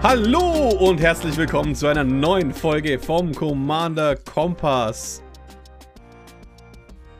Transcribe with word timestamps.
Hallo 0.00 0.68
und 0.78 1.00
herzlich 1.00 1.36
willkommen 1.36 1.74
zu 1.74 1.88
einer 1.88 2.04
neuen 2.04 2.54
Folge 2.54 3.00
vom 3.00 3.34
Commander 3.34 4.14
Kompass. 4.14 5.24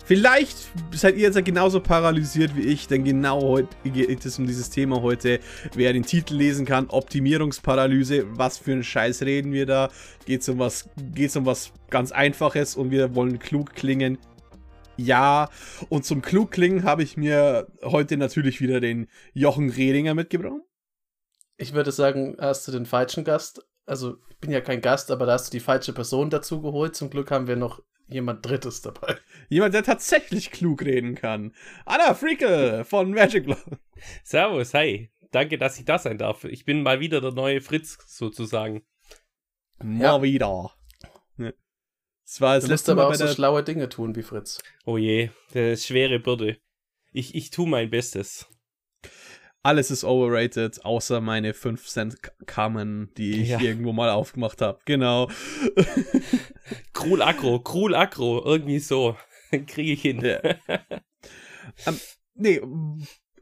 Vielleicht 0.05 0.57
seid 0.93 1.17
ihr 1.17 1.23
jetzt 1.23 1.45
genauso 1.45 1.81
paralysiert 1.81 2.55
wie 2.55 2.63
ich, 2.63 2.87
denn 2.87 3.03
genau 3.03 3.43
heute 3.43 3.69
geht 3.83 4.25
es 4.25 4.39
um 4.39 4.47
dieses 4.47 4.71
Thema 4.71 5.03
heute. 5.03 5.41
Wer 5.75 5.93
den 5.93 6.05
Titel 6.05 6.37
lesen 6.37 6.67
kann, 6.67 6.89
Optimierungsparalyse, 6.89 8.27
was 8.39 8.59
für 8.59 8.75
ein 8.75 8.85
Scheiß 8.85 9.23
reden 9.23 9.53
wir 9.53 9.67
da? 9.67 9.89
Geht 10.25 10.43
es 10.43 10.49
um 10.49 10.61
was, 10.61 10.89
geht's 11.17 11.35
um 11.35 11.47
was 11.47 11.73
ganz 11.91 12.13
Einfaches 12.13 12.77
und 12.77 12.93
wir 12.93 13.17
wollen 13.17 13.41
klug 13.41 13.75
klingen? 13.75 14.19
Ja, 14.97 15.49
und 15.89 16.05
zum 16.05 16.23
klug 16.23 16.53
klingen 16.53 16.85
habe 16.85 17.03
ich 17.03 17.17
mir 17.17 17.67
heute 17.83 18.17
natürlich 18.17 18.61
wieder 18.61 18.79
den 18.79 19.09
Jochen 19.35 19.69
Redinger 19.69 20.15
mitgebracht. 20.15 20.68
Ich 21.59 21.75
würde 21.75 21.93
sagen, 21.93 22.37
hast 22.41 22.67
du 22.67 22.73
den 22.73 22.87
falschen 22.87 23.25
Gast. 23.25 23.67
Also, 23.85 24.17
ich 24.31 24.39
bin 24.39 24.51
ja 24.51 24.61
kein 24.61 24.81
Gast, 24.81 25.11
aber 25.11 25.27
da 25.27 25.33
hast 25.33 25.49
du 25.49 25.51
die 25.51 25.63
falsche 25.63 25.93
Person 25.93 26.31
dazu 26.31 26.63
geholt. 26.63 26.97
Zum 26.97 27.11
Glück 27.11 27.31
haben 27.31 27.47
wir 27.47 27.57
noch 27.57 27.83
jemand 28.07 28.47
Drittes 28.47 28.81
dabei. 28.81 29.19
Jemand, 29.51 29.75
der 29.75 29.83
tatsächlich 29.83 30.51
klug 30.51 30.83
reden 30.83 31.15
kann. 31.15 31.55
Anna 31.85 32.15
Freakel 32.15 32.85
von 32.85 33.11
Magic 33.11 33.47
Love. 33.47 33.79
Servus, 34.25 34.73
hi. 34.73 35.11
Danke, 35.31 35.59
dass 35.59 35.79
ich 35.79 35.85
da 35.85 35.99
sein 35.99 36.17
darf. 36.17 36.45
Ich 36.45 36.65
bin 36.65 36.83
mal 36.83 37.01
wieder 37.01 37.21
der 37.21 37.33
neue 37.33 37.61
Fritz, 37.61 37.99
sozusagen. 38.07 38.87
Mal 39.83 40.01
ja. 40.01 40.23
wieder. 40.23 40.73
Das 42.29 42.43
war 42.43 42.57
das 42.57 42.65
du 42.65 42.71
musst 42.71 42.89
aber 42.91 43.09
auch 43.09 43.15
so 43.15 43.27
schlaue 43.27 43.65
Dinge 43.65 43.89
tun 43.89 44.15
wie 44.15 44.23
Fritz. 44.23 44.61
Oh 44.85 44.99
je, 44.99 45.31
das 45.55 45.81
ist 45.81 45.87
schwere 45.87 46.19
Bürde. 46.19 46.59
Ich, 47.11 47.35
ich 47.35 47.49
tue 47.49 47.67
mein 47.67 47.89
Bestes. 47.89 48.47
Alles 49.63 49.91
ist 49.91 50.05
overrated, 50.05 50.85
außer 50.85 51.21
meine 51.21 51.53
5 51.53 51.87
Cent 51.87 52.17
Kamen, 52.47 53.13
die 53.17 53.43
ich 53.43 53.49
ja. 53.51 53.61
irgendwo 53.61 53.93
mal 53.93 54.11
aufgemacht 54.11 54.63
habe. 54.63 54.79
Genau. 54.85 55.29
Krul 56.93 57.23
Akro, 57.23 57.61
Krul 57.61 57.95
Akro, 57.95 58.43
irgendwie 58.45 58.79
so. 58.79 59.17
Kriege 59.67 59.93
ich 59.93 60.03
hin. 60.03 60.21
Ja. 60.21 60.41
ähm, 61.87 62.01
nee, 62.35 62.61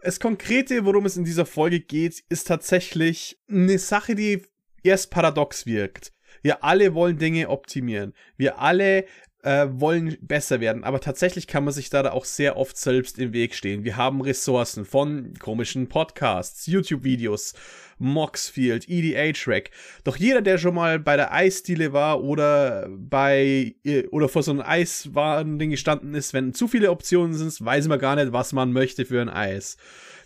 das 0.03 0.21
Konkrete, 0.21 0.85
worum 0.85 1.05
es 1.05 1.17
in 1.17 1.25
dieser 1.25 1.47
Folge 1.47 1.81
geht, 1.81 2.23
ist 2.29 2.47
tatsächlich 2.47 3.39
eine 3.49 3.79
Sache, 3.79 4.15
die 4.15 4.43
erst 4.83 5.11
paradox 5.11 5.67
wirkt. 5.67 6.13
Wir 6.43 6.63
alle 6.63 6.95
wollen 6.95 7.19
Dinge 7.19 7.49
optimieren. 7.49 8.15
Wir 8.37 8.61
alle 8.61 9.07
äh, 9.47 9.69
wollen 9.81 10.19
besser 10.21 10.61
werden, 10.61 10.83
aber 10.83 11.01
tatsächlich 11.01 11.47
kann 11.47 11.65
man 11.65 11.73
sich 11.73 11.89
da 11.89 12.11
auch 12.11 12.25
sehr 12.25 12.57
oft 12.57 12.77
selbst 12.77 13.17
im 13.17 13.33
Weg 13.33 13.55
stehen. 13.55 13.85
Wir 13.85 13.97
haben 13.97 14.21
Ressourcen 14.21 14.85
von 14.85 15.35
komischen 15.39 15.89
Podcasts, 15.89 16.67
YouTube-Videos, 16.67 17.55
Moxfield, 17.99 18.89
EDH-Rack. 18.89 19.71
Doch 20.03 20.17
jeder, 20.17 20.43
der 20.43 20.59
schon 20.59 20.75
mal 20.75 20.99
bei 20.99 21.17
der 21.17 21.33
Eisdiele 21.33 21.93
war 21.93 22.25
oder 22.25 22.89
bei 22.91 23.77
äh, 23.85 24.09
oder 24.09 24.29
vor 24.29 24.43
so 24.43 24.51
einem 24.51 24.63
Eiswarending 24.63 25.71
gestanden 25.71 26.15
ist, 26.15 26.35
wenn 26.35 26.53
zu 26.53 26.67
viele 26.67 26.91
Optionen 26.91 27.35
sind, 27.35 27.65
weiß 27.65 27.87
man 27.87 28.01
gar 28.01 28.17
nicht, 28.17 28.33
was 28.33 28.53
man 28.53 28.73
möchte 28.73 29.05
für 29.05 29.23
ein 29.23 29.29
Eis. 29.29 29.77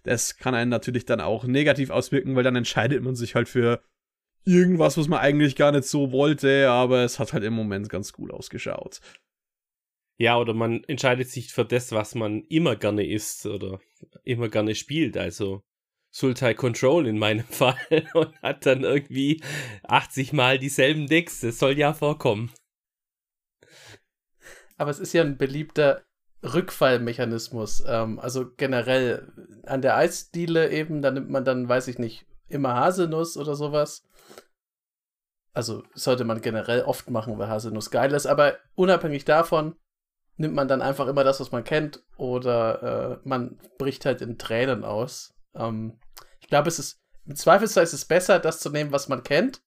Das 0.03 0.39
kann 0.39 0.55
einen 0.55 0.71
natürlich 0.71 1.05
dann 1.05 1.21
auch 1.21 1.45
negativ 1.45 1.91
auswirken, 1.91 2.37
weil 2.37 2.43
dann 2.43 2.57
entscheidet 2.57 3.03
man 3.03 3.15
sich 3.17 3.35
halt 3.35 3.51
für 3.51 3.83
irgendwas, 4.45 4.97
was 4.97 5.09
man 5.09 5.21
eigentlich 5.21 5.57
gar 5.57 5.73
nicht 5.73 5.85
so 5.85 6.13
wollte, 6.13 6.69
aber 6.71 7.05
es 7.05 7.19
hat 7.19 7.33
halt 7.33 7.45
im 7.45 7.55
Moment 7.55 7.89
ganz 7.89 8.13
cool 8.19 8.31
ausgeschaut. 8.33 9.01
Ja, 10.19 10.39
oder 10.39 10.53
man 10.53 10.85
entscheidet 10.85 11.31
sich 11.31 11.53
für 11.53 11.65
das, 11.65 11.93
was 11.93 12.15
man 12.15 12.43
immer 12.49 12.77
gerne 12.77 13.07
isst 13.07 13.47
oder 13.47 13.81
immer 14.23 14.49
gerne 14.49 14.75
spielt. 14.75 15.17
Also 15.17 15.63
Sultai 16.11 16.55
Control 16.55 17.07
in 17.07 17.19
meinem 17.19 17.45
Fall 17.49 17.77
und 18.15 18.37
hat 18.43 18.67
dann 18.67 18.85
irgendwie 18.85 19.43
80 19.85 20.33
Mal 20.33 20.59
dieselben 20.59 21.07
Decks. 21.07 21.41
Das 21.41 21.59
soll 21.59 21.79
ja 21.79 21.95
vorkommen. 21.95 22.53
Aber 24.77 24.91
es 24.91 24.99
ist 24.99 25.13
ja 25.13 25.23
ein 25.23 25.39
beliebter 25.39 26.03
Rückfallmechanismus. 26.43 27.85
Ähm, 27.87 28.19
also 28.19 28.51
generell 28.57 29.33
an 29.65 29.83
der 29.83 29.97
Eisdiele 29.97 30.71
eben, 30.71 31.03
da 31.03 31.11
nimmt 31.11 31.31
man 31.31 31.45
dann, 31.45 31.69
weiß 31.69 31.89
ich 31.89 31.99
nicht, 31.99 32.27
immer 32.49 32.75
Haselnuss 32.75 33.37
oder 33.37 33.55
sowas. 33.55 34.07
Also 35.53 35.83
sollte 35.95 36.25
man 36.25 36.41
generell 36.41 36.83
oft 36.83 37.11
machen, 37.11 37.39
weil 37.39 37.49
Haselnuss 37.49 37.91
geil 37.91 38.13
ist. 38.13 38.27
Aber 38.27 38.59
unabhängig 38.75 39.25
davon 39.25 39.77
nimmt 40.37 40.55
man 40.55 40.69
dann 40.69 40.83
einfach 40.83 41.07
immer 41.07 41.25
das, 41.25 41.41
was 41.41 41.53
man 41.53 41.65
kennt, 41.65 42.03
oder 42.17 43.21
äh, 43.23 43.29
man 43.29 43.59
bricht 43.79 44.07
halt 44.07 44.23
in 44.23 44.39
Tränen 44.39 44.85
aus. 44.85 45.35
Ähm, 45.55 45.99
ich 46.41 46.49
glaube, 46.49 46.69
es 46.69 46.79
ist 46.79 47.01
im 47.27 47.37
Zweifelsfall 47.37 47.85
ist 47.85 47.93
es 47.93 48.05
besser, 48.05 48.39
das 48.39 48.61
zu 48.61 48.71
nehmen, 48.71 48.93
was 48.93 49.09
man 49.09 49.23
kennt, 49.23 49.63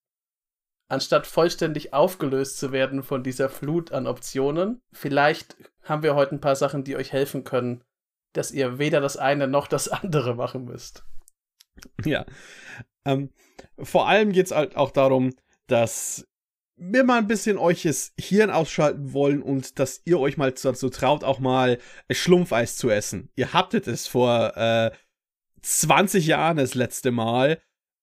anstatt 0.89 1.27
vollständig 1.27 1.93
aufgelöst 1.93 2.57
zu 2.57 2.71
werden 2.71 3.03
von 3.03 3.23
dieser 3.23 3.49
Flut 3.49 3.91
an 3.91 4.07
Optionen. 4.07 4.81
Vielleicht 4.91 5.55
haben 5.83 6.03
wir 6.03 6.15
heute 6.15 6.35
ein 6.35 6.41
paar 6.41 6.55
Sachen, 6.55 6.83
die 6.83 6.95
euch 6.95 7.13
helfen 7.13 7.43
können, 7.43 7.83
dass 8.33 8.51
ihr 8.51 8.79
weder 8.79 8.99
das 8.99 9.17
eine 9.17 9.47
noch 9.47 9.67
das 9.67 9.87
andere 9.87 10.35
machen 10.35 10.65
müsst. 10.65 11.05
Ja. 12.03 12.25
Ähm, 13.05 13.31
vor 13.77 14.07
allem 14.07 14.31
geht 14.31 14.47
es 14.47 14.51
halt 14.51 14.75
auch 14.75 14.91
darum, 14.91 15.33
dass 15.67 16.25
wir 16.75 17.03
mal 17.03 17.19
ein 17.19 17.27
bisschen 17.27 17.57
euch 17.57 17.83
das 17.83 18.13
Hirn 18.19 18.49
ausschalten 18.49 19.13
wollen 19.13 19.41
und 19.41 19.79
dass 19.79 20.01
ihr 20.05 20.19
euch 20.19 20.37
mal 20.37 20.51
dazu 20.51 20.89
traut, 20.89 21.23
auch 21.23 21.39
mal 21.39 21.77
Schlumpfeis 22.09 22.77
zu 22.77 22.89
essen. 22.89 23.29
Ihr 23.35 23.53
habtet 23.53 23.87
es 23.87 24.07
vor 24.07 24.57
äh, 24.57 24.91
20 25.61 26.27
Jahren 26.27 26.57
das 26.57 26.73
letzte 26.73 27.11
Mal, 27.11 27.61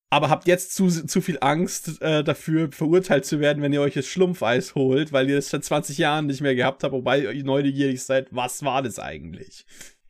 aber 0.08 0.30
habt 0.30 0.46
jetzt 0.46 0.74
zu, 0.74 0.88
zu 0.88 1.20
viel 1.20 1.38
Angst 1.40 2.00
äh, 2.00 2.24
dafür, 2.24 2.70
verurteilt 2.72 3.24
zu 3.24 3.40
werden, 3.40 3.62
wenn 3.62 3.72
ihr 3.72 3.80
euch 3.80 3.94
das 3.94 4.06
Schlumpfeis 4.06 4.74
holt, 4.74 5.12
weil 5.12 5.28
ihr 5.28 5.38
es 5.38 5.50
seit 5.50 5.64
20 5.64 5.98
Jahren 5.98 6.26
nicht 6.26 6.40
mehr 6.40 6.54
gehabt 6.54 6.82
habt, 6.82 6.92
wobei 6.92 7.20
ihr 7.20 7.44
neugierig 7.44 8.02
seid, 8.02 8.28
was 8.30 8.64
war 8.64 8.82
das 8.82 8.98
eigentlich? 8.98 9.66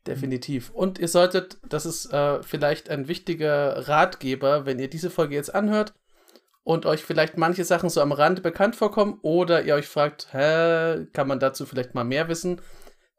Definitiv. 0.06 0.70
Und 0.70 0.98
ihr 0.98 1.08
solltet, 1.08 1.58
das 1.68 1.84
ist 1.84 2.12
äh, 2.12 2.42
vielleicht 2.42 2.88
ein 2.88 3.08
wichtiger 3.08 3.88
Ratgeber, 3.88 4.64
wenn 4.64 4.78
ihr 4.78 4.88
diese 4.88 5.10
Folge 5.10 5.34
jetzt 5.34 5.54
anhört 5.54 5.94
und 6.62 6.86
euch 6.86 7.02
vielleicht 7.02 7.36
manche 7.36 7.64
Sachen 7.64 7.90
so 7.90 8.00
am 8.00 8.12
Rand 8.12 8.42
bekannt 8.42 8.76
vorkommen 8.76 9.18
oder 9.22 9.62
ihr 9.62 9.74
euch 9.74 9.88
fragt, 9.88 10.32
hä, 10.32 11.06
kann 11.12 11.28
man 11.28 11.40
dazu 11.40 11.66
vielleicht 11.66 11.94
mal 11.94 12.04
mehr 12.04 12.28
wissen? 12.28 12.60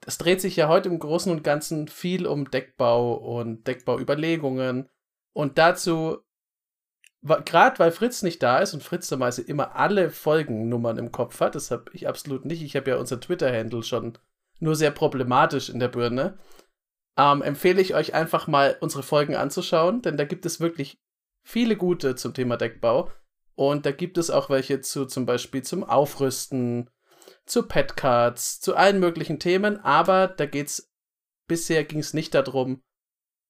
Es 0.05 0.17
dreht 0.17 0.41
sich 0.41 0.55
ja 0.55 0.67
heute 0.67 0.89
im 0.89 0.99
Großen 0.99 1.31
und 1.31 1.43
Ganzen 1.43 1.87
viel 1.87 2.25
um 2.25 2.49
Deckbau 2.49 3.13
und 3.13 3.67
Deckbauüberlegungen 3.67 4.89
und 5.33 5.57
dazu, 5.57 6.19
gerade 7.21 7.79
weil 7.79 7.91
Fritz 7.91 8.23
nicht 8.23 8.41
da 8.41 8.59
ist 8.59 8.73
und 8.73 8.83
Fritz 8.83 9.09
normalerweise 9.11 9.43
immer 9.43 9.75
alle 9.75 10.09
Folgennummern 10.09 10.97
im 10.97 11.11
Kopf 11.11 11.39
hat, 11.39 11.55
das 11.55 11.71
habe 11.71 11.85
ich 11.93 12.07
absolut 12.07 12.45
nicht. 12.45 12.63
Ich 12.63 12.75
habe 12.75 12.91
ja 12.91 12.97
unser 12.97 13.19
Twitter-Handle 13.19 13.83
schon 13.83 14.17
nur 14.59 14.75
sehr 14.75 14.91
problematisch 14.91 15.69
in 15.69 15.79
der 15.79 15.87
Birne 15.87 16.37
ähm, 17.17 17.41
empfehle 17.41 17.81
ich 17.81 17.93
euch 17.93 18.13
einfach 18.13 18.47
mal 18.47 18.77
unsere 18.79 19.03
Folgen 19.03 19.35
anzuschauen, 19.35 20.01
denn 20.01 20.17
da 20.17 20.25
gibt 20.25 20.45
es 20.45 20.59
wirklich 20.59 20.99
viele 21.43 21.75
gute 21.75 22.15
zum 22.15 22.33
Thema 22.33 22.57
Deckbau. 22.57 23.11
Und 23.55 23.85
da 23.85 23.91
gibt 23.91 24.17
es 24.17 24.29
auch 24.29 24.49
welche 24.49 24.81
zu 24.81 25.05
zum 25.05 25.25
Beispiel 25.25 25.61
zum 25.63 25.83
Aufrüsten, 25.83 26.89
zu 27.45 27.67
Petcards, 27.67 28.59
zu 28.59 28.75
allen 28.75 28.99
möglichen 28.99 29.39
Themen, 29.39 29.79
aber 29.79 30.27
da 30.27 30.45
geht's, 30.45 30.91
bisher 31.47 31.83
ging 31.83 31.99
es 31.99 32.13
nicht 32.13 32.33
darum, 32.33 32.81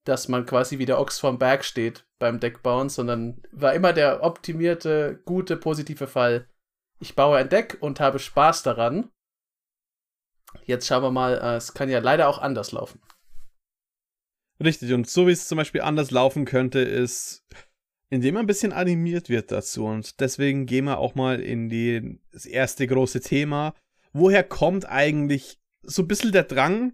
dass 0.06 0.28
man 0.28 0.46
quasi 0.46 0.80
wie 0.80 0.86
der 0.86 1.00
Ochs 1.00 1.20
vorm 1.20 1.38
Berg 1.38 1.64
steht 1.64 2.08
beim 2.18 2.40
Deckbauen, 2.40 2.90
sondern 2.90 3.42
war 3.52 3.74
immer 3.74 3.94
der 3.94 4.24
optimierte, 4.24 5.22
gute, 5.26 5.58
positive 5.58 6.08
Fall. 6.08 6.48
Ich 7.00 7.16
baue 7.16 7.38
ein 7.38 7.50
Deck 7.50 7.78
und 7.82 8.00
habe 8.00 8.20
Spaß 8.20 8.64
daran. 8.64 9.12
Jetzt 10.66 10.88
schauen 10.88 11.04
wir 11.04 11.12
mal, 11.12 11.38
äh, 11.38 11.56
es 11.56 11.74
kann 11.74 11.90
ja 11.90 12.00
leider 12.00 12.28
auch 12.28 12.40
anders 12.40 12.72
laufen. 12.72 13.02
Richtig, 14.60 14.94
und 14.94 15.10
so 15.10 15.28
wie 15.28 15.32
es 15.32 15.48
zum 15.48 15.58
Beispiel 15.58 15.82
anders 15.82 16.12
laufen 16.12 16.46
könnte, 16.46 16.80
ist, 16.80 17.46
indem 18.12 18.36
man 18.36 18.44
ein 18.44 18.48
bisschen 18.48 18.74
animiert 18.74 19.30
wird 19.30 19.52
dazu. 19.52 19.86
Und 19.86 20.20
deswegen 20.20 20.66
gehen 20.68 20.86
wir 20.86 21.00
auch 21.00 21.16
mal 21.16 21.40
in 21.40 21.70
die, 21.70 22.20
das 22.32 22.46
erste 22.46 22.86
große 22.86 23.22
Thema. 23.22 23.74
Woher 24.14 24.44
kommt 24.44 24.86
eigentlich 24.88 25.60
so 25.82 26.04
ein 26.04 26.08
bisschen 26.08 26.34
der 26.34 26.44
Drang, 26.44 26.94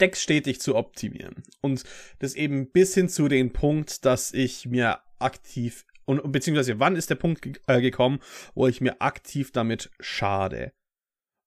Decks 0.00 0.22
stetig 0.22 0.60
zu 0.60 0.76
optimieren? 0.76 1.42
Und 1.60 1.82
das 2.20 2.34
eben 2.34 2.70
bis 2.70 2.94
hin 2.94 3.08
zu 3.08 3.28
dem 3.28 3.52
Punkt, 3.52 4.04
dass 4.04 4.32
ich 4.32 4.66
mir 4.66 5.00
aktiv, 5.18 5.84
und 6.04 6.30
beziehungsweise 6.30 6.78
wann 6.78 6.96
ist 6.96 7.10
der 7.10 7.16
Punkt 7.16 7.42
ge 7.42 7.54
äh, 7.66 7.80
gekommen, 7.80 8.20
wo 8.54 8.68
ich 8.68 8.80
mir 8.80 9.02
aktiv 9.02 9.50
damit 9.50 9.90
schade? 9.98 10.72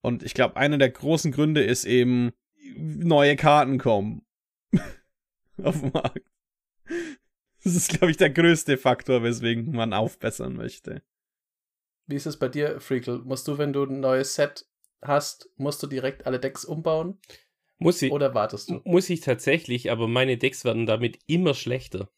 Und 0.02 0.24
ich 0.24 0.34
glaube, 0.34 0.58
einer 0.58 0.78
der 0.78 0.90
großen 0.90 1.32
Gründe 1.32 1.64
ist 1.64 1.86
eben, 1.86 2.34
neue 2.76 3.38
Karten 3.38 3.78
kommen. 3.78 4.26
auf 5.64 5.80
dem 5.80 5.92
Markt. 5.94 6.30
Das 7.68 7.76
ist, 7.76 7.90
glaube 7.90 8.12
ich, 8.12 8.16
der 8.16 8.30
größte 8.30 8.78
Faktor, 8.78 9.24
weswegen 9.24 9.74
man 9.74 9.92
aufbessern 9.92 10.54
möchte. 10.54 11.02
Wie 12.06 12.16
ist 12.16 12.26
es 12.26 12.40
bei 12.40 12.48
dir, 12.48 12.80
Freakle? 12.80 13.20
Musst 13.26 13.46
du, 13.46 13.58
wenn 13.58 13.74
du 13.74 13.84
ein 13.84 14.00
neues 14.00 14.36
Set 14.36 14.66
hast, 15.02 15.50
musst 15.58 15.84
du 15.84 15.88
direkt 15.88 16.26
alle 16.26 16.40
Decks 16.40 16.64
umbauen? 16.64 17.20
Muss 17.78 18.02
ich. 18.02 18.14
Oder 18.14 18.34
wartest 18.34 18.70
du? 18.70 18.80
Muss 18.86 19.10
ich 19.10 19.20
tatsächlich, 19.20 19.92
aber 19.92 20.08
meine 20.08 20.38
Decks 20.38 20.64
werden 20.64 20.86
damit 20.86 21.20
immer 21.28 21.54
schlechter. 21.54 22.10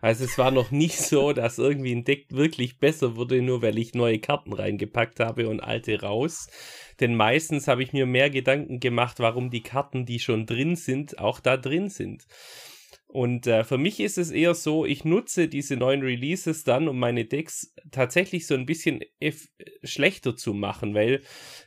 Also 0.00 0.24
es 0.24 0.36
war 0.36 0.50
noch 0.50 0.70
nicht 0.72 0.98
so, 0.98 1.32
dass 1.32 1.58
irgendwie 1.58 1.94
ein 1.94 2.02
Deck 2.02 2.26
wirklich 2.30 2.80
besser 2.80 3.14
wurde, 3.14 3.40
nur 3.40 3.62
weil 3.62 3.78
ich 3.78 3.94
neue 3.94 4.18
Karten 4.18 4.52
reingepackt 4.52 5.20
habe 5.20 5.48
und 5.48 5.60
alte 5.60 6.00
raus. 6.00 6.48
Denn 6.98 7.14
meistens 7.14 7.68
habe 7.68 7.84
ich 7.84 7.92
mir 7.92 8.06
mehr 8.06 8.30
Gedanken 8.30 8.80
gemacht, 8.80 9.20
warum 9.20 9.50
die 9.50 9.62
Karten, 9.62 10.06
die 10.06 10.18
schon 10.18 10.44
drin 10.44 10.74
sind, 10.74 11.20
auch 11.20 11.38
da 11.38 11.56
drin 11.56 11.88
sind. 11.88 12.26
Und 13.10 13.46
äh, 13.46 13.64
für 13.64 13.78
mich 13.78 14.00
ist 14.00 14.18
es 14.18 14.30
eher 14.30 14.54
so, 14.54 14.84
ich 14.84 15.02
nutze 15.02 15.48
diese 15.48 15.76
neuen 15.76 16.02
Releases 16.02 16.64
dann, 16.64 16.88
um 16.88 16.98
meine 16.98 17.24
Decks 17.24 17.74
tatsächlich 17.90 18.46
so 18.46 18.52
ein 18.52 18.66
bisschen 18.66 19.00
schlechter 19.82 20.36
zu 20.36 20.52
machen, 20.52 20.94
weil 20.94 21.22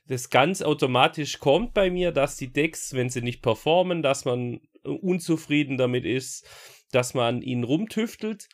das 0.06 0.30
ganz 0.30 0.62
automatisch 0.62 1.40
kommt 1.40 1.74
bei 1.74 1.90
mir, 1.90 2.12
dass 2.12 2.38
die 2.38 2.54
Decks, 2.54 2.94
wenn 2.94 3.10
sie 3.10 3.24
nicht 3.24 3.42
performen, 3.42 4.04
dass 4.04 4.24
man 4.24 4.62
unzufrieden 4.84 5.78
damit 5.78 6.06
ist, 6.06 6.48
dass 6.92 7.16
man 7.16 7.42
ihn 7.42 7.64
rumtüftelt 7.64 8.48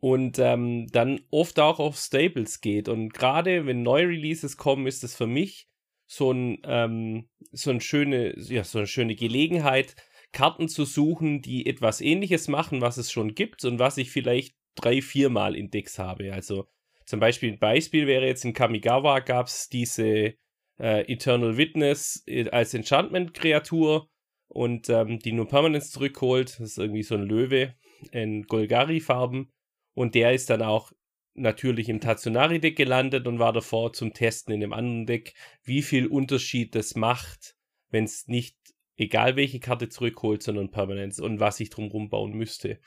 und 0.00 0.38
ähm, 0.38 0.88
dann 0.92 1.20
oft 1.30 1.58
auch 1.58 1.78
auf 1.78 1.96
Stables 1.96 2.60
geht. 2.60 2.88
Und 2.90 3.14
gerade 3.14 3.64
wenn 3.64 3.82
neue 3.82 4.08
Releases 4.08 4.58
kommen, 4.58 4.86
ist 4.86 5.04
es 5.04 5.16
für 5.16 5.26
mich 5.26 5.68
so, 6.06 6.32
ein, 6.32 6.58
ähm, 6.64 7.30
so, 7.50 7.70
eine 7.70 7.80
schöne, 7.80 8.38
ja, 8.38 8.62
so 8.64 8.78
eine 8.78 8.86
schöne 8.86 9.14
Gelegenheit, 9.14 9.96
Karten 10.32 10.68
zu 10.68 10.84
suchen, 10.84 11.42
die 11.42 11.66
etwas 11.66 12.00
ähnliches 12.00 12.48
machen, 12.48 12.80
was 12.80 12.96
es 12.96 13.12
schon 13.12 13.34
gibt 13.34 13.64
und 13.64 13.78
was 13.78 13.98
ich 13.98 14.10
vielleicht 14.10 14.56
drei, 14.74 15.02
viermal 15.02 15.54
in 15.54 15.70
Decks 15.70 15.98
habe. 15.98 16.32
Also 16.32 16.66
zum 17.04 17.20
Beispiel 17.20 17.52
ein 17.52 17.58
Beispiel 17.58 18.06
wäre 18.06 18.26
jetzt 18.26 18.44
in 18.44 18.54
Kamigawa 18.54 19.20
gab 19.20 19.46
es 19.46 19.68
diese 19.68 20.34
äh, 20.78 21.12
Eternal 21.12 21.56
Witness 21.56 22.22
äh, 22.26 22.48
als 22.50 22.74
Enchantment-Kreatur 22.74 24.08
und 24.48 24.88
ähm, 24.88 25.18
die 25.18 25.32
nur 25.32 25.48
Permanence 25.48 25.90
zurückholt. 25.90 26.58
Das 26.58 26.70
ist 26.70 26.78
irgendwie 26.78 27.02
so 27.02 27.14
ein 27.14 27.22
Löwe 27.22 27.74
in 28.10 28.44
Golgari-Farben. 28.44 29.50
Und 29.94 30.14
der 30.14 30.32
ist 30.32 30.50
dann 30.50 30.62
auch 30.62 30.92
natürlich 31.34 31.88
im 31.88 32.00
Tatsunari-Deck 32.00 32.76
gelandet 32.76 33.26
und 33.26 33.38
war 33.38 33.52
davor 33.52 33.92
zum 33.92 34.12
Testen 34.12 34.52
in 34.52 34.60
dem 34.60 34.72
anderen 34.72 35.06
Deck, 35.06 35.34
wie 35.62 35.82
viel 35.82 36.06
Unterschied 36.06 36.74
das 36.74 36.94
macht, 36.94 37.56
wenn 37.90 38.04
es 38.04 38.26
nicht 38.28 38.56
egal 38.96 39.36
welche 39.36 39.60
Karte 39.60 39.88
zurückholt, 39.88 40.42
sondern 40.42 40.70
Permanence 40.70 41.20
und 41.20 41.40
was 41.40 41.60
ich 41.60 41.70
drumherum 41.70 42.08
bauen 42.08 42.32
müsste. 42.32 42.78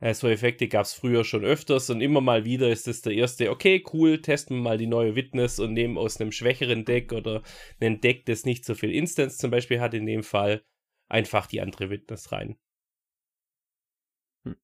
Äh, 0.00 0.14
so 0.14 0.28
Effekte 0.28 0.68
gab 0.68 0.84
es 0.84 0.92
früher 0.94 1.24
schon 1.24 1.44
öfters 1.44 1.90
und 1.90 2.00
immer 2.00 2.20
mal 2.20 2.44
wieder 2.44 2.68
ist 2.68 2.88
es 2.88 3.02
der 3.02 3.14
erste, 3.14 3.50
okay, 3.50 3.82
cool, 3.92 4.20
testen 4.20 4.56
wir 4.56 4.62
mal 4.62 4.78
die 4.78 4.86
neue 4.86 5.16
Witness 5.16 5.58
und 5.58 5.72
nehmen 5.72 5.96
aus 5.98 6.20
einem 6.20 6.32
schwächeren 6.32 6.84
Deck 6.84 7.12
oder 7.12 7.42
ein 7.80 8.00
Deck, 8.00 8.26
das 8.26 8.44
nicht 8.44 8.64
so 8.64 8.74
viel 8.74 8.92
Instance 8.92 9.38
zum 9.38 9.50
Beispiel 9.50 9.80
hat 9.80 9.94
in 9.94 10.06
dem 10.06 10.22
Fall, 10.22 10.62
einfach 11.08 11.46
die 11.46 11.60
andere 11.60 11.90
Witness 11.90 12.32
rein. 12.32 12.56
Hm. 14.44 14.56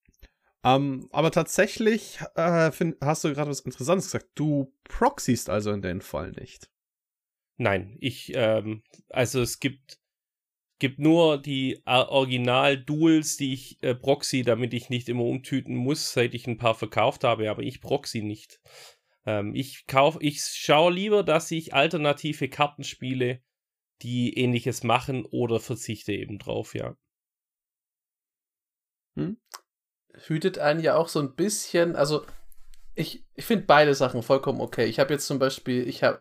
Um, 0.64 1.08
aber 1.12 1.30
tatsächlich 1.30 2.18
äh, 2.36 2.70
find, 2.70 2.96
hast 3.00 3.24
du 3.24 3.32
gerade 3.32 3.50
was 3.50 3.60
Interessantes 3.60 4.06
gesagt. 4.06 4.30
Du 4.34 4.74
proxiest 4.84 5.48
also 5.48 5.72
in 5.72 5.82
den 5.82 6.00
Fall 6.00 6.32
nicht. 6.32 6.70
Nein, 7.56 7.96
ich, 8.00 8.32
ähm, 8.34 8.82
also 9.08 9.40
es 9.40 9.60
gibt, 9.60 10.01
gibt 10.82 10.99
nur 10.99 11.40
die 11.40 11.81
äh, 11.87 11.93
Original-Duels, 11.93 13.37
die 13.37 13.55
ich 13.55 13.81
äh, 13.84 13.94
proxy, 13.94 14.43
damit 14.43 14.75
ich 14.75 14.90
nicht 14.90 15.08
immer 15.08 15.23
umtüten 15.23 15.76
muss, 15.76 16.12
seit 16.12 16.34
ich 16.34 16.49
ein 16.49 16.58
paar 16.58 16.75
verkauft 16.75 17.23
habe, 17.23 17.49
aber 17.49 17.62
ich 17.62 17.81
proxy 17.81 18.20
nicht. 18.20 18.61
Ähm, 19.25 19.55
ich 19.55 19.87
kauf, 19.87 20.19
ich 20.19 20.43
schaue 20.43 20.93
lieber, 20.93 21.23
dass 21.23 21.52
ich 21.52 21.73
alternative 21.73 22.49
Karten 22.49 22.82
spiele, 22.82 23.40
die 24.02 24.37
ähnliches 24.37 24.82
machen 24.82 25.25
oder 25.25 25.61
verzichte 25.61 26.14
eben 26.14 26.40
drauf, 26.40 26.75
ja. 26.75 26.96
Hm? 29.14 29.37
Hütet 30.26 30.58
einen 30.58 30.81
ja 30.81 30.96
auch 30.96 31.06
so 31.06 31.20
ein 31.20 31.37
bisschen, 31.37 31.94
also 31.94 32.26
ich, 32.96 33.25
ich 33.34 33.44
finde 33.44 33.67
beide 33.67 33.94
Sachen 33.94 34.25
vollkommen 34.25 34.61
okay. 34.61 34.87
Ich 34.87 34.99
habe 34.99 35.14
jetzt 35.14 35.29
zum 35.29 35.38
Beispiel, 35.38 35.87
ich 35.87 36.02
habe, 36.02 36.20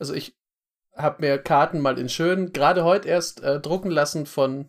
also 0.00 0.14
ich 0.14 0.36
habe 0.94 1.22
mir 1.22 1.38
Karten 1.38 1.80
mal 1.80 1.98
in 1.98 2.08
schön, 2.08 2.52
gerade 2.52 2.84
heute 2.84 3.08
erst 3.08 3.42
äh, 3.42 3.60
drucken 3.60 3.90
lassen 3.90 4.26
von 4.26 4.68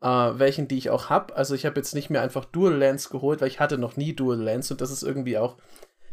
äh, 0.00 0.06
welchen, 0.06 0.68
die 0.68 0.78
ich 0.78 0.90
auch 0.90 1.10
habe. 1.10 1.36
Also 1.36 1.54
ich 1.54 1.66
habe 1.66 1.76
jetzt 1.76 1.94
nicht 1.94 2.10
mehr 2.10 2.22
einfach 2.22 2.44
Dual 2.44 2.74
Lands 2.74 3.10
geholt, 3.10 3.40
weil 3.40 3.48
ich 3.48 3.60
hatte 3.60 3.78
noch 3.78 3.96
nie 3.96 4.14
Dual 4.14 4.40
Lands 4.40 4.70
und 4.70 4.80
das 4.80 4.90
ist 4.90 5.02
irgendwie 5.02 5.38
auch, 5.38 5.56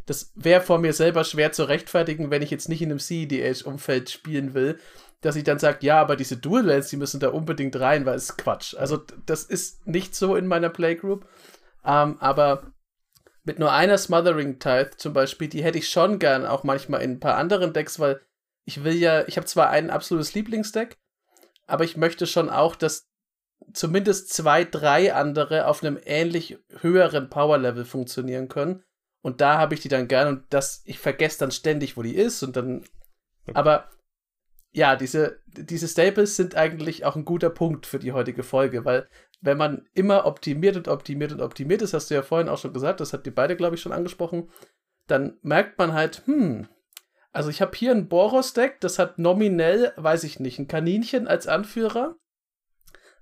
das 0.06 0.31
wäre 0.35 0.62
vor 0.62 0.79
mir 0.79 0.94
selber 0.94 1.23
schwer 1.23 1.51
zu 1.51 1.63
rechtfertigen, 1.63 2.31
wenn 2.31 2.41
ich 2.41 2.50
jetzt 2.50 2.69
nicht 2.69 2.81
in 2.81 2.89
einem 2.89 3.00
CEDH-Umfeld 3.00 4.09
spielen 4.09 4.53
will 4.53 4.79
dass 5.21 5.35
ich 5.35 5.44
dann 5.44 5.59
sage, 5.59 5.85
ja, 5.85 6.01
aber 6.01 6.15
diese 6.15 6.38
Dual 6.38 6.65
Lands, 6.65 6.89
die 6.89 6.97
müssen 6.97 7.19
da 7.19 7.29
unbedingt 7.29 7.79
rein, 7.79 8.06
weil 8.06 8.15
es 8.15 8.38
Quatsch. 8.38 8.75
Also 8.75 9.00
das 9.25 9.44
ist 9.44 9.88
nicht 9.88 10.15
so 10.15 10.35
in 10.35 10.47
meiner 10.47 10.69
Playgroup. 10.69 11.27
Ähm, 11.85 12.18
aber 12.19 12.73
mit 13.44 13.59
nur 13.59 13.71
einer 13.71 13.97
Smothering 13.97 14.59
Tithe 14.59 14.97
zum 14.97 15.13
Beispiel, 15.13 15.47
die 15.47 15.63
hätte 15.63 15.77
ich 15.77 15.89
schon 15.89 16.19
gern 16.19 16.45
auch 16.45 16.63
manchmal 16.63 17.01
in 17.01 17.12
ein 17.12 17.19
paar 17.19 17.38
anderen 17.38 17.71
Decks, 17.71 18.00
weil 18.00 18.21
ich 18.71 18.85
will 18.85 18.95
ja, 18.95 19.27
ich 19.27 19.35
habe 19.35 19.45
zwar 19.45 19.69
ein 19.69 19.89
absolutes 19.89 20.33
Lieblingsdeck, 20.33 20.97
aber 21.68 21.83
ich 21.83 21.97
möchte 21.97 22.25
schon 22.25 22.50
auch, 22.50 22.75
dass 22.77 23.09
zumindest 23.73 24.33
zwei, 24.33 24.63
drei 24.63 25.13
andere 25.13 25.68
auf 25.68 25.83
einem 25.83 26.00
ähnlich 26.06 26.57
höheren 26.79 27.29
Power-Level 27.29 27.83
funktionieren 27.83 28.47
können. 28.47 28.83
Und 29.21 29.41
da 29.41 29.57
habe 29.57 29.73
ich 29.73 29.81
die 29.81 29.89
dann 29.89 30.07
gern 30.07 30.27
und 30.29 30.45
das, 30.51 30.83
ich 30.85 31.00
vergesse 31.00 31.39
dann 31.39 31.51
ständig, 31.51 31.97
wo 31.97 32.01
die 32.01 32.15
ist 32.15 32.44
und 32.44 32.56
dann. 32.56 32.85
Aber 33.53 33.89
ja, 34.71 34.95
diese, 34.95 35.41
diese 35.47 35.88
Staples 35.88 36.38
sind 36.38 36.56
eigentlich 36.56 37.03
auch 37.03 37.18
ein 37.18 37.25
guter 37.25 37.50
Punkt 37.50 37.85
für 37.85 38.00
die 38.00 38.13
heutige 38.13 38.41
Folge, 38.41 38.85
weil 38.85 39.09
wenn 39.41 39.57
man 39.57 39.85
immer 39.94 40.25
optimiert 40.25 40.77
und 40.77 40.88
optimiert 40.88 41.33
und 41.33 41.41
optimiert 41.41 41.81
ist, 41.81 41.94
hast 41.94 42.09
du 42.09 42.15
ja 42.15 42.21
vorhin 42.21 42.47
auch 42.47 42.57
schon 42.57 42.73
gesagt, 42.73 43.01
das 43.01 43.12
habt 43.12 43.27
ihr 43.27 43.35
beide, 43.35 43.57
glaube 43.57 43.75
ich, 43.75 43.81
schon 43.81 43.91
angesprochen, 43.91 44.50
dann 45.07 45.38
merkt 45.41 45.77
man 45.77 45.94
halt, 45.94 46.23
hm, 46.25 46.68
also 47.31 47.50
ich 47.50 47.62
habe 47.62 47.75
hier 47.75 47.92
ein 47.92 48.07
Boros-Deck, 48.10 48.81
das 48.81 49.00
hat 49.00 49.18
nominell, 49.18 49.94
weiß 49.95 50.24
ich 50.24 50.39
nicht, 50.39 50.60
ein 50.60 50.68
Kaninchen 50.68 51.28
als 51.28 51.48
Anführer, 51.48 52.16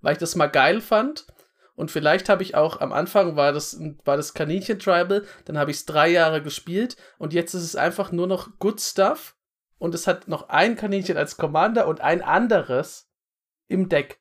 weil 0.01 0.13
ich 0.13 0.19
das 0.19 0.35
mal 0.35 0.47
geil 0.47 0.81
fand. 0.81 1.27
Und 1.75 1.91
vielleicht 1.91 2.27
habe 2.27 2.43
ich 2.43 2.55
auch 2.55 2.81
am 2.81 2.91
Anfang 2.91 3.37
war 3.37 3.53
das, 3.53 3.79
war 4.03 4.17
das 4.17 4.33
Kaninchen-Tribal, 4.33 5.25
dann 5.45 5.57
habe 5.57 5.71
ich 5.71 5.77
es 5.77 5.85
drei 5.85 6.09
Jahre 6.09 6.41
gespielt 6.41 6.97
und 7.17 7.33
jetzt 7.33 7.53
ist 7.53 7.63
es 7.63 7.75
einfach 7.77 8.11
nur 8.11 8.27
noch 8.27 8.59
Good 8.59 8.81
Stuff 8.81 9.37
und 9.77 9.95
es 9.95 10.05
hat 10.05 10.27
noch 10.27 10.49
ein 10.49 10.75
Kaninchen 10.75 11.15
als 11.15 11.37
Commander 11.37 11.87
und 11.87 12.01
ein 12.01 12.21
anderes 12.21 13.09
im 13.69 13.87
Deck. 13.87 14.19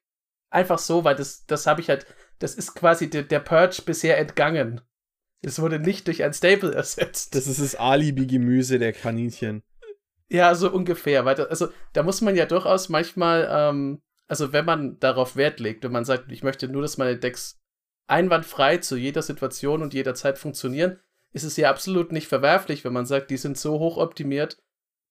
Einfach 0.50 0.78
so, 0.78 1.02
weil 1.02 1.16
das, 1.16 1.46
das 1.46 1.66
habe 1.66 1.80
ich 1.80 1.88
halt, 1.88 2.06
das 2.38 2.54
ist 2.54 2.74
quasi 2.74 3.10
der, 3.10 3.24
der 3.24 3.40
Purge 3.40 3.82
bisher 3.84 4.18
entgangen. 4.18 4.80
Es 5.42 5.60
wurde 5.60 5.80
nicht 5.80 6.06
durch 6.06 6.22
ein 6.22 6.32
Stable 6.32 6.74
ersetzt. 6.76 7.34
Das 7.34 7.48
ist 7.48 7.60
das 7.60 7.74
Alibi-Gemüse 7.74 8.78
der 8.78 8.92
Kaninchen. 8.92 9.64
Ja, 10.28 10.54
so 10.54 10.70
ungefähr. 10.70 11.24
Weil 11.24 11.34
da, 11.34 11.44
also 11.44 11.68
da 11.92 12.02
muss 12.02 12.20
man 12.20 12.36
ja 12.36 12.46
durchaus 12.46 12.88
manchmal, 12.88 13.48
ähm, 13.50 14.02
also 14.26 14.52
wenn 14.52 14.64
man 14.64 14.98
darauf 15.00 15.36
Wert 15.36 15.60
legt, 15.60 15.84
wenn 15.84 15.92
man 15.92 16.04
sagt, 16.04 16.30
ich 16.30 16.42
möchte 16.42 16.68
nur, 16.68 16.82
dass 16.82 16.98
meine 16.98 17.16
Decks 17.16 17.58
einwandfrei 18.06 18.78
zu 18.78 18.96
jeder 18.96 19.22
Situation 19.22 19.82
und 19.82 19.94
jeder 19.94 20.14
Zeit 20.14 20.38
funktionieren, 20.38 20.98
ist 21.32 21.44
es 21.44 21.56
ja 21.56 21.70
absolut 21.70 22.12
nicht 22.12 22.28
verwerflich, 22.28 22.84
wenn 22.84 22.92
man 22.92 23.06
sagt, 23.06 23.30
die 23.30 23.36
sind 23.36 23.58
so 23.58 23.78
hoch 23.78 23.96
optimiert, 23.96 24.58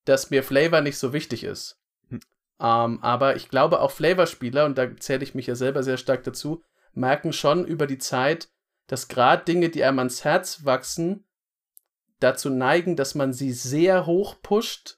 dass 0.05 0.29
mir 0.29 0.43
Flavor 0.43 0.81
nicht 0.81 0.97
so 0.97 1.13
wichtig 1.13 1.43
ist. 1.43 1.79
Hm. 2.09 2.19
Ähm, 2.59 3.03
aber 3.03 3.35
ich 3.35 3.49
glaube 3.49 3.81
auch 3.81 3.91
Flavor-Spieler, 3.91 4.65
und 4.65 4.77
da 4.77 4.95
zähle 4.97 5.23
ich 5.23 5.35
mich 5.35 5.47
ja 5.47 5.55
selber 5.55 5.83
sehr 5.83 5.97
stark 5.97 6.23
dazu, 6.23 6.63
merken 6.93 7.33
schon 7.33 7.65
über 7.65 7.85
die 7.85 7.99
Zeit, 7.99 8.49
dass 8.87 9.07
gerade 9.07 9.43
Dinge, 9.45 9.69
die 9.69 9.83
einem 9.83 9.99
ans 9.99 10.23
Herz 10.23 10.65
wachsen, 10.65 11.25
dazu 12.19 12.49
neigen, 12.49 12.95
dass 12.95 13.15
man 13.15 13.33
sie 13.33 13.51
sehr 13.51 14.05
hoch 14.05 14.41
pusht 14.41 14.96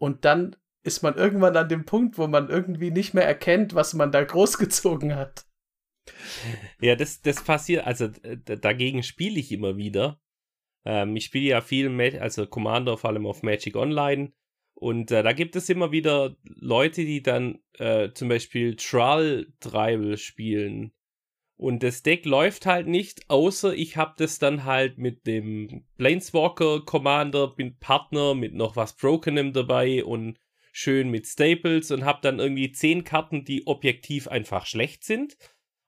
und 0.00 0.24
dann 0.24 0.56
ist 0.82 1.02
man 1.02 1.14
irgendwann 1.16 1.56
an 1.56 1.68
dem 1.68 1.84
Punkt, 1.84 2.16
wo 2.16 2.26
man 2.26 2.48
irgendwie 2.48 2.90
nicht 2.90 3.12
mehr 3.12 3.26
erkennt, 3.26 3.74
was 3.74 3.94
man 3.94 4.10
da 4.10 4.24
großgezogen 4.24 5.14
hat. 5.14 5.44
Ja, 6.80 6.96
das, 6.96 7.20
das 7.20 7.44
passiert, 7.44 7.86
also 7.86 8.08
dagegen 8.44 9.02
spiele 9.02 9.38
ich 9.38 9.52
immer 9.52 9.76
wieder, 9.76 10.18
ähm, 10.84 11.14
ich 11.16 11.26
spiele 11.26 11.46
ja 11.46 11.60
viel, 11.60 12.00
also 12.18 12.46
Commander 12.46 12.96
vor 12.96 13.10
allem 13.10 13.26
auf 13.26 13.42
Magic 13.42 13.76
Online. 13.76 14.32
Und 14.74 15.10
äh, 15.10 15.22
da 15.22 15.32
gibt 15.32 15.56
es 15.56 15.68
immer 15.68 15.92
wieder 15.92 16.36
Leute, 16.42 17.04
die 17.04 17.22
dann 17.22 17.58
äh, 17.78 18.12
zum 18.12 18.28
Beispiel 18.28 18.76
Trull 18.76 19.52
Tribal 19.60 20.16
spielen. 20.16 20.92
Und 21.60 21.82
das 21.82 22.02
Deck 22.02 22.24
läuft 22.24 22.64
halt 22.64 22.86
nicht, 22.86 23.28
außer 23.28 23.74
ich 23.74 23.98
habe 23.98 24.14
das 24.16 24.38
dann 24.38 24.64
halt 24.64 24.96
mit 24.96 25.26
dem 25.26 25.84
Planeswalker 25.98 26.86
Commander, 26.86 27.48
bin 27.48 27.78
Partner 27.78 28.34
mit 28.34 28.54
noch 28.54 28.76
was 28.76 28.96
Brokenem 28.96 29.52
dabei 29.52 30.02
und 30.02 30.38
schön 30.72 31.10
mit 31.10 31.26
Staples 31.26 31.90
und 31.90 32.06
habe 32.06 32.20
dann 32.22 32.38
irgendwie 32.38 32.72
zehn 32.72 33.04
Karten, 33.04 33.44
die 33.44 33.66
objektiv 33.66 34.26
einfach 34.26 34.64
schlecht 34.64 35.04
sind. 35.04 35.36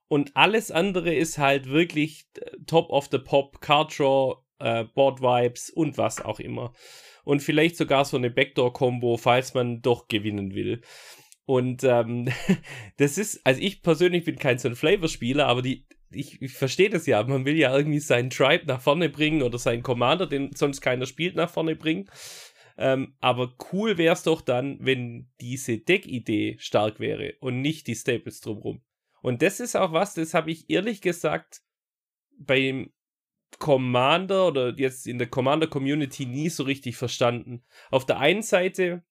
Und 0.09 0.37
alles 0.37 0.71
andere 0.71 1.15
ist 1.15 1.39
halt 1.39 1.71
wirklich 1.71 2.27
äh, 2.37 2.51
Top 2.67 2.91
of 2.91 3.09
the 3.11 3.17
Pop, 3.19 3.63
Card 3.63 3.99
Draw, 3.99 4.45
äh, 4.59 4.85
Board-Vibes 4.85 5.71
und 5.71 5.97
was 5.97 6.23
auch 6.23 6.39
immer. 6.39 6.75
Und 7.25 7.41
vielleicht 7.41 7.79
sogar 7.79 8.05
so 8.05 8.19
eine 8.19 8.29
Backdoor-Kombo, 8.29 9.17
falls 9.17 9.55
man 9.55 9.81
doch 9.81 10.07
gewinnen 10.09 10.55
will. 10.55 10.83
Und 11.45 11.85
ähm, 11.85 12.29
das 12.97 13.19
ist, 13.19 13.41
also 13.45 13.61
ich 13.61 13.83
persönlich 13.83 14.25
bin 14.25 14.37
kein 14.37 14.59
ein 14.59 14.77
Flavor-Spieler, 14.77 15.47
aber 15.47 15.63
die, 15.63 15.87
ich, 16.11 16.41
ich 16.41 16.53
verstehe 16.53 16.91
das 16.91 17.07
ja, 17.07 17.23
man 17.23 17.45
will 17.45 17.57
ja 17.57 17.77
irgendwie 17.77 18.01
seinen 18.01 18.31
Tribe 18.31 18.67
nach 18.67 18.81
vorne 18.81 19.09
bringen 19.09 19.43
oder 19.43 19.59
seinen 19.59 19.83
Commander, 19.83 20.27
den 20.27 20.55
sonst 20.55 20.81
keiner 20.81 21.07
spielt, 21.07 21.37
nach 21.37 21.51
vorne 21.51 21.77
bringen. 21.77 22.09
Ähm, 22.79 23.15
aber 23.21 23.55
cool 23.73 23.99
wäre 23.99 24.15
es 24.15 24.23
doch 24.23 24.41
dann, 24.41 24.79
wenn 24.81 25.31
diese 25.41 25.79
Deck-Idee 25.79 26.57
stark 26.59 27.01
wäre 27.01 27.35
und 27.41 27.61
nicht 27.61 27.87
die 27.87 27.95
Staples 27.95 28.41
drumherum. 28.41 28.83
Und 29.21 29.43
das 29.43 29.61
ist 29.61 29.77
auch 29.77 29.93
was, 29.93 30.15
das 30.15 30.35
habe 30.35 30.51
ich 30.51 30.69
ehrlich 30.71 31.01
gesagt 31.01 31.63
beim 32.39 32.93
Commander 33.59 34.49
oder 34.49 34.75
jetzt 34.77 35.07
in 35.07 35.19
der 35.19 35.29
Commander-Community 35.29 36.27
nie 36.27 36.49
so 36.49 36.65
richtig 36.65 36.97
verstanden. 36.97 37.63
Auf 37.91 38.07
der 38.07 38.19
einen 38.19 38.43
Seite 38.43 39.05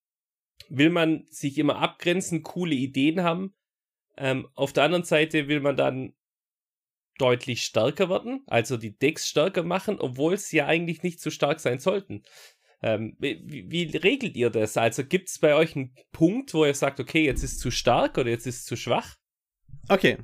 will 0.70 0.90
man 0.90 1.26
sich 1.30 1.58
immer 1.58 1.78
abgrenzen, 1.78 2.44
coole 2.44 2.76
Ideen 2.76 3.24
haben. 3.24 3.54
Ähm, 4.18 4.48
auf 4.56 4.74
der 4.74 4.84
anderen 4.84 5.04
Seite 5.04 5.48
will 5.48 5.60
man 5.60 5.78
dann 5.78 6.14
deutlich 7.18 7.64
stärker 7.64 8.10
werden, 8.10 8.44
also 8.48 8.78
die 8.78 8.98
Decks 8.98 9.28
stärker 9.30 9.64
machen, 9.64 10.00
obwohl 10.00 10.38
sie 10.38 10.58
ja 10.58 10.66
eigentlich 10.66 11.04
nicht 11.04 11.20
so 11.20 11.30
stark 11.30 11.60
sein 11.60 11.80
sollten. 11.80 12.24
Ähm, 12.82 13.16
wie, 13.20 13.70
wie, 13.70 13.96
regelt 13.96 14.36
ihr 14.36 14.50
das? 14.50 14.76
Also 14.76 15.06
gibt 15.06 15.30
es 15.30 15.38
bei 15.38 15.54
euch 15.54 15.76
einen 15.76 15.94
Punkt, 16.12 16.54
wo 16.54 16.66
ihr 16.66 16.74
sagt, 16.74 17.00
okay, 17.00 17.24
jetzt 17.24 17.44
ist 17.44 17.60
zu 17.60 17.70
stark 17.70 18.18
oder 18.18 18.30
jetzt 18.32 18.48
ist 18.48 18.66
zu 18.66 18.76
schwach? 18.76 19.18
Okay, 19.88 20.18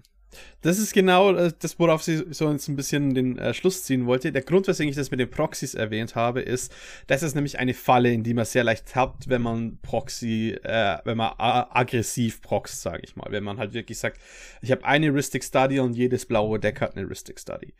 das 0.62 0.80
ist 0.80 0.94
genau 0.94 1.34
äh, 1.34 1.52
das, 1.58 1.80
worauf 1.80 2.04
sie 2.04 2.26
so 2.32 2.48
ein 2.48 2.76
bisschen 2.76 3.14
den 3.14 3.38
äh, 3.38 3.54
Schluss 3.54 3.84
ziehen 3.84 4.06
wollte. 4.06 4.32
Der 4.32 4.42
Grund, 4.42 4.68
weswegen 4.68 4.90
ich 4.90 4.96
das 4.96 5.12
mit 5.12 5.20
den 5.20 5.30
Proxys 5.30 5.74
erwähnt 5.74 6.16
habe, 6.16 6.42
ist, 6.42 6.74
das 7.08 7.24
ist 7.24 7.36
nämlich 7.36 7.60
eine 7.60 7.74
Falle, 7.74 8.12
in 8.12 8.24
die 8.24 8.34
man 8.34 8.46
sehr 8.46 8.64
leicht 8.64 8.88
tappt, 8.88 9.30
wenn 9.30 9.42
man 9.42 9.80
Proxy, 9.82 10.58
äh, 10.64 10.98
wenn 11.06 11.18
man 11.18 11.34
aggressiv 11.38 12.42
proxt, 12.42 12.82
sage 12.82 13.04
ich 13.04 13.16
mal. 13.16 13.32
Wenn 13.32 13.44
man 13.44 13.58
halt 13.58 13.74
wirklich 13.74 14.00
sagt, 14.00 14.20
ich 14.62 14.72
habe 14.72 14.86
eine 14.86 15.14
Ristic 15.14 15.44
Study 15.44 15.80
und 15.80 15.94
jedes 15.94 16.26
blaue 16.26 16.60
Deck 16.60 16.82
hat 16.82 16.98
eine 16.98 17.10
Ristic 17.10 17.40
Study. 17.40 17.74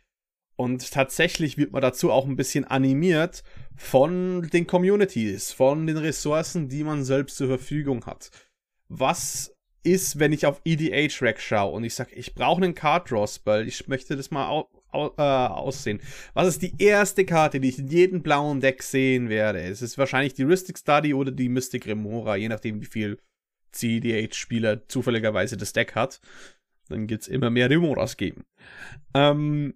Und 0.56 0.90
tatsächlich 0.90 1.56
wird 1.56 1.70
man 1.70 1.82
dazu 1.82 2.10
auch 2.10 2.26
ein 2.26 2.34
bisschen 2.34 2.64
animiert 2.64 3.44
von 3.76 4.48
den 4.52 4.66
Communities, 4.66 5.52
von 5.52 5.86
den 5.86 5.96
Ressourcen, 5.98 6.68
die 6.68 6.82
man 6.82 7.04
selbst 7.04 7.36
zur 7.36 7.46
Verfügung 7.46 8.06
hat. 8.06 8.30
Was 8.88 9.54
ist, 9.90 10.18
wenn 10.18 10.32
ich 10.32 10.46
auf 10.46 10.60
EDH-Rack 10.64 11.40
schaue 11.40 11.72
und 11.72 11.84
ich 11.84 11.94
sage, 11.94 12.14
ich 12.14 12.34
brauche 12.34 12.62
einen 12.62 12.74
Card-Draw-Spell, 12.74 13.66
ich 13.66 13.88
möchte 13.88 14.16
das 14.16 14.30
mal 14.30 14.48
au 14.48 14.68
au 14.90 15.12
äh, 15.18 15.22
aussehen. 15.22 16.00
Was 16.34 16.48
ist 16.48 16.62
die 16.62 16.72
erste 16.78 17.24
Karte, 17.26 17.60
die 17.60 17.68
ich 17.68 17.78
in 17.78 17.88
jedem 17.88 18.22
blauen 18.22 18.60
Deck 18.60 18.82
sehen 18.82 19.28
werde? 19.28 19.60
Es 19.60 19.82
ist 19.82 19.98
wahrscheinlich 19.98 20.34
die 20.34 20.44
Rhystic 20.44 20.78
Study 20.78 21.12
oder 21.12 21.30
die 21.30 21.48
Mystic 21.48 21.86
Remora, 21.86 22.36
je 22.36 22.48
nachdem, 22.48 22.80
wie 22.80 22.86
viel 22.86 23.18
CEDH-Spieler 23.72 24.88
zufälligerweise 24.88 25.56
das 25.56 25.72
Deck 25.72 25.94
hat. 25.94 26.20
Dann 26.88 27.06
gibt 27.06 27.22
es 27.22 27.28
immer 27.28 27.50
mehr 27.50 27.68
Remoras 27.68 28.16
geben. 28.16 28.44
Ähm, 29.14 29.74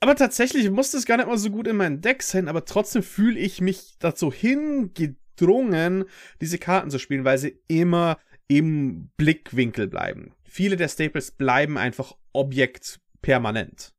aber 0.00 0.16
tatsächlich 0.16 0.70
muss 0.70 0.92
das 0.92 1.04
gar 1.04 1.18
nicht 1.18 1.26
mal 1.26 1.36
so 1.36 1.50
gut 1.50 1.66
in 1.66 1.76
meinem 1.76 2.00
Deck 2.00 2.22
sein, 2.22 2.48
aber 2.48 2.64
trotzdem 2.64 3.02
fühle 3.02 3.38
ich 3.38 3.60
mich 3.60 3.96
dazu 3.98 4.32
hingedrungen, 4.32 6.06
diese 6.40 6.56
Karten 6.56 6.90
zu 6.90 6.98
spielen, 6.98 7.24
weil 7.24 7.36
sie 7.36 7.60
immer 7.68 8.18
im 8.50 9.10
Blickwinkel 9.16 9.86
bleiben. 9.86 10.34
Viele 10.42 10.76
der 10.76 10.88
Staples 10.88 11.30
bleiben 11.30 11.78
einfach 11.78 12.16
Objekt 12.32 13.00
permanent, 13.22 13.94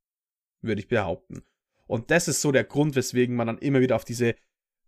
würde 0.61 0.81
ich 0.81 0.89
behaupten. 0.89 1.43
Und 1.87 2.11
das 2.11 2.27
ist 2.27 2.41
so 2.41 2.51
der 2.51 2.65
Grund, 2.65 2.97
weswegen 2.97 3.33
man 3.33 3.47
dann 3.47 3.59
immer 3.59 3.79
wieder 3.79 3.95
auf 3.95 4.03
diese, 4.03 4.35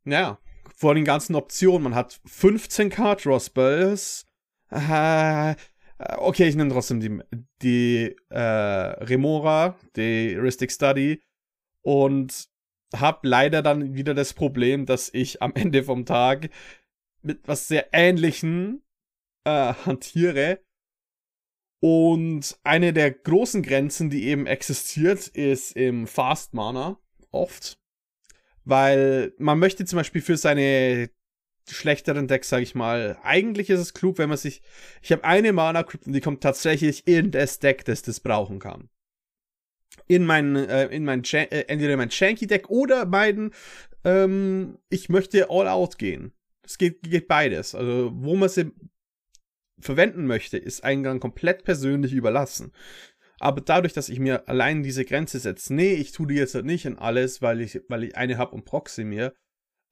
naja, 0.03 0.38
vor 0.75 0.96
den 0.96 1.05
ganzen 1.05 1.36
Optionen, 1.36 1.84
man 1.84 1.96
hat 1.96 2.20
15 2.25 2.89
Card 2.89 3.24
Draw 3.24 3.39
Spells, 3.39 4.27
äh, 4.70 5.55
okay, 6.17 6.50
ich 6.50 6.58
nehme 6.58 6.72
trotzdem 6.72 7.00
die, 7.00 7.20
die 7.62 8.15
äh, 8.32 8.39
Remora, 8.39 9.77
die 9.96 10.36
Ristic 10.36 10.74
Study 10.74 11.22
und 11.82 12.50
habe 12.93 13.25
leider 13.29 13.62
dann 13.62 13.96
wieder 13.96 14.13
das 14.13 14.34
Problem, 14.34 14.86
dass 14.86 15.10
ich 15.13 15.41
am 15.41 15.53
Ende 15.55 15.84
vom 15.86 16.05
Tag 16.05 16.50
mit 17.22 17.48
was 17.48 17.70
sehr 17.70 17.93
Ähnlichem 17.93 18.83
äh, 19.45 19.73
hantiere. 19.85 20.59
Und 21.79 22.57
eine 22.63 22.93
der 22.93 23.12
großen 23.12 23.62
Grenzen, 23.62 24.09
die 24.09 24.25
eben 24.25 24.47
existiert, 24.47 25.27
ist 25.27 25.75
im 25.75 26.07
Fast 26.07 26.53
Mana 26.53 26.97
oft. 27.31 27.77
Weil 28.63 29.33
man 29.38 29.59
möchte 29.59 29.83
zum 29.83 29.97
Beispiel 29.97 30.21
für 30.21 30.38
seine 30.38 31.09
schlechteren 31.69 32.27
Decks, 32.27 32.50
sage 32.50 32.63
ich 32.63 32.75
mal, 32.75 33.17
eigentlich 33.23 33.69
ist 33.69 33.79
es 33.79 33.93
klug, 33.93 34.17
wenn 34.17 34.29
man 34.29 34.38
sich. 34.38 34.62
Ich 35.01 35.12
habe 35.12 35.23
eine 35.23 35.53
Mana 35.53 35.83
Crypt 35.83 36.07
und 36.07 36.13
die 36.13 36.21
kommt 36.21 36.41
tatsächlich 36.41 37.07
in 37.07 37.31
das 37.31 37.59
Deck, 37.59 37.85
das 37.85 38.01
das 38.01 38.19
brauchen 38.19 38.59
kann. 38.59 38.89
In 40.07 40.25
mein, 40.25 40.55
äh, 40.55 40.85
in 40.88 41.05
mein, 41.05 41.23
äh, 41.33 41.65
entweder 41.67 41.97
mein 41.97 42.12
Shanky 42.12 42.47
Deck 42.47 42.69
oder 42.69 43.05
meinen, 43.05 43.51
ähm, 44.03 44.77
ich 44.89 45.09
möchte 45.09 45.50
All 45.50 45.67
Out 45.67 45.97
gehen. 45.97 46.33
Es 46.63 46.77
geht, 46.77 47.03
geht 47.03 47.27
beides. 47.27 47.75
Also, 47.75 48.12
wo 48.13 48.35
man 48.35 48.50
sie 48.50 48.71
verwenden 49.84 50.25
möchte, 50.25 50.58
ist 50.58 50.84
Eingang 50.84 51.20
komplett 51.20 51.63
persönlich 51.63 52.13
überlassen. 52.13 52.74
Aber 53.40 53.62
dadurch, 53.62 53.94
dass 53.94 54.10
ich 54.10 54.20
mir 54.20 54.48
allein 54.48 54.84
diese 54.84 55.06
Grenze 55.06 55.40
setze, 55.40 55.74
nee, 55.74 55.94
ich 55.94 56.12
tue 56.12 56.28
die 56.28 56.36
jetzt 56.36 56.56
halt 56.56 56.66
nicht 56.66 56.86
in 56.86 56.98
alles, 56.98 57.42
weil 57.42 57.62
ich, 57.62 57.82
weil 57.90 58.04
ich 58.04 58.16
eine 58.16 58.38
habe 58.38 58.56
und 58.56 58.66
proxy 58.66 59.04
mir, 59.04 59.34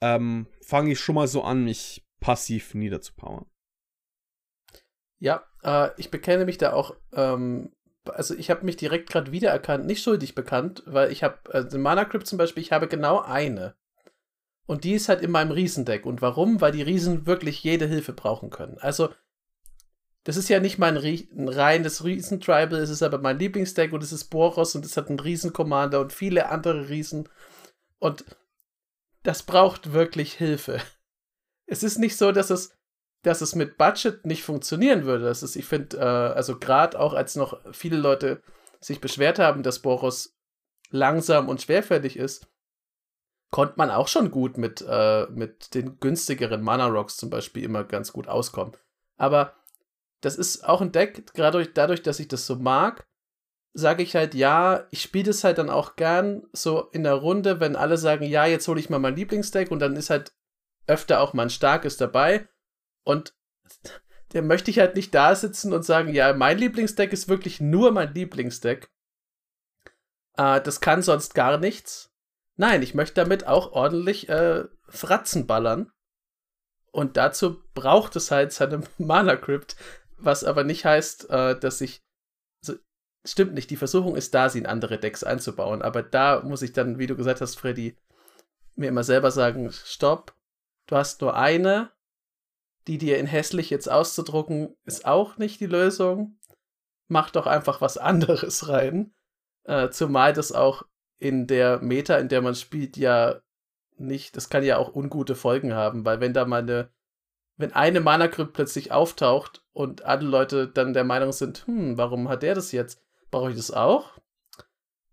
ähm, 0.02 0.48
fange 0.62 0.94
ich 0.94 1.00
schon 1.00 1.16
mal 1.16 1.28
so 1.28 1.44
an, 1.44 1.66
mich 1.66 2.06
passiv 2.20 2.74
niederzupowern. 2.74 3.46
Ja, 5.20 5.44
äh, 5.64 5.90
ich 5.98 6.12
bekenne 6.12 6.46
mich 6.46 6.58
da 6.58 6.74
auch, 6.74 6.96
ähm, 7.14 7.72
also 8.06 8.36
ich 8.36 8.50
habe 8.50 8.66
mich 8.66 8.78
direkt 8.78 9.10
gerade 9.10 9.32
wiedererkannt, 9.32 9.86
nicht 9.86 10.02
schuldig 10.02 10.34
bekannt, 10.34 10.84
weil 10.86 11.12
ich 11.12 11.24
habe, 11.24 11.38
also 11.54 11.78
Mana 11.78 12.06
Crypt 12.06 12.28
zum 12.28 12.38
Beispiel, 12.38 12.64
ich 12.64 12.72
habe 12.72 12.88
genau 12.88 13.20
eine. 13.20 13.76
Und 14.66 14.84
die 14.86 14.94
ist 14.94 15.10
halt 15.10 15.22
in 15.22 15.32
meinem 15.32 15.52
Riesendeck. 15.52 16.06
Und 16.06 16.22
warum? 16.22 16.62
Weil 16.62 16.72
die 16.72 16.82
Riesen 16.82 17.26
wirklich 17.28 17.64
jede 17.64 17.88
Hilfe 17.88 18.14
brauchen 18.14 18.50
können. 18.50 18.78
Also 18.78 19.10
das 20.24 20.38
ist 20.38 20.50
ja 20.50 20.60
nicht 20.60 20.78
mein 20.78 20.98
ein 20.98 21.50
reines 21.50 22.04
Riesen-Tribal, 22.04 22.80
es 22.80 22.90
ist 22.90 23.02
aber 23.02 23.18
mein 23.18 23.40
Lieblingsdeck 23.40 23.92
und 23.92 24.04
es 24.04 24.12
ist 24.12 24.26
Boros 24.26 24.76
und 24.76 24.86
es 24.86 24.96
hat 24.96 25.10
einen 25.10 25.20
Riesen-Commander 25.20 26.00
und 26.00 26.14
viele 26.14 26.50
andere 26.50 26.90
Riesen. 26.90 27.28
Und 27.98 28.26
das 29.24 29.44
braucht 29.44 29.94
wirklich 29.94 30.34
Hilfe. 30.34 30.80
Es 31.66 31.84
ist 31.84 31.98
nicht 31.98 32.18
so, 32.18 32.32
dass 32.32 32.50
es, 32.50 32.78
dass 33.24 33.42
es 33.42 33.56
mit 33.56 33.78
Budget 33.78 34.26
nicht 34.26 34.44
funktionieren 34.44 35.06
würde. 35.06 35.26
Das 35.26 35.42
ist, 35.42 35.56
ich 35.56 35.66
finde, 35.66 35.98
äh, 35.98 36.02
also 36.02 36.60
gerade 36.60 37.00
auch 37.00 37.14
als 37.14 37.36
noch 37.36 37.60
viele 37.72 37.98
Leute 37.98 38.42
sich 38.80 39.00
beschwert 39.00 39.40
haben, 39.40 39.64
dass 39.64 39.80
Boros 39.80 40.36
langsam 40.90 41.48
und 41.48 41.62
schwerfällig 41.62 42.18
ist, 42.18 42.48
konnte 43.52 43.76
man 43.78 43.90
auch 43.90 44.08
schon 44.08 44.32
gut 44.32 44.58
mit, 44.58 44.84
äh, 44.88 45.28
mit 45.28 45.74
den 45.74 46.00
günstigeren 46.00 46.62
Mana 46.62 46.88
Rocks 46.88 47.18
zum 47.18 47.30
Beispiel 47.30 47.64
immer 47.64 47.84
ganz 47.84 48.12
gut 48.12 48.28
auskommen. 48.28 48.76
Aber 49.18 49.54
das 50.22 50.36
ist 50.36 50.68
auch 50.68 50.82
ein 50.82 50.92
Deck, 50.92 51.34
gerade 51.34 51.66
dadurch, 51.68 52.04
dass 52.04 52.20
ich 52.20 52.28
das 52.28 52.46
so 52.46 52.56
mag, 52.56 53.08
sage 53.74 54.04
ich 54.04 54.16
halt, 54.16 54.34
ja, 54.34 54.88
ich 54.92 55.02
spiele 55.02 55.26
das 55.26 55.44
halt 55.44 55.58
dann 55.58 55.70
auch 55.70 55.96
gern 55.96 56.44
so 56.54 56.90
in 56.92 57.04
der 57.04 57.14
Runde, 57.14 57.60
wenn 57.60 57.76
alle 57.76 57.98
sagen, 57.98 58.26
ja, 58.26 58.46
jetzt 58.46 58.68
hole 58.68 58.80
ich 58.80 58.90
mal 58.90 59.00
mein 59.00 59.16
Lieblingsdeck 59.16 59.72
und 59.72 59.80
dann 59.80 59.96
ist 59.96 60.10
halt 60.10 60.34
öfter 60.88 61.22
auch 61.22 61.34
mal 61.34 61.44
ein 61.44 61.50
starkes 61.50 61.98
dabei 61.98 62.48
und 63.04 63.34
der 64.34 64.42
möchte 64.42 64.72
ich 64.72 64.80
halt 64.80 64.96
nicht 64.96 65.14
da 65.14 65.36
sitzen 65.36 65.74
und 65.74 65.84
sagen, 65.84 66.14
ja, 66.14 66.34
mein 66.34 66.58
Lieblingsdeck 66.58 67.12
ist 67.12 67.28
wirklich 67.28 67.60
nur 67.60 67.92
mein 67.92 68.14
Lieblingsdeck. 68.14 68.90
Äh, 70.38 70.62
das 70.62 70.80
kann 70.80 71.02
sonst 71.02 71.36
gar 71.36 71.58
nichts. 71.58 72.14
Nein, 72.56 72.82
ich 72.82 72.94
möchte 72.94 73.16
damit 73.16 73.46
auch 73.48 73.74
ordentlich 73.74 74.30
äh, 74.30 74.66
Fratzen 74.88 75.48
ballern. 75.48 75.92
Und 76.92 77.18
dazu 77.18 77.62
braucht 77.74 78.16
es 78.16 78.32
halt 78.32 78.52
seine 78.52 78.84
Mana 78.98 79.36
Crypt, 79.36 79.76
was 80.24 80.44
aber 80.44 80.64
nicht 80.64 80.86
heißt, 80.86 81.30
äh, 81.30 81.60
dass 81.60 81.82
ich. 81.82 82.04
Also, 82.62 82.80
stimmt 83.26 83.54
nicht, 83.54 83.70
die 83.70 83.78
Versuchung 83.78 84.16
ist 84.16 84.34
da, 84.34 84.50
sie 84.50 84.60
in 84.60 84.66
andere 84.66 85.00
Decks 85.00 85.24
einzubauen. 85.24 85.82
Aber 85.82 86.04
da 86.04 86.42
muss 86.42 86.62
ich 86.62 86.74
dann, 86.74 87.00
wie 87.00 87.08
du 87.08 87.16
gesagt 87.16 87.42
hast, 87.42 87.60
Freddy, 87.60 87.98
mir 88.76 88.90
immer 88.90 89.04
selber 89.04 89.32
sagen: 89.32 89.72
Stopp, 89.72 90.36
du 90.88 90.96
hast 90.96 91.22
nur 91.22 91.36
eine. 91.36 91.92
Die 92.88 92.98
dir 92.98 93.20
in 93.20 93.28
hässlich 93.28 93.70
jetzt 93.70 93.92
auszudrucken, 93.92 94.76
ist 94.86 95.06
auch 95.06 95.38
nicht 95.38 95.60
die 95.60 95.68
Lösung. 95.68 96.40
Mach 97.08 97.30
doch 97.30 97.46
einfach 97.46 97.80
was 97.80 97.98
anderes 98.00 98.68
rein. 98.70 99.14
Äh, 99.66 99.90
zumal 99.92 100.34
das 100.34 100.52
auch 100.52 100.84
in 101.20 101.46
der 101.46 101.80
Meta, 101.80 102.18
in 102.18 102.28
der 102.28 102.42
man 102.42 102.56
spielt, 102.56 102.98
ja 102.98 103.42
nicht, 103.98 104.36
das 104.36 104.50
kann 104.50 104.64
ja 104.64 104.78
auch 104.78 104.96
ungute 104.96 105.36
Folgen 105.36 105.74
haben, 105.74 106.04
weil 106.06 106.20
wenn 106.20 106.34
da 106.34 106.46
mal 106.46 106.62
eine 106.62 106.90
wenn 107.62 107.74
eine 107.74 108.02
Mana 108.02 108.28
Crypt 108.28 108.54
plötzlich 108.54 108.92
auftaucht 108.92 109.64
und 109.74 110.04
alle 110.04 110.28
Leute 110.28 110.68
dann 110.68 110.94
der 110.94 111.04
Meinung 111.04 111.32
sind, 111.32 111.66
hm, 111.68 111.98
warum 111.98 112.28
hat 112.30 112.44
der 112.44 112.56
das 112.56 112.72
jetzt? 112.72 113.02
Brauche 113.30 113.52
ich 113.52 113.56
das 113.56 113.72
auch? 113.72 114.18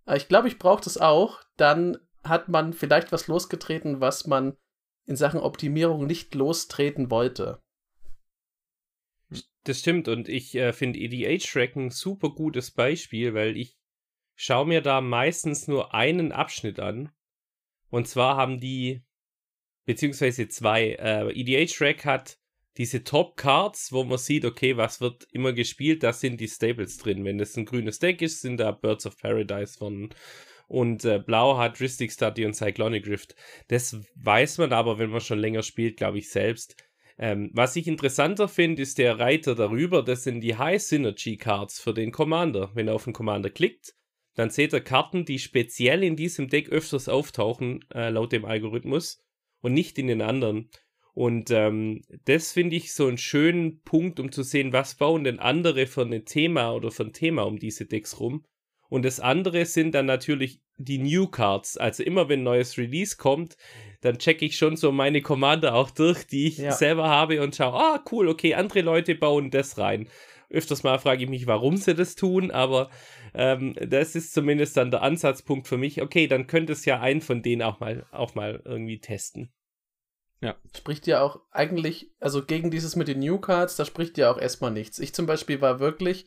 Ah, 0.04 0.16
ich 0.16 0.28
glaube, 0.28 0.48
ich 0.48 0.58
brauche 0.58 0.82
das 0.82 0.98
auch. 0.98 1.42
Dann 1.56 1.98
hat 2.24 2.48
man 2.48 2.72
vielleicht 2.72 3.12
was 3.12 3.26
losgetreten, 3.26 4.00
was 4.00 4.26
man 4.26 4.56
in 5.06 5.16
Sachen 5.16 5.40
Optimierung 5.40 6.06
nicht 6.06 6.34
lostreten 6.34 7.10
wollte. 7.10 7.60
Das 9.64 9.80
stimmt 9.80 10.08
und 10.08 10.28
ich 10.28 10.54
äh, 10.54 10.72
finde 10.72 10.98
EDH-Track 10.98 11.76
ein 11.76 11.90
super 11.90 12.30
gutes 12.30 12.70
Beispiel, 12.70 13.34
weil 13.34 13.56
ich 13.56 13.76
schaue 14.34 14.66
mir 14.66 14.80
da 14.80 15.00
meistens 15.00 15.68
nur 15.68 15.94
einen 15.94 16.32
Abschnitt 16.32 16.80
an. 16.80 17.12
Und 17.90 18.08
zwar 18.08 18.36
haben 18.36 18.60
die, 18.60 19.02
beziehungsweise 19.88 20.48
zwei, 20.48 20.96
äh, 21.00 21.32
EDH-Rack 21.32 22.04
hat 22.04 22.36
diese 22.76 23.04
Top-Cards, 23.04 23.90
wo 23.90 24.04
man 24.04 24.18
sieht, 24.18 24.44
okay, 24.44 24.76
was 24.76 25.00
wird 25.00 25.26
immer 25.32 25.54
gespielt, 25.54 26.02
da 26.02 26.12
sind 26.12 26.42
die 26.42 26.46
Staples 26.46 26.98
drin. 26.98 27.24
Wenn 27.24 27.38
das 27.38 27.56
ein 27.56 27.64
grünes 27.64 27.98
Deck 27.98 28.20
ist, 28.20 28.42
sind 28.42 28.58
da 28.58 28.70
Birds 28.70 29.06
of 29.06 29.16
Paradise 29.16 29.78
von 29.78 30.10
und 30.66 31.06
äh, 31.06 31.18
Blau 31.18 31.56
hat 31.56 31.80
Ristic 31.80 32.12
Study 32.12 32.44
und 32.44 32.52
Cyclonic 32.52 33.06
Rift. 33.06 33.34
Das 33.68 33.96
weiß 34.16 34.58
man 34.58 34.74
aber, 34.74 34.98
wenn 34.98 35.08
man 35.08 35.22
schon 35.22 35.38
länger 35.38 35.62
spielt, 35.62 35.96
glaube 35.96 36.18
ich 36.18 36.28
selbst. 36.28 36.76
Ähm, 37.16 37.50
was 37.54 37.74
ich 37.74 37.88
interessanter 37.88 38.46
finde, 38.46 38.82
ist 38.82 38.98
der 38.98 39.18
Reiter 39.18 39.54
darüber. 39.54 40.02
Das 40.02 40.22
sind 40.22 40.42
die 40.42 40.58
High 40.58 40.82
Synergy 40.82 41.38
Cards 41.38 41.80
für 41.80 41.94
den 41.94 42.12
Commander. 42.12 42.72
Wenn 42.74 42.88
er 42.88 42.94
auf 42.94 43.04
den 43.04 43.14
Commander 43.14 43.48
klickt, 43.48 43.94
dann 44.34 44.50
seht 44.50 44.74
ihr 44.74 44.82
Karten, 44.82 45.24
die 45.24 45.38
speziell 45.38 46.04
in 46.04 46.14
diesem 46.14 46.48
Deck 46.48 46.68
öfters 46.68 47.08
auftauchen, 47.08 47.86
äh, 47.94 48.10
laut 48.10 48.32
dem 48.32 48.44
Algorithmus, 48.44 49.24
und 49.60 49.74
nicht 49.74 49.98
in 49.98 50.06
den 50.06 50.22
anderen. 50.22 50.70
Und 51.14 51.50
ähm, 51.50 52.02
das 52.26 52.52
finde 52.52 52.76
ich 52.76 52.92
so 52.92 53.08
einen 53.08 53.18
schönen 53.18 53.82
Punkt, 53.82 54.20
um 54.20 54.30
zu 54.30 54.44
sehen, 54.44 54.72
was 54.72 54.94
bauen 54.94 55.24
denn 55.24 55.40
andere 55.40 55.86
für 55.86 56.02
ein 56.02 56.24
Thema 56.24 56.72
oder 56.72 56.92
für 56.92 57.04
ein 57.04 57.12
Thema 57.12 57.42
um 57.42 57.58
diese 57.58 57.86
Decks 57.86 58.20
rum. 58.20 58.44
Und 58.88 59.04
das 59.04 59.20
andere 59.20 59.64
sind 59.66 59.94
dann 59.94 60.06
natürlich 60.06 60.60
die 60.76 60.98
New 60.98 61.26
Cards. 61.26 61.76
Also 61.76 62.02
immer 62.02 62.28
wenn 62.28 62.40
ein 62.40 62.44
neues 62.44 62.78
Release 62.78 63.16
kommt, 63.16 63.56
dann 64.00 64.18
checke 64.18 64.46
ich 64.46 64.56
schon 64.56 64.76
so 64.76 64.92
meine 64.92 65.20
Commander 65.20 65.74
auch 65.74 65.90
durch, 65.90 66.24
die 66.24 66.46
ich 66.46 66.58
ja. 66.58 66.72
selber 66.72 67.08
habe 67.08 67.42
und 67.42 67.56
schaue, 67.56 67.74
ah, 67.74 68.04
cool, 68.12 68.28
okay, 68.28 68.54
andere 68.54 68.82
Leute 68.82 69.14
bauen 69.14 69.50
das 69.50 69.76
rein. 69.76 70.08
Öfters 70.50 70.82
mal 70.82 70.98
frage 70.98 71.24
ich 71.24 71.30
mich, 71.30 71.46
warum 71.46 71.76
sie 71.76 71.94
das 71.94 72.14
tun, 72.14 72.50
aber 72.50 72.90
ähm, 73.34 73.74
das 73.80 74.14
ist 74.14 74.32
zumindest 74.32 74.76
dann 74.76 74.90
der 74.90 75.02
Ansatzpunkt 75.02 75.68
für 75.68 75.78
mich. 75.78 76.02
Okay, 76.02 76.26
dann 76.26 76.46
könnte 76.46 76.72
es 76.72 76.84
ja 76.84 77.00
einen 77.00 77.20
von 77.20 77.42
denen 77.42 77.62
auch 77.62 77.80
mal, 77.80 78.06
auch 78.10 78.34
mal 78.34 78.62
irgendwie 78.64 79.00
testen. 79.00 79.52
Ja. 80.40 80.56
Spricht 80.76 81.06
ja 81.06 81.20
auch 81.20 81.40
eigentlich, 81.50 82.12
also 82.20 82.44
gegen 82.44 82.70
dieses 82.70 82.94
mit 82.96 83.08
den 83.08 83.18
New 83.18 83.38
Cards, 83.38 83.76
da 83.76 83.84
spricht 83.84 84.18
ja 84.18 84.30
auch 84.30 84.38
erstmal 84.38 84.70
nichts. 84.70 84.98
Ich 84.98 85.14
zum 85.14 85.26
Beispiel 85.26 85.60
war 85.60 85.80
wirklich, 85.80 86.26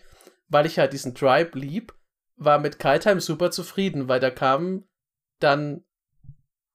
weil 0.49 0.65
ich 0.65 0.79
halt 0.79 0.93
diesen 0.93 1.15
Tribe 1.15 1.57
lieb, 1.57 1.93
war 2.35 2.59
mit 2.59 2.79
Kaitime 2.79 3.21
super 3.21 3.51
zufrieden, 3.51 4.07
weil 4.07 4.19
da 4.19 4.29
kamen 4.29 4.85
dann 5.39 5.85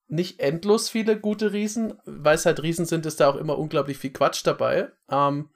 nicht 0.08 0.40
endlos 0.40 0.88
viele 0.88 1.18
gute 1.18 1.52
Riesen, 1.52 1.94
weil 2.04 2.36
es 2.36 2.46
halt 2.46 2.62
Riesen 2.62 2.86
sind, 2.86 3.04
ist 3.06 3.20
da 3.20 3.28
auch 3.28 3.36
immer 3.36 3.58
unglaublich 3.58 3.98
viel 3.98 4.12
Quatsch 4.12 4.46
dabei. 4.46 4.90
Ähm, 5.10 5.50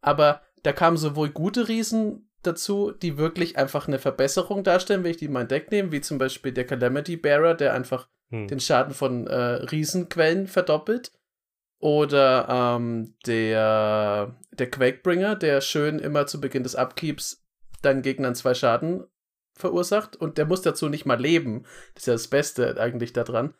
aber 0.00 0.42
da 0.62 0.72
kamen 0.72 0.96
sowohl 0.96 1.30
gute 1.30 1.68
Riesen 1.68 2.30
dazu, 2.42 2.92
die 2.92 3.18
wirklich 3.18 3.56
einfach 3.56 3.88
eine 3.88 3.98
Verbesserung 3.98 4.64
darstellen, 4.64 5.04
wenn 5.04 5.10
ich 5.12 5.16
die 5.16 5.26
in 5.26 5.32
mein 5.32 5.48
Deck 5.48 5.70
nehme, 5.70 5.92
wie 5.92 6.00
zum 6.00 6.18
Beispiel 6.18 6.52
der 6.52 6.66
Calamity 6.66 7.16
Bearer, 7.16 7.54
der 7.54 7.74
einfach 7.74 8.08
hm. 8.30 8.48
den 8.48 8.60
Schaden 8.60 8.94
von 8.94 9.26
äh, 9.26 9.34
Riesenquellen 9.34 10.46
verdoppelt. 10.46 11.12
Oder 11.78 12.76
ähm, 12.76 13.14
der, 13.26 14.36
der 14.52 14.70
Quakebringer, 14.70 15.34
der 15.34 15.60
schön 15.60 15.98
immer 15.98 16.26
zu 16.26 16.40
Beginn 16.40 16.62
des 16.62 16.76
Upkeeps 16.76 17.44
deinen 17.82 18.02
Gegnern 18.02 18.36
zwei 18.36 18.54
Schaden 18.54 19.04
verursacht 19.54 20.16
und 20.16 20.38
der 20.38 20.46
muss 20.46 20.62
dazu 20.62 20.88
nicht 20.88 21.06
mal 21.06 21.20
leben. 21.20 21.64
Das 21.94 22.02
ist 22.02 22.06
ja 22.06 22.12
das 22.12 22.28
Beste 22.28 22.80
eigentlich 22.80 23.12
daran. 23.12 23.54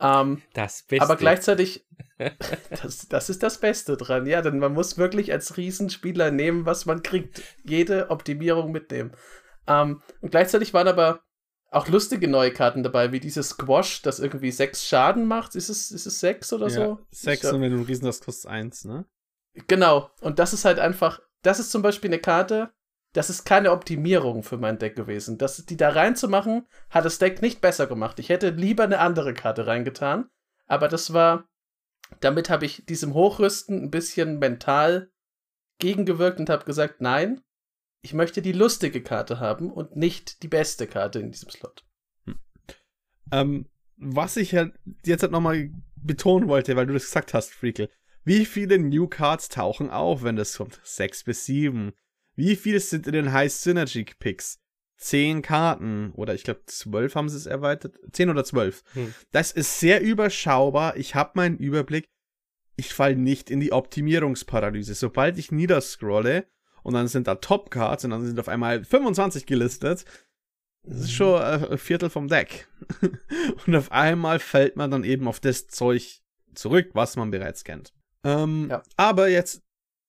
Ähm, 0.00 0.42
das 0.52 0.82
Beste. 0.82 1.04
Aber 1.04 1.16
gleichzeitig, 1.16 1.86
das, 2.82 3.08
das 3.08 3.30
ist 3.30 3.42
das 3.42 3.58
Beste 3.58 3.96
dran. 3.96 4.26
Ja, 4.26 4.42
denn 4.42 4.58
man 4.58 4.72
muss 4.72 4.98
wirklich 4.98 5.32
als 5.32 5.56
Riesenspieler 5.56 6.30
nehmen, 6.30 6.66
was 6.66 6.86
man 6.86 7.02
kriegt. 7.02 7.42
Jede 7.64 8.10
Optimierung 8.10 8.72
mitnehmen. 8.72 9.12
Ähm, 9.66 10.02
und 10.20 10.30
gleichzeitig 10.30 10.74
waren 10.74 10.88
aber 10.88 11.20
auch 11.70 11.88
lustige 11.88 12.28
neue 12.28 12.52
Karten 12.52 12.82
dabei, 12.82 13.12
wie 13.12 13.20
dieses 13.20 13.50
Squash, 13.50 14.02
das 14.02 14.20
irgendwie 14.20 14.50
sechs 14.50 14.86
Schaden 14.86 15.26
macht. 15.26 15.54
Ist 15.56 15.68
es, 15.68 15.90
ist 15.90 16.06
es 16.06 16.20
sechs 16.20 16.52
oder 16.52 16.68
ja, 16.68 16.74
so? 16.74 16.98
Sechs 17.10 17.44
ich, 17.44 17.52
und 17.52 17.60
wenn 17.60 17.72
du 17.72 17.78
einen 17.78 17.86
Riesen 17.86 18.06
hast, 18.06 18.24
kostet 18.24 18.50
eins, 18.50 18.84
ne? 18.84 19.04
Genau. 19.66 20.10
Und 20.20 20.38
das 20.38 20.52
ist 20.52 20.64
halt 20.64 20.78
einfach, 20.78 21.20
das 21.42 21.58
ist 21.58 21.70
zum 21.70 21.82
Beispiel 21.82 22.10
eine 22.10 22.20
Karte, 22.20 22.70
das 23.16 23.30
ist 23.30 23.44
keine 23.44 23.72
Optimierung 23.72 24.42
für 24.42 24.58
mein 24.58 24.78
Deck 24.78 24.94
gewesen. 24.94 25.38
Das, 25.38 25.64
die 25.64 25.78
da 25.78 25.88
reinzumachen, 25.88 26.66
hat 26.90 27.06
das 27.06 27.18
Deck 27.18 27.40
nicht 27.40 27.62
besser 27.62 27.86
gemacht. 27.86 28.18
Ich 28.18 28.28
hätte 28.28 28.50
lieber 28.50 28.84
eine 28.84 28.98
andere 28.98 29.32
Karte 29.32 29.66
reingetan. 29.66 30.28
Aber 30.66 30.88
das 30.88 31.14
war, 31.14 31.48
damit 32.20 32.50
habe 32.50 32.66
ich 32.66 32.84
diesem 32.84 33.14
Hochrüsten 33.14 33.84
ein 33.84 33.90
bisschen 33.90 34.38
mental 34.38 35.10
gegengewirkt 35.78 36.40
und 36.40 36.50
habe 36.50 36.66
gesagt, 36.66 37.00
nein, 37.00 37.40
ich 38.02 38.12
möchte 38.12 38.42
die 38.42 38.52
lustige 38.52 39.02
Karte 39.02 39.40
haben 39.40 39.72
und 39.72 39.96
nicht 39.96 40.42
die 40.42 40.48
beste 40.48 40.86
Karte 40.86 41.18
in 41.20 41.32
diesem 41.32 41.48
Slot. 41.48 41.86
Hm. 42.26 42.38
Ähm, 43.32 43.68
was 43.96 44.36
ich 44.36 44.52
jetzt 44.52 45.22
halt 45.22 45.32
nochmal 45.32 45.70
betonen 45.96 46.48
wollte, 46.48 46.76
weil 46.76 46.86
du 46.86 46.92
das 46.92 47.06
gesagt 47.06 47.32
hast, 47.32 47.54
Freakle. 47.54 47.88
Wie 48.24 48.44
viele 48.44 48.78
New 48.78 49.06
Cards 49.06 49.48
tauchen 49.48 49.88
auf, 49.88 50.22
wenn 50.22 50.36
das 50.36 50.58
kommt? 50.58 50.80
Sechs 50.82 51.24
bis 51.24 51.46
sieben. 51.46 51.94
Wie 52.36 52.54
viele 52.54 52.80
sind 52.80 53.06
in 53.06 53.14
den 53.14 53.32
High 53.32 53.52
Synergy 53.52 54.04
Picks? 54.18 54.60
Zehn 54.98 55.42
Karten 55.42 56.12
oder 56.12 56.34
ich 56.34 56.44
glaube 56.44 56.62
zwölf 56.66 57.14
haben 57.14 57.28
sie 57.28 57.36
es 57.36 57.46
erweitert. 57.46 57.98
Zehn 58.12 58.30
oder 58.30 58.44
zwölf. 58.44 58.82
Hm. 58.94 59.14
Das 59.30 59.52
ist 59.52 59.80
sehr 59.80 60.00
überschaubar. 60.00 60.96
Ich 60.96 61.14
habe 61.14 61.32
meinen 61.34 61.58
Überblick. 61.58 62.08
Ich 62.76 62.94
fall 62.94 63.16
nicht 63.16 63.50
in 63.50 63.60
die 63.60 63.72
Optimierungsparalyse. 63.72 64.94
Sobald 64.94 65.38
ich 65.38 65.52
niederscrolle 65.52 66.46
und 66.82 66.94
dann 66.94 67.08
sind 67.08 67.26
da 67.26 67.36
Top 67.36 67.70
Cards 67.70 68.04
und 68.04 68.10
dann 68.10 68.24
sind 68.24 68.38
auf 68.38 68.48
einmal 68.48 68.84
25 68.84 69.44
gelistet, 69.44 70.04
das 70.82 71.00
ist 71.00 71.12
schon 71.12 71.40
ein 71.42 71.78
Viertel 71.78 72.10
vom 72.10 72.28
Deck. 72.28 72.68
und 73.66 73.74
auf 73.74 73.90
einmal 73.90 74.38
fällt 74.38 74.76
man 74.76 74.90
dann 74.90 75.04
eben 75.04 75.26
auf 75.26 75.40
das 75.40 75.66
Zeug 75.66 76.20
zurück, 76.54 76.90
was 76.92 77.16
man 77.16 77.30
bereits 77.30 77.64
kennt. 77.64 77.92
Ähm, 78.24 78.68
ja. 78.70 78.82
Aber 78.96 79.28
jetzt 79.28 79.62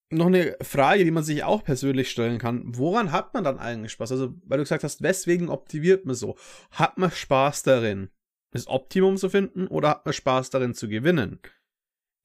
noch 0.09 0.27
eine 0.27 0.55
Frage, 0.61 1.03
die 1.03 1.11
man 1.11 1.23
sich 1.23 1.43
auch 1.43 1.63
persönlich 1.63 2.09
stellen 2.09 2.39
kann. 2.39 2.63
Woran 2.65 3.11
hat 3.11 3.33
man 3.33 3.43
dann 3.43 3.59
eigentlich 3.59 3.91
Spaß? 3.91 4.11
Also, 4.11 4.35
weil 4.45 4.57
du 4.57 4.63
gesagt 4.63 4.83
hast, 4.83 5.01
weswegen 5.01 5.49
optimiert 5.49 6.05
man 6.05 6.15
so? 6.15 6.37
Hat 6.71 6.97
man 6.97 7.11
Spaß 7.11 7.63
darin, 7.63 8.09
das 8.51 8.67
Optimum 8.67 9.17
zu 9.17 9.29
finden 9.29 9.67
oder 9.67 9.89
hat 9.89 10.05
man 10.05 10.13
Spaß 10.13 10.49
darin 10.49 10.73
zu 10.73 10.87
gewinnen? 10.87 11.39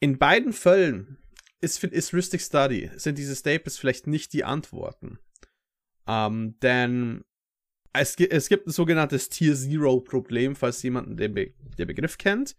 In 0.00 0.18
beiden 0.18 0.52
Fällen 0.52 1.18
ist, 1.60 1.82
ist 1.82 2.12
Rhystic 2.12 2.40
Study, 2.40 2.90
sind 2.96 3.18
diese 3.18 3.36
Staples 3.36 3.78
vielleicht 3.78 4.06
nicht 4.06 4.32
die 4.32 4.44
Antworten. 4.44 5.18
Ähm, 6.06 6.58
denn 6.60 7.24
es, 7.92 8.16
es 8.16 8.48
gibt 8.48 8.66
ein 8.66 8.72
sogenanntes 8.72 9.28
Tier 9.28 9.54
Zero 9.54 10.00
Problem, 10.00 10.56
falls 10.56 10.82
jemand 10.82 11.18
den, 11.18 11.34
Be 11.34 11.54
den 11.78 11.86
Begriff 11.86 12.18
kennt. 12.18 12.56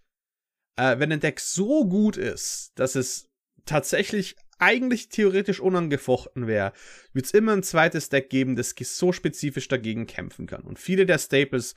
Äh, 0.78 1.00
wenn 1.00 1.12
ein 1.12 1.20
Deck 1.20 1.40
so 1.40 1.88
gut 1.88 2.18
ist, 2.18 2.72
dass 2.76 2.96
es 2.96 3.30
tatsächlich 3.66 4.36
eigentlich 4.60 5.10
theoretisch 5.10 5.60
unangefochten 5.60 6.48
wäre, 6.48 6.74
wird 7.12 7.26
es 7.26 7.34
immer 7.34 7.54
ein 7.54 7.64
zweites 7.64 8.10
Deck 8.10 8.30
geben, 8.30 8.56
das 8.56 8.76
so 8.80 9.12
spezifisch 9.12 9.68
dagegen 9.68 10.08
kämpfen 10.08 10.48
kann. 10.48 10.64
Und 10.64 10.80
viele 10.80 11.06
der 11.06 11.18
Staples, 11.18 11.76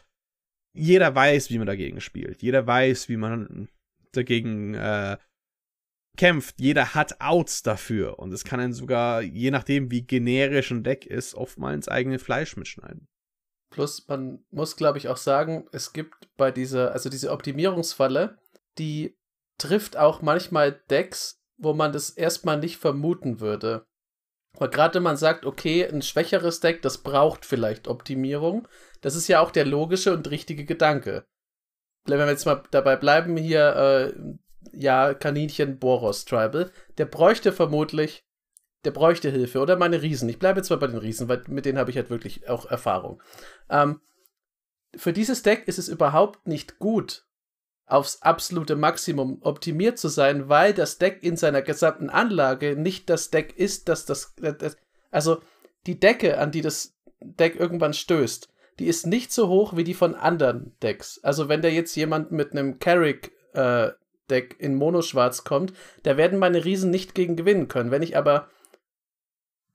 jeder 0.73 1.15
weiß, 1.15 1.51
wie 1.51 1.59
man 1.59 1.67
dagegen 1.67 2.01
spielt. 2.01 2.43
Jeder 2.43 2.67
weiß, 2.67 3.09
wie 3.09 3.17
man 3.17 3.69
dagegen 4.13 4.75
äh, 4.75 5.17
kämpft. 6.17 6.61
Jeder 6.61 6.95
hat 6.95 7.21
Outs 7.21 7.63
dafür. 7.63 8.19
Und 8.19 8.33
es 8.33 8.45
kann 8.45 8.61
dann 8.61 8.73
sogar, 8.73 9.23
je 9.23 9.51
nachdem, 9.51 9.91
wie 9.91 10.03
generisch 10.03 10.71
ein 10.71 10.85
Deck 10.85 11.07
ist, 11.07 11.35
oft 11.35 11.59
mal 11.59 11.75
ins 11.75 11.89
eigene 11.89 12.19
Fleisch 12.19 12.57
mitschneiden. 12.57 13.09
Plus, 13.71 14.07
man 14.09 14.45
muss, 14.51 14.77
glaube 14.77 14.99
ich, 14.99 15.09
auch 15.09 15.17
sagen, 15.17 15.67
es 15.73 15.93
gibt 15.93 16.29
bei 16.37 16.51
dieser, 16.51 16.93
also 16.93 17.11
diese 17.11 17.31
Optimierungsfalle, 17.31 18.39
die 18.79 19.17
trifft 19.59 19.97
auch 19.97 20.23
manchmal 20.23 20.73
Decks, 20.91 21.43
wo 21.59 21.73
man 21.73 21.93
das 21.93 22.11
erstmal 22.11 22.59
nicht 22.59 22.77
vermuten 22.77 23.41
würde. 23.41 23.87
Aber 24.57 24.69
gerade 24.69 24.95
wenn 24.95 25.03
man 25.03 25.17
sagt, 25.17 25.45
okay, 25.45 25.87
ein 25.87 26.03
schwächeres 26.03 26.61
Deck, 26.61 26.83
das 26.83 26.99
braucht 26.99 27.45
vielleicht 27.45 27.89
Optimierung, 27.89 28.67
das 29.01 29.15
ist 29.15 29.29
ja 29.29 29.41
auch 29.41 29.51
der 29.51 29.67
logische 29.67 30.13
und 30.15 30.31
richtige 30.31 30.65
Gedanke. 30.65 31.27
Wenn 32.07 32.19
wir 32.19 32.29
jetzt 32.29 32.47
mal 32.47 32.63
dabei 32.71 32.97
bleiben, 32.97 33.37
hier, 33.37 33.77
äh, 33.77 34.15
ja, 34.73 35.15
Kaninchen 35.15 35.79
Boros 35.79 36.25
Tribal, 36.25 36.71
der 36.99 37.07
bräuchte 37.07 37.53
vermutlich, 37.53 38.25
der 38.85 38.93
bräuchte 38.93 39.31
Hilfe 39.31 39.61
oder 39.61 39.77
meine 39.77 40.01
Riesen. 40.01 40.29
Ich 40.29 40.39
bleibe 40.39 40.61
jetzt 40.61 40.71
mal 40.71 40.77
bei 40.77 40.87
den 40.87 40.99
Riesen, 40.99 41.29
weil 41.29 41.43
mit 41.49 41.67
denen 41.67 41.79
habe 41.79 41.91
ich 41.91 41.97
halt 41.97 42.09
wirklich 42.09 42.49
auch 42.49 42.67
Erfahrung. 42.67 43.23
Ähm, 43.69 44.01
für 44.95 45.13
dieses 45.13 45.43
Deck 45.43 45.67
ist 45.67 45.79
es 45.79 45.89
überhaupt 45.89 46.47
nicht 46.47 46.79
gut, 46.79 47.27
aufs 47.87 48.23
absolute 48.23 48.77
Maximum 48.77 49.39
optimiert 49.43 49.99
zu 49.99 50.09
sein, 50.09 50.49
weil 50.49 50.75
das 50.75 50.99
Deck 50.99 51.19
in 51.23 51.37
seiner 51.37 51.63
gesamten 51.63 52.11
Anlage 52.11 52.77
nicht 52.77 53.09
das 53.09 53.31
Deck 53.31 53.57
ist, 53.57 53.89
das 53.89 54.07
das, 54.07 54.35
das 54.37 54.77
also 55.11 55.41
die 55.87 56.01
Decke, 56.01 56.39
an 56.39 56.51
die 56.51 56.63
das 56.63 56.95
Deck 57.21 57.57
irgendwann 57.57 57.95
stößt, 57.95 58.49
die 58.79 58.87
ist 58.87 59.07
nicht 59.07 59.33
so 59.33 59.49
hoch 59.49 59.77
wie 59.77 59.85
die 59.85 59.95
von 59.95 60.15
anderen 60.15 60.77
Decks. 60.83 61.21
Also 61.23 61.49
wenn 61.49 61.63
da 61.63 61.69
jetzt 61.69 61.95
jemand 61.95 62.33
mit 62.33 62.53
einem 62.53 62.79
Carrick 62.79 63.33
äh, 63.55 63.91
Deck 64.29 64.57
in 64.59 64.75
Mono-Schwarz 64.75 65.45
kommt, 65.45 65.73
da 66.03 66.17
werden 66.17 66.39
meine 66.39 66.65
Riesen 66.65 66.91
nicht 66.91 67.15
gegen 67.15 67.37
gewinnen 67.37 67.69
können. 67.69 67.91
Wenn 67.91 68.03
ich 68.03 68.17
aber 68.17 68.49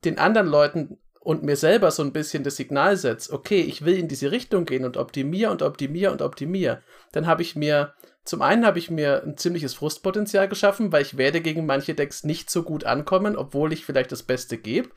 den 0.04 0.18
anderen 0.18 0.46
Leuten 0.46 0.98
und 1.20 1.42
mir 1.42 1.56
selber 1.56 1.90
so 1.90 2.02
ein 2.02 2.12
bisschen 2.12 2.44
das 2.44 2.56
Signal 2.56 2.96
setze, 2.96 3.32
okay, 3.32 3.60
ich 3.60 3.84
will 3.84 3.96
in 3.96 4.08
diese 4.08 4.30
Richtung 4.30 4.64
gehen 4.64 4.84
und 4.84 4.96
optimiere 4.96 5.50
und 5.50 5.62
optimiere 5.62 6.12
und 6.12 6.22
optimiere, 6.22 6.82
dann 7.12 7.26
habe 7.26 7.42
ich 7.42 7.56
mir, 7.56 7.94
zum 8.24 8.40
einen 8.40 8.64
habe 8.64 8.78
ich 8.78 8.90
mir 8.90 9.22
ein 9.24 9.36
ziemliches 9.36 9.74
Frustpotenzial 9.74 10.48
geschaffen, 10.48 10.92
weil 10.92 11.02
ich 11.02 11.16
werde 11.16 11.40
gegen 11.40 11.66
manche 11.66 11.94
Decks 11.94 12.22
nicht 12.22 12.50
so 12.50 12.62
gut 12.62 12.84
ankommen, 12.84 13.36
obwohl 13.36 13.72
ich 13.72 13.84
vielleicht 13.84 14.12
das 14.12 14.22
Beste 14.22 14.58
gebe. 14.58 14.90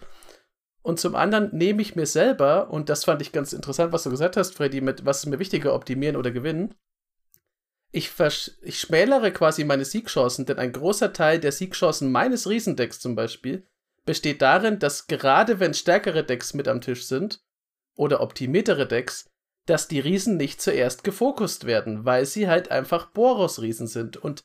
Und 0.84 1.00
zum 1.00 1.16
anderen 1.16 1.50
nehme 1.52 1.82
ich 1.82 1.96
mir 1.96 2.06
selber, 2.06 2.70
und 2.70 2.90
das 2.90 3.06
fand 3.06 3.20
ich 3.24 3.32
ganz 3.32 3.54
interessant, 3.54 3.92
was 3.92 4.04
du 4.04 4.12
gesagt 4.12 4.38
hast, 4.38 4.54
Freddy, 4.54 4.82
mit 4.82 5.04
was 5.04 5.20
ist 5.20 5.26
mir 5.26 5.40
wichtiger, 5.40 5.74
optimieren 5.74 6.16
oder 6.16 6.30
gewinnen. 6.30 6.76
Ich, 7.92 8.12
ich 8.62 8.80
schmälere 8.80 9.32
quasi 9.32 9.64
meine 9.64 9.86
Siegchancen, 9.86 10.46
denn 10.46 10.60
ein 10.60 10.74
großer 10.74 11.12
Teil 11.12 11.40
der 11.40 11.52
Siegchancen 11.52 12.12
meines 12.12 12.48
Riesendecks 12.48 13.00
zum 13.00 13.16
Beispiel 13.16 13.66
besteht 14.06 14.44
darin, 14.44 14.78
dass 14.78 15.08
gerade 15.08 15.60
wenn 15.60 15.74
stärkere 15.74 16.24
Decks 16.24 16.54
mit 16.54 16.68
am 16.68 16.82
Tisch 16.82 17.08
sind 17.08 17.42
oder 17.96 18.22
optimiertere 18.22 18.88
Decks, 18.88 19.26
dass 19.66 19.88
die 19.88 20.00
Riesen 20.00 20.38
nicht 20.38 20.62
zuerst 20.62 21.04
gefokust 21.04 21.66
werden, 21.66 22.06
weil 22.06 22.26
sie 22.26 22.48
halt 22.48 22.72
einfach 22.72 23.08
Boros-Riesen 23.08 23.88
sind. 23.88 24.18
Und 24.18 24.44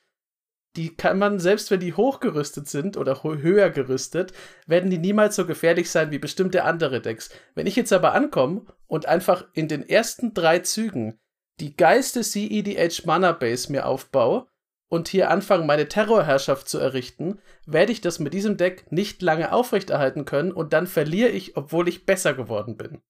die 0.77 0.95
kann 0.95 1.19
man, 1.19 1.39
selbst 1.41 1.71
wenn 1.71 1.81
die 1.81 1.95
hochgerüstet 1.95 2.69
sind 2.69 2.97
oder 2.97 3.23
höher 3.23 3.71
gerüstet, 3.71 4.33
werden 4.67 4.91
die 4.91 4.99
niemals 4.99 5.37
so 5.37 5.47
gefährlich 5.47 5.91
sein 5.91 6.11
wie 6.11 6.19
bestimmte 6.19 6.65
andere 6.65 7.01
Decks. 7.01 7.31
Wenn 7.55 7.67
ich 7.67 7.77
jetzt 7.77 7.93
aber 7.93 8.15
ankomme 8.15 8.65
und 8.87 9.07
einfach 9.07 9.47
in 9.53 9.69
den 9.69 9.89
ersten 9.89 10.33
drei 10.33 10.61
Zügen 10.61 11.19
die 11.59 11.77
geilste 11.77 12.23
CEDH 12.23 13.05
Mana 13.05 13.33
Base 13.33 13.71
mir 13.71 13.87
aufbaue 13.87 14.47
und 14.89 15.09
hier 15.09 15.31
anfange, 15.31 15.65
meine 15.65 15.89
Terrorherrschaft 15.89 16.69
zu 16.69 16.79
errichten, 16.79 17.41
werde 17.67 17.93
ich 17.93 18.01
das 18.01 18.19
mit 18.19 18.33
diesem 18.33 18.57
Deck 18.57 18.91
nicht 18.91 19.23
lange 19.23 19.53
aufrechterhalten 19.53 20.25
können 20.25 20.53
und 20.53 20.73
dann 20.73 20.87
verliere 20.87 21.31
ich, 21.31 21.57
obwohl 21.57 21.89
ich 21.89 22.07
besser 22.07 22.33
geworden 22.33 22.77
bin. 22.77 23.03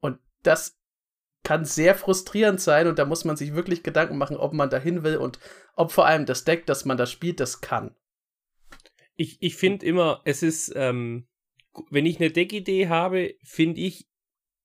Und 0.00 0.18
das 0.42 0.76
kann 1.44 1.64
sehr 1.64 1.94
frustrierend 1.94 2.60
sein 2.60 2.88
und 2.88 2.98
da 2.98 3.04
muss 3.04 3.24
man 3.24 3.36
sich 3.36 3.54
wirklich 3.54 3.82
Gedanken 3.82 4.18
machen, 4.18 4.36
ob 4.36 4.52
man 4.52 4.70
dahin 4.70 5.04
will 5.04 5.18
und 5.18 5.38
ob 5.76 5.92
vor 5.92 6.06
allem 6.06 6.26
das 6.26 6.44
Deck, 6.44 6.66
das 6.66 6.84
man 6.84 6.96
da 6.96 7.06
spielt, 7.06 7.38
das 7.38 7.60
kann. 7.60 7.94
Ich, 9.14 9.40
ich 9.40 9.54
finde 9.54 9.86
immer, 9.86 10.22
es 10.24 10.42
ist, 10.42 10.72
ähm, 10.74 11.28
wenn 11.90 12.06
ich 12.06 12.18
eine 12.18 12.30
Deckidee 12.30 12.88
habe, 12.88 13.34
finde 13.44 13.80
ich, 13.80 14.08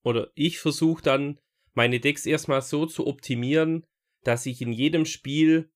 oder 0.02 0.30
ich 0.34 0.58
versuche 0.58 1.02
dann, 1.02 1.38
meine 1.74 2.00
Decks 2.00 2.26
erstmal 2.26 2.62
so 2.62 2.86
zu 2.86 3.06
optimieren, 3.06 3.86
dass 4.24 4.46
ich 4.46 4.60
in 4.60 4.72
jedem 4.72 5.04
Spiel 5.04 5.70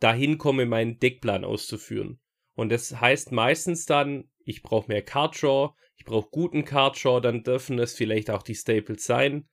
dahin 0.00 0.36
komme, 0.36 0.66
meinen 0.66 0.98
Deckplan 0.98 1.44
auszuführen. 1.44 2.20
Und 2.54 2.70
das 2.70 3.00
heißt 3.00 3.32
meistens 3.32 3.86
dann, 3.86 4.30
ich 4.44 4.62
brauche 4.62 4.88
mehr 4.88 5.02
Carddraw, 5.02 5.74
ich 5.96 6.04
brauche 6.04 6.28
guten 6.30 6.64
Carddraw, 6.64 7.20
dann 7.20 7.42
dürfen 7.42 7.78
es 7.78 7.94
vielleicht 7.94 8.30
auch 8.30 8.42
die 8.42 8.54
Staples 8.54 9.04
sein. 9.04 9.48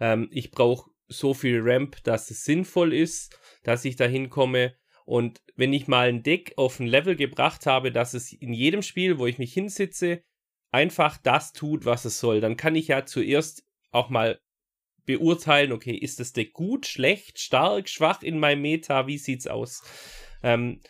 Ähm, 0.00 0.28
ich 0.30 0.50
brauche 0.50 0.90
so 1.08 1.34
viel 1.34 1.60
Ramp, 1.62 2.02
dass 2.04 2.30
es 2.30 2.44
sinnvoll 2.44 2.92
ist, 2.92 3.38
dass 3.62 3.84
ich 3.84 3.96
dahin 3.96 4.30
komme. 4.30 4.74
Und 5.04 5.40
wenn 5.54 5.72
ich 5.72 5.86
mal 5.86 6.08
ein 6.08 6.22
Deck 6.22 6.54
auf 6.56 6.80
ein 6.80 6.86
Level 6.86 7.14
gebracht 7.14 7.66
habe, 7.66 7.92
dass 7.92 8.14
es 8.14 8.32
in 8.32 8.52
jedem 8.52 8.82
Spiel, 8.82 9.18
wo 9.18 9.26
ich 9.26 9.38
mich 9.38 9.52
hinsitze, 9.52 10.22
einfach 10.72 11.16
das 11.18 11.52
tut, 11.52 11.84
was 11.84 12.04
es 12.04 12.18
soll, 12.18 12.40
dann 12.40 12.56
kann 12.56 12.74
ich 12.74 12.88
ja 12.88 13.06
zuerst 13.06 13.64
auch 13.92 14.10
mal 14.10 14.40
beurteilen, 15.06 15.72
okay, 15.72 15.94
ist 15.94 16.18
das 16.18 16.32
Deck 16.32 16.52
gut, 16.52 16.86
schlecht, 16.86 17.38
stark, 17.38 17.88
schwach 17.88 18.22
in 18.22 18.38
meinem 18.38 18.62
Meta, 18.62 19.06
wie 19.06 19.18
sieht's 19.18 19.46
aus? 19.46 19.82
Ähm, 20.42 20.80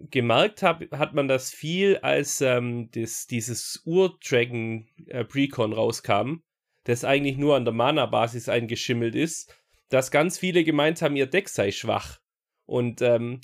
gemerkt 0.00 0.62
hab, 0.62 0.82
hat 0.90 1.14
man 1.14 1.28
das 1.28 1.50
viel, 1.50 1.96
als 1.98 2.40
ähm, 2.40 2.90
das, 2.90 3.26
dieses 3.26 3.82
Ur-Dragon 3.86 4.88
äh, 5.06 5.24
Precon 5.24 5.72
rauskam, 5.72 6.42
das 6.84 7.04
eigentlich 7.04 7.36
nur 7.36 7.56
an 7.56 7.64
der 7.64 7.74
Mana-Basis 7.74 8.48
eingeschimmelt 8.48 9.14
ist, 9.14 9.54
dass 9.88 10.10
ganz 10.10 10.38
viele 10.38 10.64
gemeint 10.64 11.02
haben, 11.02 11.16
ihr 11.16 11.26
Deck 11.26 11.48
sei 11.48 11.70
schwach. 11.70 12.18
Und 12.66 13.02
ähm, 13.02 13.40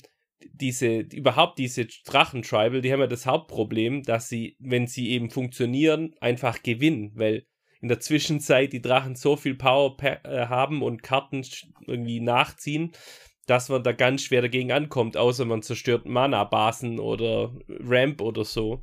diese, 0.51 0.99
überhaupt 0.99 1.59
diese 1.59 1.85
Drachen-Tribal, 1.85 2.81
die 2.81 2.91
haben 2.91 3.01
ja 3.01 3.07
das 3.07 3.25
Hauptproblem, 3.25 4.03
dass 4.03 4.29
sie, 4.29 4.55
wenn 4.59 4.87
sie 4.87 5.09
eben 5.09 5.29
funktionieren, 5.29 6.15
einfach 6.21 6.63
gewinnen, 6.63 7.11
weil 7.15 7.45
in 7.81 7.87
der 7.87 7.99
Zwischenzeit 7.99 8.73
die 8.73 8.81
Drachen 8.81 9.15
so 9.15 9.35
viel 9.35 9.55
Power 9.55 9.95
äh, 10.01 10.47
haben 10.47 10.81
und 10.81 11.03
Karten 11.03 11.45
irgendwie 11.87 12.19
nachziehen, 12.19 12.91
dass 13.45 13.69
man 13.69 13.83
da 13.83 13.93
ganz 13.93 14.23
schwer 14.23 14.41
dagegen 14.41 14.71
ankommt, 14.71 15.17
außer 15.17 15.45
man 15.45 15.61
zerstört 15.61 16.05
Mana-Basen 16.05 16.99
oder 16.99 17.55
Ramp 17.67 18.21
oder 18.21 18.43
so. 18.43 18.81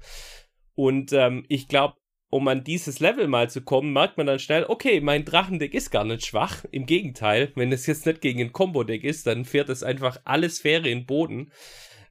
Und 0.75 1.13
ähm, 1.13 1.45
ich 1.49 1.69
glaube, 1.69 1.97
um 2.29 2.49
an 2.49 2.65
dieses 2.65 3.01
Level 3.01 3.29
mal 3.29 3.49
zu 3.49 3.63
kommen, 3.63 3.93
merkt 3.93 4.17
man 4.17 4.27
dann 4.27 4.39
schnell, 4.39 4.65
okay, 4.65 5.01
mein 5.01 5.25
Drachendeck 5.25 5.75
ist 5.75 5.91
gar 5.91 6.05
nicht 6.05 6.27
schwach. 6.27 6.65
Im 6.71 6.87
Gegenteil, 6.87 7.53
wenn 7.55 7.73
es 7.73 7.87
jetzt 7.87 8.07
nicht 8.07 8.21
gegen 8.21 8.41
ein 8.41 8.53
Combo-Deck 8.53 9.05
ist, 9.05 9.27
dann 9.27 9.45
fährt 9.45 9.69
es 9.69 9.83
einfach 9.83 10.21
alle 10.25 10.51
Sphäre 10.51 10.89
in 10.89 11.01
den 11.01 11.07
Boden. 11.07 11.53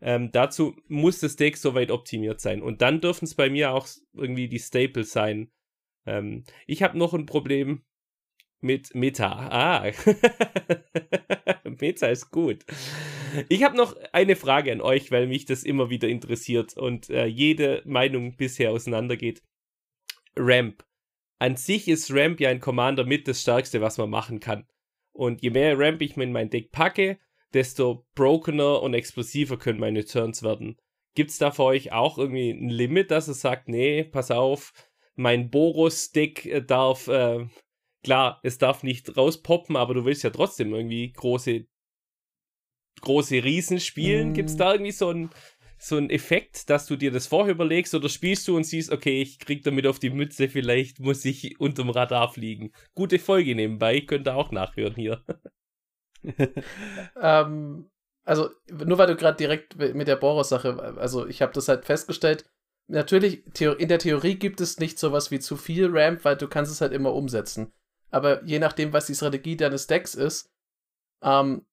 Ähm, 0.01 0.31
dazu 0.31 0.75
muss 0.87 1.19
das 1.19 1.35
Deck 1.35 1.57
soweit 1.57 1.91
optimiert 1.91 2.39
sein. 2.39 2.61
Und 2.61 2.81
dann 2.81 3.01
dürfen 3.01 3.25
es 3.25 3.35
bei 3.35 3.49
mir 3.49 3.73
auch 3.73 3.87
irgendwie 4.13 4.47
die 4.47 4.59
Staples 4.59 5.11
sein. 5.11 5.51
Ähm, 6.05 6.43
ich 6.65 6.83
habe 6.83 6.97
noch 6.97 7.13
ein 7.13 7.25
Problem 7.25 7.83
mit 8.61 8.95
Meta. 8.95 9.49
Ah, 9.49 9.91
Meta 11.79 12.07
ist 12.07 12.31
gut. 12.31 12.65
Ich 13.49 13.63
habe 13.63 13.75
noch 13.75 13.95
eine 14.13 14.35
Frage 14.35 14.71
an 14.71 14.81
euch, 14.81 15.11
weil 15.11 15.27
mich 15.27 15.45
das 15.45 15.63
immer 15.63 15.89
wieder 15.89 16.07
interessiert 16.07 16.77
und 16.77 17.09
äh, 17.09 17.25
jede 17.25 17.81
Meinung 17.85 18.35
bisher 18.37 18.71
auseinandergeht. 18.71 19.41
Ramp. 20.37 20.85
An 21.39 21.57
sich 21.57 21.87
ist 21.87 22.11
Ramp 22.13 22.39
ja 22.39 22.49
ein 22.49 22.59
Commander 22.59 23.03
mit 23.03 23.27
das 23.27 23.41
Stärkste, 23.41 23.81
was 23.81 23.97
man 23.97 24.09
machen 24.09 24.39
kann. 24.39 24.67
Und 25.11 25.41
je 25.41 25.49
mehr 25.49 25.77
Ramp 25.77 26.01
ich 26.01 26.17
in 26.17 26.31
mein 26.31 26.49
Deck 26.49 26.71
packe, 26.71 27.19
desto 27.53 28.05
brokener 28.15 28.81
und 28.81 28.93
explosiver 28.93 29.57
können 29.57 29.79
meine 29.79 30.05
Turns 30.05 30.43
werden. 30.43 30.77
Gibt 31.15 31.31
es 31.31 31.37
da 31.37 31.51
für 31.51 31.63
euch 31.63 31.93
auch 31.93 32.17
irgendwie 32.17 32.51
ein 32.51 32.69
Limit, 32.69 33.11
dass 33.11 33.29
es 33.29 33.39
sagt, 33.39 33.69
nee, 33.69 34.03
pass 34.03 34.31
auf, 34.31 34.73
mein 35.15 35.49
Boros-Deck 35.49 36.45
äh, 36.45 36.61
darf, 36.61 37.07
äh, 37.07 37.47
klar, 38.03 38.39
es 38.43 38.57
darf 38.57 38.83
nicht 38.83 39.15
rauspoppen, 39.15 39.77
aber 39.77 39.93
du 39.93 40.03
willst 40.03 40.23
ja 40.23 40.29
trotzdem 40.29 40.73
irgendwie 40.73 41.13
große, 41.13 41.65
große 43.01 43.43
Riesen 43.43 43.79
spielen. 43.79 44.31
Mm. 44.31 44.33
Gibt 44.33 44.49
es 44.49 44.57
da 44.57 44.73
irgendwie 44.73 44.91
so 44.91 45.09
ein 45.09 45.29
so 45.77 45.97
ein 45.97 46.09
Effekt, 46.09 46.69
dass 46.69 46.85
du 46.85 46.95
dir 46.95 47.11
das 47.11 47.27
vorher 47.27 47.53
überlegst 47.53 47.93
oder 47.93 48.09
spielst 48.09 48.47
du 48.47 48.55
und 48.55 48.63
siehst, 48.63 48.91
okay, 48.91 49.21
ich 49.21 49.39
krieg 49.39 49.63
damit 49.63 49.87
auf 49.87 49.99
die 49.99 50.09
Mütze, 50.09 50.49
vielleicht 50.49 50.99
muss 50.99 51.25
ich 51.25 51.59
unterm 51.59 51.89
Radar 51.89 52.31
fliegen. 52.31 52.71
Gute 52.93 53.19
Folge 53.19 53.55
nebenbei, 53.55 54.01
könnt 54.01 54.27
ihr 54.27 54.35
auch 54.35 54.51
nachhören 54.51 54.95
hier. 54.95 55.23
ähm, 57.21 57.89
also, 58.23 58.49
nur 58.71 58.97
weil 58.97 59.07
du 59.07 59.15
gerade 59.15 59.37
direkt 59.37 59.77
mit 59.77 60.07
der 60.07 60.15
Boros-Sache, 60.15 60.95
also 60.97 61.27
ich 61.27 61.41
habe 61.41 61.53
das 61.53 61.67
halt 61.67 61.85
festgestellt, 61.85 62.49
natürlich, 62.87 63.43
in 63.61 63.87
der 63.87 63.99
Theorie 63.99 64.35
gibt 64.35 64.61
es 64.61 64.79
nicht 64.79 64.97
sowas 64.97 65.29
wie 65.29 65.39
zu 65.39 65.57
viel 65.57 65.89
Ramp, 65.91 66.25
weil 66.25 66.35
du 66.35 66.47
kannst 66.47 66.71
es 66.71 66.81
halt 66.81 66.93
immer 66.93 67.13
umsetzen. 67.13 67.71
Aber 68.09 68.43
je 68.43 68.59
nachdem, 68.59 68.93
was 68.93 69.07
die 69.07 69.15
Strategie 69.15 69.57
deines 69.57 69.87
Decks 69.87 70.15
ist, 70.15 70.49
ähm, 71.21 71.65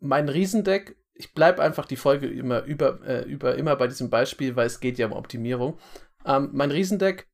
mein 0.00 0.28
Riesendeck, 0.28 0.96
ich 1.18 1.34
bleibe 1.34 1.62
einfach 1.62 1.84
die 1.84 1.96
Folge 1.96 2.28
immer 2.28 2.62
über, 2.62 3.04
äh, 3.04 3.22
über 3.24 3.56
immer 3.56 3.74
bei 3.76 3.88
diesem 3.88 4.08
Beispiel, 4.08 4.54
weil 4.54 4.68
es 4.68 4.78
geht 4.78 4.98
ja 4.98 5.06
um 5.06 5.12
Optimierung. 5.12 5.78
Ähm, 6.24 6.50
mein 6.52 6.70
Riesendeck 6.70 7.28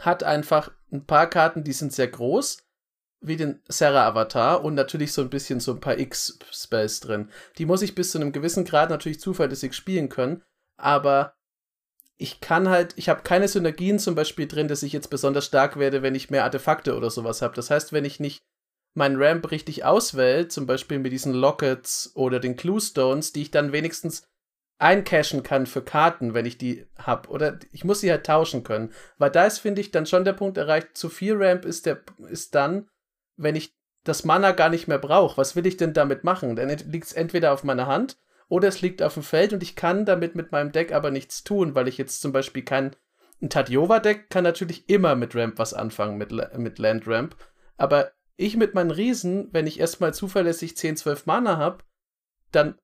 hat 0.00 0.24
einfach 0.24 0.72
ein 0.92 1.06
paar 1.06 1.30
Karten, 1.30 1.62
die 1.62 1.72
sind 1.72 1.92
sehr 1.92 2.08
groß, 2.08 2.66
wie 3.20 3.36
den 3.36 3.62
Serra-Avatar 3.68 4.64
und 4.64 4.74
natürlich 4.74 5.12
so 5.12 5.22
ein 5.22 5.30
bisschen 5.30 5.60
so 5.60 5.72
ein 5.72 5.80
paar 5.80 5.98
X-Spells 5.98 7.00
drin. 7.00 7.30
Die 7.56 7.66
muss 7.66 7.82
ich 7.82 7.94
bis 7.94 8.10
zu 8.10 8.18
einem 8.18 8.32
gewissen 8.32 8.64
Grad 8.64 8.90
natürlich 8.90 9.20
zuverlässig 9.20 9.74
spielen 9.74 10.08
können, 10.08 10.42
aber 10.76 11.34
ich 12.16 12.40
kann 12.40 12.68
halt, 12.68 12.94
ich 12.96 13.08
habe 13.08 13.22
keine 13.22 13.46
Synergien 13.46 14.00
zum 14.00 14.16
Beispiel 14.16 14.48
drin, 14.48 14.66
dass 14.66 14.82
ich 14.82 14.92
jetzt 14.92 15.08
besonders 15.08 15.46
stark 15.46 15.78
werde, 15.78 16.02
wenn 16.02 16.16
ich 16.16 16.30
mehr 16.30 16.44
Artefakte 16.44 16.96
oder 16.96 17.10
sowas 17.10 17.42
habe. 17.42 17.54
Das 17.54 17.70
heißt, 17.70 17.92
wenn 17.92 18.04
ich 18.04 18.18
nicht 18.18 18.42
meinen 18.94 19.20
Ramp 19.20 19.50
richtig 19.50 19.84
auswähle, 19.84 20.48
zum 20.48 20.66
Beispiel 20.66 20.98
mit 20.98 21.12
diesen 21.12 21.34
Lockets 21.34 22.12
oder 22.14 22.40
den 22.40 22.56
Clue 22.56 22.80
Stones, 22.80 23.32
die 23.32 23.42
ich 23.42 23.50
dann 23.50 23.72
wenigstens 23.72 24.26
eincashen 24.78 25.42
kann 25.42 25.66
für 25.66 25.82
Karten, 25.82 26.34
wenn 26.34 26.46
ich 26.46 26.58
die 26.58 26.86
hab. 26.98 27.28
Oder 27.28 27.58
ich 27.72 27.84
muss 27.84 28.00
sie 28.00 28.10
halt 28.10 28.26
tauschen 28.26 28.64
können. 28.64 28.92
Weil 29.18 29.30
da 29.30 29.44
ist, 29.44 29.58
finde 29.58 29.80
ich, 29.80 29.90
dann 29.90 30.06
schon 30.06 30.24
der 30.24 30.32
Punkt 30.32 30.56
erreicht, 30.56 30.96
zu 30.96 31.08
viel 31.08 31.34
Ramp 31.36 31.64
ist, 31.64 31.86
der, 31.86 32.00
ist 32.28 32.54
dann, 32.54 32.88
wenn 33.36 33.56
ich 33.56 33.76
das 34.04 34.24
Mana 34.24 34.52
gar 34.52 34.68
nicht 34.68 34.86
mehr 34.86 34.98
brauche. 34.98 35.36
Was 35.38 35.56
will 35.56 35.66
ich 35.66 35.76
denn 35.76 35.92
damit 35.92 36.24
machen? 36.24 36.56
Dann 36.56 36.68
liegt 36.68 37.06
es 37.06 37.12
entweder 37.12 37.52
auf 37.52 37.64
meiner 37.64 37.86
Hand 37.86 38.18
oder 38.48 38.68
es 38.68 38.82
liegt 38.82 39.02
auf 39.02 39.14
dem 39.14 39.22
Feld 39.22 39.52
und 39.52 39.62
ich 39.62 39.76
kann 39.76 40.04
damit 40.04 40.34
mit 40.34 40.52
meinem 40.52 40.72
Deck 40.72 40.92
aber 40.92 41.10
nichts 41.10 41.42
tun, 41.44 41.74
weil 41.74 41.88
ich 41.88 41.98
jetzt 41.98 42.20
zum 42.20 42.32
Beispiel 42.32 42.62
kein. 42.62 42.94
Ein 43.42 43.50
Tadjova-Deck 43.50 44.30
kann 44.30 44.44
natürlich 44.44 44.88
immer 44.88 45.16
mit 45.16 45.34
Ramp 45.34 45.58
was 45.58 45.74
anfangen, 45.74 46.16
mit, 46.16 46.30
mit 46.56 46.78
Land 46.78 47.06
Ramp. 47.06 47.36
Aber 47.76 48.12
ich 48.36 48.56
mit 48.56 48.74
meinen 48.74 48.90
Riesen, 48.90 49.48
wenn 49.52 49.66
ich 49.66 49.80
erstmal 49.80 50.14
zuverlässig 50.14 50.76
10, 50.76 50.96
12 50.96 51.26
Mana 51.26 51.56
habe, 51.56 51.84
dann 52.52 52.76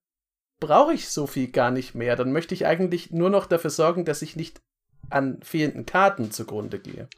brauche 0.61 0.93
ich 0.93 1.09
so 1.09 1.27
viel 1.27 1.49
gar 1.49 1.71
nicht 1.71 1.95
mehr. 1.95 2.17
Dann 2.17 2.33
möchte 2.33 2.55
ich 2.55 2.67
eigentlich 2.67 3.11
nur 3.11 3.31
noch 3.31 3.47
dafür 3.47 3.71
sorgen, 3.71 4.05
dass 4.05 4.23
ich 4.23 4.37
nicht 4.37 4.61
an 5.09 5.41
fehlenden 5.43 5.87
Karten 5.87 6.31
zugrunde 6.31 6.79
gehe. 6.79 7.09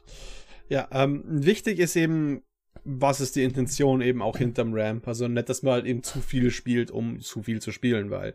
Ja, 0.69 0.87
ähm, 0.91 1.23
wichtig 1.25 1.79
ist 1.79 1.95
eben, 1.95 2.41
was 2.83 3.21
ist 3.21 3.35
die 3.35 3.43
Intention 3.43 4.01
eben 4.01 4.21
auch 4.21 4.37
hinterm 4.37 4.73
Ramp. 4.73 5.07
Also 5.07 5.27
nicht, 5.27 5.49
dass 5.49 5.61
man 5.61 5.73
halt 5.73 5.85
eben 5.85 6.03
zu 6.03 6.19
viel 6.19 6.49
spielt, 6.51 6.89
um 6.89 7.19
zu 7.19 7.43
viel 7.43 7.61
zu 7.61 7.71
spielen, 7.71 8.09
weil 8.09 8.33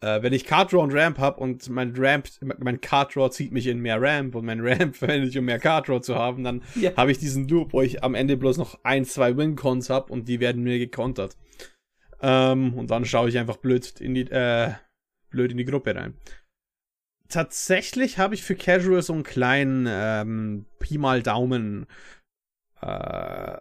äh, 0.00 0.22
wenn 0.22 0.32
ich 0.32 0.44
Card 0.44 0.72
Draw 0.72 0.82
und 0.82 0.94
Ramp 0.94 1.18
habe 1.18 1.40
und 1.40 1.68
mein 1.68 1.94
Ramp, 1.96 2.28
mein 2.40 2.80
Card 2.80 3.14
Draw 3.14 3.30
zieht 3.30 3.52
mich 3.52 3.66
in 3.66 3.80
mehr 3.80 4.00
Ramp 4.00 4.34
und 4.34 4.44
mein 4.44 4.60
Ramp 4.66 4.96
verwende 4.96 5.28
ich, 5.28 5.38
um 5.38 5.44
mehr 5.44 5.58
Card 5.58 5.88
Draw 5.88 6.00
zu 6.00 6.14
haben, 6.14 6.44
dann 6.44 6.62
ja. 6.74 6.96
habe 6.96 7.10
ich 7.10 7.18
diesen 7.18 7.48
Loop, 7.48 7.72
wo 7.72 7.82
ich 7.82 8.02
am 8.02 8.14
Ende 8.14 8.36
bloß 8.36 8.58
noch 8.58 8.78
ein, 8.82 9.04
zwei 9.04 9.36
Win-Cons 9.36 9.90
habe 9.90 10.12
und 10.12 10.28
die 10.28 10.40
werden 10.40 10.62
mir 10.62 10.78
gekontert. 10.78 11.36
Ähm, 12.20 12.74
und 12.74 12.90
dann 12.90 13.04
schaue 13.04 13.28
ich 13.28 13.38
einfach 13.38 13.58
blöd 13.58 14.00
in 14.00 14.14
die, 14.14 14.30
äh, 14.30 14.72
blöd 15.30 15.50
in 15.50 15.58
die 15.58 15.64
Gruppe 15.64 15.94
rein. 15.94 16.14
Tatsächlich 17.28 18.18
habe 18.18 18.34
ich 18.34 18.42
für 18.42 18.54
Casual 18.54 19.02
so 19.02 19.12
einen 19.12 19.24
kleinen 19.24 19.86
ähm, 19.88 20.66
Pi 20.78 20.96
mal 20.96 21.22
Daumen 21.22 21.86
äh, 22.80 23.58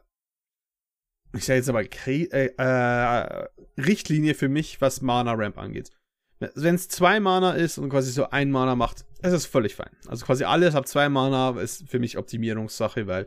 ich 1.36 1.45
sage 1.45 1.58
jetzt 1.58 1.69
aber 1.69 1.84
äh, 1.84 2.45
äh, 2.58 3.48
Richtlinie 3.78 4.36
für 4.36 4.48
mich, 4.48 4.80
was 4.82 5.02
Mana 5.02 5.34
Ramp 5.34 5.58
angeht. 5.58 5.91
Wenn 6.39 6.76
es 6.76 6.89
zwei 6.89 7.19
Mana 7.19 7.54
ist 7.54 7.78
und 7.78 7.89
quasi 7.89 8.12
so 8.12 8.30
ein 8.30 8.52
Mana 8.52 8.76
macht, 8.76 9.06
ist 9.21 9.32
es 9.32 9.45
völlig 9.45 9.76
fein. 9.76 9.95
Also 10.08 10.26
quasi 10.26 10.43
alles 10.43 10.76
ab 10.76 10.88
zwei 10.88 11.08
Mana 11.08 11.60
ist 11.60 11.88
für 11.88 12.00
mich 12.00 12.17
Optimierungssache, 12.17 13.08
weil 13.08 13.26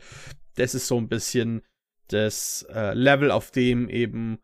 das 0.57 0.75
ist 0.75 0.87
so 0.87 0.99
ein 0.99 1.09
bisschen 1.09 1.62
das 2.09 2.66
äh, 2.71 2.94
Level, 2.94 3.31
auf 3.31 3.51
dem 3.51 3.88
eben 3.88 4.38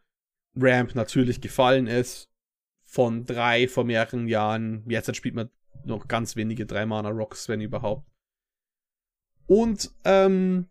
Ramp 0.57 0.95
natürlich 0.95 1.41
gefallen 1.41 1.87
ist. 1.87 2.31
Von 2.87 3.25
drei 3.25 3.67
vor 3.67 3.85
mehreren 3.85 4.29
Jahren. 4.29 4.85
Jetzt 4.89 5.15
spielt 5.17 5.35
man 5.35 5.51
noch 5.85 6.07
ganz 6.07 6.37
wenige 6.37 6.65
drei 6.65 6.87
Mana 6.87 7.09
Rocks, 7.09 7.49
wenn 7.49 7.61
überhaupt. 7.61 8.09
Und 9.47 9.93
ähm, 10.05 10.69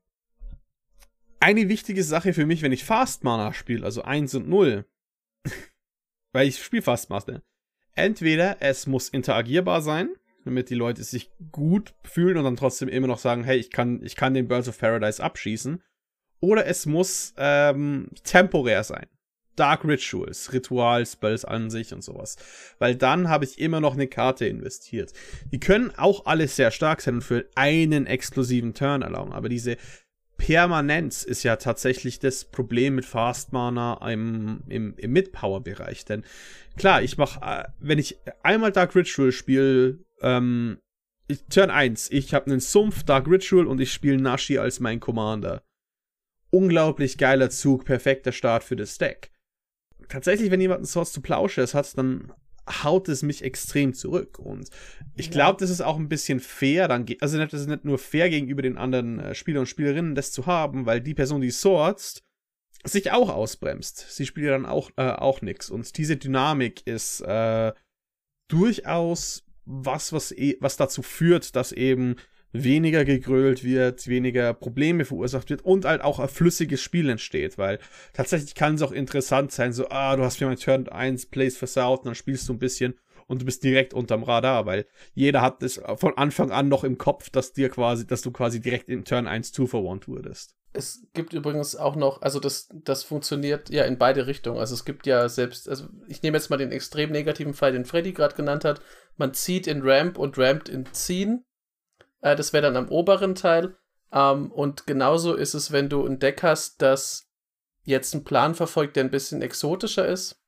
eine 1.40 1.68
wichtige 1.68 2.04
Sache 2.04 2.34
für 2.34 2.46
mich, 2.46 2.62
wenn 2.62 2.72
ich 2.72 2.86
Fast 2.86 3.24
Mana 3.24 3.54
spiele, 3.54 3.86
also 3.86 4.04
1 4.04 4.36
und 4.36 4.48
0, 4.48 4.86
weil 6.34 6.48
ich 6.48 6.64
spiele 6.64 6.82
Fast 6.82 7.10
Mana, 7.10 7.42
entweder 7.96 8.58
es 8.60 8.88
muss 8.88 9.10
interagierbar 9.10 9.82
sein, 9.82 10.10
damit 10.46 10.70
die 10.70 10.76
Leute 10.76 11.04
sich 11.04 11.32
gut 11.52 11.94
fühlen 12.04 12.38
und 12.38 12.44
dann 12.44 12.56
trotzdem 12.56 12.90
immer 12.90 13.08
noch 13.08 13.20
sagen, 13.20 13.44
hey, 13.44 13.58
ich 13.58 13.72
kann, 13.72 14.02
ich 14.04 14.16
kann 14.16 14.34
den 14.34 14.48
Birds 14.48 14.68
of 14.68 14.78
Paradise 14.78 15.24
abschießen. 15.24 15.82
Oder 16.40 16.66
es 16.66 16.86
muss 16.86 17.34
ähm, 17.38 18.10
temporär 18.24 18.84
sein. 18.84 19.08
Dark 19.56 19.86
Rituals, 19.86 20.52
Ritual, 20.52 21.06
Spells 21.06 21.46
an 21.46 21.70
sich 21.70 21.94
und 21.94 22.04
sowas. 22.04 22.38
Weil 22.80 22.96
dann 22.96 23.30
habe 23.30 23.46
ich 23.46 23.60
immer 23.60 23.80
noch 23.80 23.94
eine 23.94 24.08
Karte 24.08 24.48
investiert. 24.48 25.14
Die 25.52 25.60
können 25.60 25.92
auch 25.96 26.26
alle 26.26 26.48
sehr 26.48 26.72
stark 26.72 27.02
sein 27.02 27.16
und 27.16 27.22
für 27.22 27.48
einen 27.56 28.08
exklusiven 28.08 28.74
Turn 28.74 29.04
erlauben. 29.04 29.32
Aber 29.32 29.50
diese 29.50 29.78
Permanenz 30.44 31.24
ist 31.24 31.44
ja 31.44 31.56
tatsächlich 31.56 32.20
das 32.20 32.44
Problem 32.44 32.96
mit 32.96 33.06
Fast 33.06 33.54
Mana 33.54 33.94
im, 34.12 34.62
im, 34.68 34.94
im 34.98 35.14
Mid-Power-Bereich. 35.14 36.04
Denn 36.04 36.26
klar, 36.76 37.02
ich 37.02 37.18
mache, 37.18 37.40
äh, 37.42 37.64
wenn 37.80 37.98
ich 37.98 38.18
einmal 38.42 38.74
Dark 38.74 38.94
Ritual 38.94 39.32
spiele, 39.32 40.00
ähm, 40.20 40.80
Turn 41.50 41.70
1, 41.70 42.12
ich 42.12 42.34
habe 42.34 42.48
einen 42.48 42.60
Sumpf 42.60 43.04
Dark 43.04 43.30
Ritual 43.30 43.68
und 43.68 43.80
ich 43.80 43.94
spiele 43.94 44.22
Nashi 44.22 44.58
als 44.58 44.82
mein 44.82 45.00
Commander. 45.00 45.64
Unglaublich 46.50 47.18
geiler 47.18 47.50
Zug, 47.50 47.86
perfekter 47.86 48.34
Start 48.34 48.66
für 48.66 48.76
das 48.76 48.98
Deck. 48.98 49.32
Tatsächlich, 50.10 50.52
wenn 50.52 50.60
jemand 50.60 50.80
einen 50.80 50.88
Source 50.88 51.14
to 51.14 51.22
Plowshares 51.22 51.74
hat, 51.74 51.98
dann 51.98 52.34
haut 52.68 53.10
es 53.10 53.24
mich 53.24 53.44
extrem 53.44 53.94
zurück. 53.94 54.40
Und 54.40 54.70
ich 55.16 55.32
glaube, 55.32 55.60
das 55.60 55.70
ist 55.70 55.82
auch 55.82 55.98
ein 55.98 56.10
bisschen 56.10 56.40
fair, 56.40 56.88
dann, 56.88 57.06
also 57.20 57.38
das 57.38 57.54
ist 57.54 57.68
nicht 57.68 57.86
nur 57.86 57.98
fair 57.98 58.30
gegenüber 58.30 58.62
den 58.62 58.78
anderen 58.78 59.20
äh, 59.20 59.36
Spielern 59.36 59.62
und 59.62 59.68
Spielerinnen, 59.68 60.16
das 60.16 60.32
zu 60.32 60.46
haben, 60.46 60.86
weil 60.86 61.02
die 61.02 61.14
Person, 61.14 61.42
die 61.42 61.52
sorzt, 61.52 62.24
sich 62.86 63.12
auch 63.12 63.30
ausbremst. 63.30 64.06
Sie 64.10 64.26
spielt 64.26 64.48
ja 64.48 64.52
dann 64.54 64.66
auch, 64.66 64.92
äh, 64.98 65.10
auch 65.10 65.42
nix. 65.42 65.70
Und 65.70 65.98
diese 65.98 66.18
Dynamik 66.18 66.86
ist 66.86 67.22
äh, 67.22 67.74
durchaus 68.50 69.46
was, 69.66 70.12
was, 70.12 70.32
e 70.32 70.58
was 70.60 70.78
dazu 70.78 71.02
führt, 71.02 71.56
dass 71.56 71.72
eben 71.72 72.16
weniger 72.54 73.04
gegrölt 73.04 73.64
wird, 73.64 74.08
weniger 74.08 74.54
Probleme 74.54 75.06
verursacht 75.06 75.50
wird 75.50 75.64
und 75.66 75.86
halt 75.86 76.02
auch 76.02 76.20
ein 76.20 76.30
flüssiges 76.30 76.82
Spiel 76.82 77.10
entsteht, 77.10 77.58
weil 77.58 77.80
tatsächlich 78.14 78.56
kann 78.56 78.76
es 78.76 78.82
auch 78.84 78.92
interessant 78.92 79.52
sein, 79.52 79.74
so, 79.74 79.90
ah, 79.90 80.16
du 80.16 80.24
hast 80.24 80.40
mir 80.40 80.48
mein 80.48 80.58
Turn 80.58 80.88
1 80.88 81.26
Plays 81.26 81.58
versaut 81.58 82.02
und 82.02 82.06
dann 82.06 82.16
spielst 82.16 82.48
du 82.48 82.54
ein 82.54 82.60
bisschen 82.60 82.96
und 83.28 83.42
du 83.42 83.46
bist 83.46 83.64
direkt 83.64 83.94
unterm 83.94 84.24
Radar, 84.24 84.66
weil 84.66 84.86
jeder 85.14 85.42
hat 85.42 85.64
es 85.64 85.82
von 85.96 86.16
Anfang 86.18 86.52
an 86.52 86.70
noch 86.70 86.84
im 86.84 86.98
Kopf, 86.98 87.30
dass 87.30 87.54
dir 87.54 87.70
quasi, 87.70 88.06
dass 88.06 88.22
du 88.22 88.32
quasi 88.32 88.60
direkt 88.60 88.90
in 88.90 89.06
Turn 89.06 89.28
1 89.28 89.52
2 89.52 89.66
for 89.66 89.92
1 89.92 90.08
wurdest. 90.08 90.56
Es 90.76 91.06
gibt 91.14 91.34
übrigens 91.34 91.76
auch 91.76 91.96
noch, 91.96 92.22
also 92.24 92.40
das, 92.40 92.68
das 92.74 93.04
funktioniert 93.04 93.70
ja 93.70 93.84
in 93.86 94.00
beide 94.00 94.26
Richtungen. 94.26 94.60
Also 94.60 94.74
es 94.74 94.86
gibt 94.86 95.06
ja 95.06 95.30
selbst, 95.30 95.70
also 95.70 95.88
ich 96.08 96.24
nehme 96.24 96.38
jetzt 96.38 96.50
mal 96.50 96.58
den 96.58 96.72
extrem 96.72 97.12
negativen 97.12 97.54
Fall, 97.54 97.74
den 97.74 97.86
Freddy 97.86 98.12
gerade 98.12 98.36
genannt 98.36 98.66
hat. 98.66 98.82
Man 99.16 99.36
zieht 99.36 99.68
in 99.68 99.82
Ramp 99.84 100.18
und 100.18 100.38
rampt 100.38 100.70
in 100.70 100.92
Ziehen 100.92 101.46
äh, 102.24 102.36
das 102.36 102.54
wäre 102.54 102.64
dann 102.64 102.78
am 102.78 102.90
oberen 102.90 103.36
Teil. 103.36 103.76
Ähm, 104.12 104.52
und 104.52 104.88
genauso 104.88 105.36
ist 105.36 105.54
es, 105.54 105.72
wenn 105.72 105.90
du 105.90 106.06
ein 106.06 106.20
Deck 106.20 106.42
hast, 106.42 106.82
das 106.82 107.30
jetzt 107.84 108.14
einen 108.14 108.24
Plan 108.24 108.56
verfolgt, 108.56 108.96
der 108.96 109.04
ein 109.04 109.12
bisschen 109.12 109.42
exotischer 109.42 110.08
ist. 110.08 110.42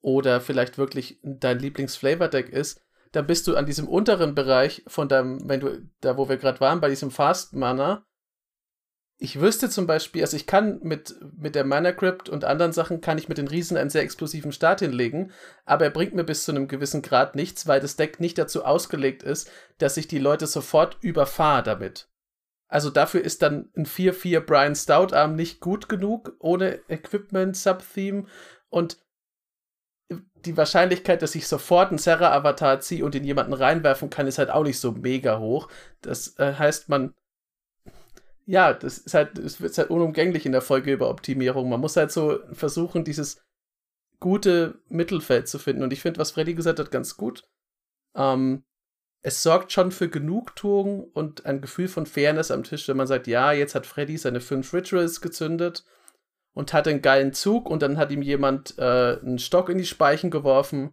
Oder 0.00 0.40
vielleicht 0.40 0.76
wirklich 0.78 1.20
dein 1.22 1.58
Lieblings-Flavor-Deck 1.58 2.48
ist. 2.48 2.80
Dann 3.12 3.26
bist 3.26 3.46
du 3.46 3.56
an 3.56 3.66
diesem 3.66 3.86
unteren 3.86 4.34
Bereich 4.34 4.82
von 4.86 5.08
deinem, 5.08 5.48
wenn 5.48 5.60
du, 5.60 5.82
da 6.00 6.16
wo 6.16 6.28
wir 6.28 6.36
gerade 6.36 6.60
waren, 6.60 6.80
bei 6.80 6.88
diesem 6.88 7.10
Fast-Mana, 7.10 8.04
ich 9.24 9.40
wüsste 9.40 9.70
zum 9.70 9.86
Beispiel, 9.86 10.20
also 10.20 10.36
ich 10.36 10.46
kann 10.46 10.80
mit, 10.82 11.16
mit 11.34 11.54
der 11.54 11.64
Mana 11.64 11.92
Crypt 11.92 12.28
und 12.28 12.44
anderen 12.44 12.74
Sachen 12.74 13.00
kann 13.00 13.16
ich 13.16 13.26
mit 13.26 13.38
den 13.38 13.48
Riesen 13.48 13.78
einen 13.78 13.88
sehr 13.88 14.02
explosiven 14.02 14.52
Start 14.52 14.80
hinlegen, 14.80 15.32
aber 15.64 15.86
er 15.86 15.90
bringt 15.90 16.14
mir 16.14 16.24
bis 16.24 16.44
zu 16.44 16.52
einem 16.52 16.68
gewissen 16.68 17.00
Grad 17.00 17.34
nichts, 17.34 17.66
weil 17.66 17.80
das 17.80 17.96
Deck 17.96 18.20
nicht 18.20 18.36
dazu 18.36 18.66
ausgelegt 18.66 19.22
ist, 19.22 19.50
dass 19.78 19.96
ich 19.96 20.08
die 20.08 20.18
Leute 20.18 20.46
sofort 20.46 20.98
überfahre 21.00 21.62
damit. 21.62 22.08
Also 22.68 22.90
dafür 22.90 23.22
ist 23.22 23.40
dann 23.40 23.70
ein 23.74 23.86
4-4 23.86 24.40
Brian 24.40 24.76
Stout 24.76 25.14
Arm 25.14 25.36
nicht 25.36 25.60
gut 25.60 25.88
genug, 25.88 26.36
ohne 26.38 26.80
Equipment, 26.88 27.56
Subtheme 27.56 28.26
und 28.68 28.98
die 30.10 30.56
Wahrscheinlichkeit, 30.58 31.22
dass 31.22 31.34
ich 31.34 31.48
sofort 31.48 31.88
einen 31.88 31.98
Serra-Avatar 31.98 32.80
ziehe 32.80 33.06
und 33.06 33.14
in 33.14 33.24
jemanden 33.24 33.54
reinwerfen 33.54 34.10
kann, 34.10 34.26
ist 34.26 34.36
halt 34.36 34.50
auch 34.50 34.64
nicht 34.64 34.78
so 34.78 34.92
mega 34.92 35.38
hoch. 35.38 35.68
Das 36.02 36.38
äh, 36.38 36.52
heißt, 36.52 36.90
man 36.90 37.14
ja, 38.46 38.72
das 38.74 38.98
ist 38.98 39.14
halt, 39.14 39.38
es 39.38 39.60
wird 39.60 39.76
halt 39.78 39.90
unumgänglich 39.90 40.44
in 40.46 40.52
der 40.52 40.62
Folge 40.62 40.92
über 40.92 41.08
Optimierung. 41.08 41.68
Man 41.68 41.80
muss 41.80 41.96
halt 41.96 42.12
so 42.12 42.40
versuchen, 42.52 43.04
dieses 43.04 43.42
gute 44.20 44.80
Mittelfeld 44.88 45.48
zu 45.48 45.58
finden. 45.58 45.82
Und 45.82 45.92
ich 45.92 46.00
finde, 46.00 46.20
was 46.20 46.32
Freddy 46.32 46.54
gesagt 46.54 46.78
hat, 46.78 46.90
ganz 46.90 47.16
gut. 47.16 47.44
Ähm, 48.14 48.64
es 49.22 49.42
sorgt 49.42 49.72
schon 49.72 49.90
für 49.90 50.10
Genugtuung 50.10 51.04
und 51.04 51.46
ein 51.46 51.62
Gefühl 51.62 51.88
von 51.88 52.04
Fairness 52.04 52.50
am 52.50 52.62
Tisch, 52.62 52.86
wenn 52.88 52.98
man 52.98 53.06
sagt, 53.06 53.26
ja, 53.26 53.52
jetzt 53.52 53.74
hat 53.74 53.86
Freddy 53.86 54.18
seine 54.18 54.40
fünf 54.40 54.72
Rituals 54.74 55.22
gezündet 55.22 55.84
und 56.52 56.74
hat 56.74 56.86
einen 56.86 57.00
geilen 57.00 57.32
Zug 57.32 57.70
und 57.70 57.80
dann 57.80 57.96
hat 57.96 58.12
ihm 58.12 58.20
jemand 58.20 58.78
äh, 58.78 59.18
einen 59.22 59.38
Stock 59.38 59.70
in 59.70 59.78
die 59.78 59.86
Speichen 59.86 60.30
geworfen 60.30 60.92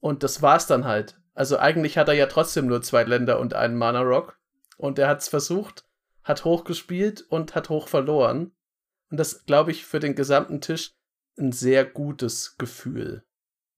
und 0.00 0.22
das 0.22 0.42
war's 0.42 0.66
dann 0.66 0.84
halt. 0.84 1.18
Also 1.32 1.58
eigentlich 1.58 1.96
hat 1.96 2.08
er 2.08 2.14
ja 2.14 2.26
trotzdem 2.26 2.66
nur 2.66 2.82
zwei 2.82 3.04
Länder 3.04 3.40
und 3.40 3.54
einen 3.54 3.78
Mana 3.78 4.02
Rock 4.02 4.38
und 4.76 4.98
er 4.98 5.08
hat's 5.08 5.28
versucht 5.28 5.86
hat 6.24 6.44
hoch 6.44 6.64
gespielt 6.64 7.24
und 7.28 7.54
hat 7.54 7.68
hoch 7.68 7.88
verloren. 7.88 8.52
Und 9.10 9.18
das, 9.18 9.44
glaube 9.44 9.70
ich, 9.70 9.84
für 9.84 10.00
den 10.00 10.14
gesamten 10.14 10.60
Tisch 10.60 10.92
ein 11.38 11.52
sehr 11.52 11.84
gutes 11.84 12.56
Gefühl. 12.56 13.24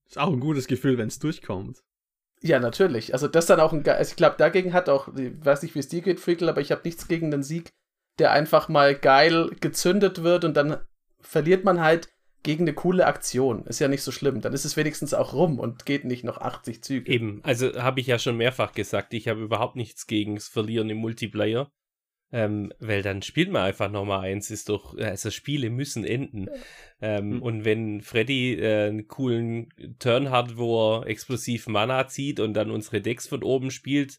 Ist 0.06 0.18
auch 0.18 0.32
ein 0.32 0.40
gutes 0.40 0.66
Gefühl, 0.66 0.98
wenn 0.98 1.08
es 1.08 1.18
durchkommt. 1.18 1.82
Ja, 2.40 2.60
natürlich. 2.60 3.14
Also 3.14 3.26
das 3.26 3.46
dann 3.46 3.60
auch 3.60 3.72
ein, 3.72 3.88
also 3.88 4.10
ich 4.10 4.16
glaube, 4.16 4.36
dagegen 4.36 4.72
hat 4.72 4.88
auch, 4.88 5.08
ich 5.16 5.44
weiß 5.44 5.62
nicht, 5.62 5.74
wie 5.74 5.78
es 5.78 5.88
dir 5.88 6.02
geht, 6.02 6.20
Freakle, 6.20 6.50
aber 6.50 6.60
ich 6.60 6.72
habe 6.72 6.82
nichts 6.84 7.08
gegen 7.08 7.30
den 7.30 7.42
Sieg, 7.42 7.70
der 8.18 8.32
einfach 8.32 8.68
mal 8.68 8.94
geil 8.94 9.50
gezündet 9.60 10.22
wird 10.22 10.44
und 10.44 10.54
dann 10.54 10.76
verliert 11.20 11.64
man 11.64 11.80
halt 11.80 12.08
gegen 12.42 12.64
eine 12.64 12.74
coole 12.74 13.06
Aktion. 13.06 13.64
Ist 13.64 13.80
ja 13.80 13.88
nicht 13.88 14.02
so 14.02 14.12
schlimm. 14.12 14.42
Dann 14.42 14.52
ist 14.52 14.66
es 14.66 14.76
wenigstens 14.76 15.14
auch 15.14 15.32
rum 15.32 15.58
und 15.58 15.86
geht 15.86 16.04
nicht 16.04 16.24
noch 16.24 16.38
80 16.38 16.84
Züge. 16.84 17.10
Eben, 17.10 17.40
also 17.42 17.82
habe 17.82 18.00
ich 18.00 18.06
ja 18.06 18.18
schon 18.18 18.36
mehrfach 18.36 18.72
gesagt, 18.72 19.14
ich 19.14 19.26
habe 19.28 19.40
überhaupt 19.40 19.76
nichts 19.76 20.06
gegen 20.06 20.34
das 20.34 20.48
Verlieren 20.48 20.90
im 20.90 20.98
Multiplayer. 20.98 21.72
Ähm, 22.34 22.72
weil 22.80 23.02
dann 23.02 23.22
spielt 23.22 23.52
man 23.52 23.62
einfach 23.62 23.88
nochmal 23.88 24.22
eins, 24.22 24.50
ist 24.50 24.68
doch, 24.68 24.98
also 24.98 25.30
Spiele 25.30 25.70
müssen 25.70 26.04
enden. 26.04 26.48
Ähm, 27.00 27.34
mhm. 27.34 27.42
Und 27.42 27.64
wenn 27.64 28.00
Freddy 28.00 28.54
äh, 28.54 28.88
einen 28.88 29.06
coolen 29.06 29.68
Turn 30.00 30.30
hat, 30.30 30.56
wo 30.56 30.96
er 30.98 31.06
explosiv 31.06 31.68
Mana 31.68 32.08
zieht 32.08 32.40
und 32.40 32.54
dann 32.54 32.72
unsere 32.72 33.00
Decks 33.00 33.28
von 33.28 33.44
oben 33.44 33.70
spielt, 33.70 34.18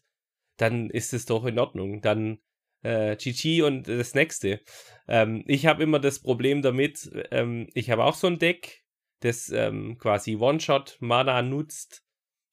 dann 0.56 0.88
ist 0.88 1.12
es 1.12 1.26
doch 1.26 1.44
in 1.44 1.58
Ordnung. 1.58 2.00
Dann 2.00 2.38
äh, 2.82 3.16
GG 3.16 3.60
und 3.60 3.86
das 3.86 4.14
nächste. 4.14 4.62
Ähm, 5.06 5.44
ich 5.46 5.66
habe 5.66 5.82
immer 5.82 5.98
das 5.98 6.20
Problem 6.20 6.62
damit, 6.62 7.10
ähm, 7.30 7.68
ich 7.74 7.90
habe 7.90 8.04
auch 8.04 8.14
so 8.14 8.28
ein 8.28 8.38
Deck, 8.38 8.82
das 9.20 9.50
ähm, 9.50 9.98
quasi 9.98 10.36
One-Shot 10.36 10.96
Mana 11.00 11.42
nutzt 11.42 12.05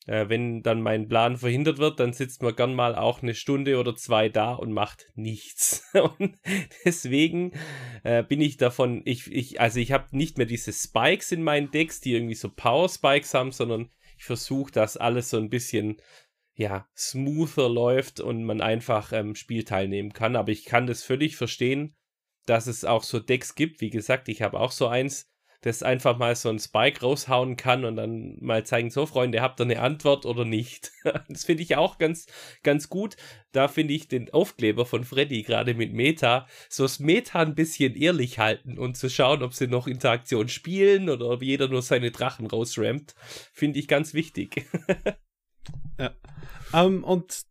Äh, 0.06 0.28
wenn 0.28 0.62
dann 0.64 0.82
mein 0.82 1.08
Plan 1.08 1.38
verhindert 1.38 1.78
wird, 1.78 2.00
dann 2.00 2.14
sitzt 2.14 2.42
man 2.42 2.56
gern 2.56 2.76
mal 2.76 2.96
auch 2.96 3.22
eine 3.22 3.36
Stunde 3.36 3.80
oder 3.80 3.96
zwei 3.96 4.30
da 4.30 4.54
und 4.54 4.74
macht 4.74 5.08
nichts. 5.16 5.90
und 6.20 6.38
deswegen 6.86 7.54
äh, 8.04 8.24
bin 8.24 8.42
ich 8.42 8.58
davon, 8.58 9.02
ich, 9.06 9.32
ich, 9.32 9.62
also 9.62 9.80
ich 9.80 9.92
habe 9.92 10.16
nicht 10.16 10.38
mehr 10.38 10.48
diese 10.48 10.74
Spikes 10.74 11.32
in 11.32 11.44
meinen 11.44 11.72
Decks, 11.72 12.02
die 12.02 12.14
irgendwie 12.14 12.36
so 12.36 12.50
Power 12.50 12.90
Spikes 12.90 13.34
haben, 13.34 13.52
sondern 13.52 13.90
ich 14.18 14.26
versuche, 14.26 14.72
dass 14.72 14.98
alles 14.98 15.30
so 15.30 15.38
ein 15.38 15.50
bisschen 15.50 16.02
ja, 16.56 16.88
smoother 16.96 17.70
läuft 17.70 18.20
und 18.20 18.44
man 18.44 18.62
einfach 18.62 19.12
ähm, 19.12 19.36
Spiel 19.36 19.64
teilnehmen 19.64 20.14
kann. 20.14 20.36
Aber 20.36 20.52
ich 20.52 20.66
kann 20.66 20.86
das 20.86 21.04
völlig 21.04 21.36
verstehen, 21.36 21.96
dass 22.46 22.68
es 22.68 22.86
auch 22.86 23.04
so 23.04 23.20
Decks 23.20 23.56
gibt. 23.56 23.82
Wie 23.82 23.90
gesagt, 23.90 24.30
ich 24.30 24.42
habe 24.42 24.60
auch 24.60 24.72
so 24.72 24.88
eins, 24.88 25.33
das 25.64 25.82
einfach 25.82 26.18
mal 26.18 26.36
so 26.36 26.50
ein 26.50 26.60
Spike 26.60 27.02
raushauen 27.02 27.56
kann 27.56 27.86
und 27.86 27.96
dann 27.96 28.38
mal 28.42 28.66
zeigen, 28.66 28.90
so 28.90 29.06
Freunde, 29.06 29.42
habt 29.42 29.62
ihr 29.62 29.64
eine 29.64 29.80
Antwort 29.80 30.26
oder 30.26 30.44
nicht? 30.44 30.92
das 31.30 31.46
finde 31.46 31.64
ich 31.64 31.78
auch 31.78 31.98
ganz, 31.98 32.28
ganz 32.64 32.90
gut. 32.90 33.16
Da 33.54 33.70
finde 33.70 33.94
ich 33.94 34.10
den 34.10 34.32
Aufkleber 34.32 34.86
von 34.86 35.06
Freddy 35.06 35.44
gerade 35.44 35.74
mit 35.74 35.94
Meta, 35.94 36.48
so 36.70 36.84
das 36.84 37.00
Meta 37.00 37.40
ein 37.40 37.56
bisschen 37.56 37.96
ehrlich 37.96 38.40
halten 38.40 38.78
und 38.78 38.98
zu 38.98 39.10
schauen, 39.10 39.42
ob 39.42 39.54
sie 39.54 39.68
noch 39.68 39.88
Interaktion 39.88 40.50
spielen 40.50 41.10
oder 41.10 41.30
ob 41.30 41.42
jeder 41.42 41.70
nur 41.70 41.82
seine 41.82 42.12
Drachen 42.12 42.46
rausrammt, 42.46 43.16
finde 43.54 43.80
ich 43.80 43.88
ganz 43.88 44.14
wichtig. 44.14 44.66
ja. 45.98 46.14
Um, 46.74 46.96
ähm, 46.98 47.04
und 47.04 47.44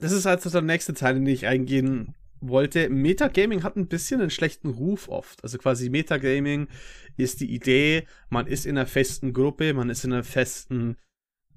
das 0.00 0.12
ist 0.12 0.26
also 0.26 0.50
der 0.50 0.62
nächste 0.62 0.94
Teil, 0.94 1.16
in 1.16 1.24
den 1.24 1.34
ich 1.34 1.46
eingehen 1.46 2.14
wollte. 2.48 2.88
Metagaming 2.88 3.62
hat 3.62 3.76
ein 3.76 3.88
bisschen 3.88 4.20
einen 4.20 4.30
schlechten 4.30 4.68
Ruf 4.68 5.08
oft. 5.08 5.42
Also 5.42 5.58
quasi 5.58 5.88
Metagaming 5.88 6.68
ist 7.16 7.40
die 7.40 7.54
Idee, 7.54 8.06
man 8.28 8.46
ist 8.46 8.66
in 8.66 8.76
einer 8.76 8.86
festen 8.86 9.32
Gruppe, 9.32 9.74
man 9.74 9.90
ist 9.90 10.04
in 10.04 10.12
einem 10.12 10.24
festen 10.24 10.96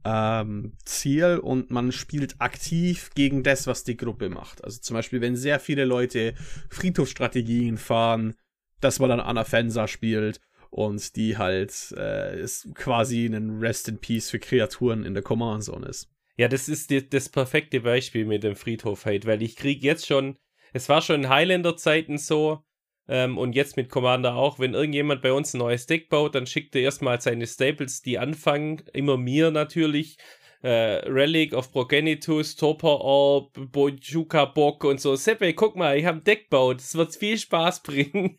ähm, 0.06 0.74
Ziel 0.86 1.40
und 1.42 1.72
man 1.72 1.92
spielt 1.92 2.40
aktiv 2.40 3.12
gegen 3.16 3.44
das, 3.44 3.68
was 3.68 3.84
die 3.84 3.98
Gruppe 3.98 4.30
macht. 4.30 4.64
Also 4.64 4.80
zum 4.80 4.96
Beispiel, 4.96 5.22
wenn 5.22 5.36
sehr 5.36 5.60
viele 5.60 5.86
Leute 5.86 6.34
Friedhofsstrategien 6.70 7.78
fahren, 7.78 8.36
dass 8.80 9.00
man 9.00 9.10
dann 9.10 9.20
Anna 9.20 9.44
Fensa 9.44 9.88
spielt 9.88 10.40
und 10.70 11.16
die 11.16 11.38
halt 11.38 11.94
äh, 11.98 12.40
ist 12.40 12.74
quasi 12.76 13.26
ein 13.26 13.60
Rest 13.60 13.90
in 13.90 13.98
Peace 13.98 14.30
für 14.30 14.40
Kreaturen 14.40 15.06
in 15.06 15.14
der 15.14 15.24
Command 15.24 15.64
Zone 15.64 15.88
ist. 15.88 16.10
Ja, 16.38 16.48
das 16.48 16.70
ist 16.70 16.94
das 17.14 17.28
perfekte 17.28 17.82
Beispiel 17.82 18.24
mit 18.24 18.44
dem 18.44 18.56
Friedhof-Hate, 18.56 19.28
weil 19.28 19.42
ich 19.42 19.58
kriege 19.58 19.86
jetzt 19.86 20.08
schon, 20.08 20.38
es 20.74 20.90
war 20.90 21.02
schon 21.02 21.24
in 21.24 21.30
Highlander-Zeiten 21.30 22.18
so, 22.18 22.64
ähm, 23.08 23.38
und 23.38 23.54
jetzt 23.56 23.76
mit 23.76 23.90
Commander 23.90 24.36
auch, 24.36 24.60
wenn 24.60 24.76
irgendjemand 24.76 25.22
bei 25.22 25.34
uns 25.34 25.54
ein 25.54 25.58
neues 25.58 25.88
Deck 25.88 26.10
baut, 26.10 26.36
dann 26.36 26.46
schickt 26.46 26.76
er 26.76 26.84
erstmal 26.84 27.20
seine 27.20 27.48
Staples, 27.48 28.02
die 28.02 28.20
anfangen, 28.20 28.84
immer 28.94 29.18
mir 29.18 29.50
natürlich, 29.50 30.18
äh, 30.62 30.70
Relic 31.08 31.54
of 31.54 31.72
Progenitus, 31.72 32.56
Torpor 32.56 33.02
Orb, 33.02 33.54
Bojuka 33.72 34.46
Bock 34.46 34.84
und 34.84 35.00
so. 35.00 35.16
Seppe, 35.16 35.54
guck 35.54 35.76
mal, 35.76 35.98
ich 35.98 36.06
habe 36.06 36.18
ein 36.18 36.24
Deck 36.24 36.50
gebaut. 36.50 36.80
Das 36.80 36.96
wird 36.96 37.16
viel 37.16 37.38
Spaß 37.38 37.82
bringen. 37.84 38.38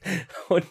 Und 0.48 0.66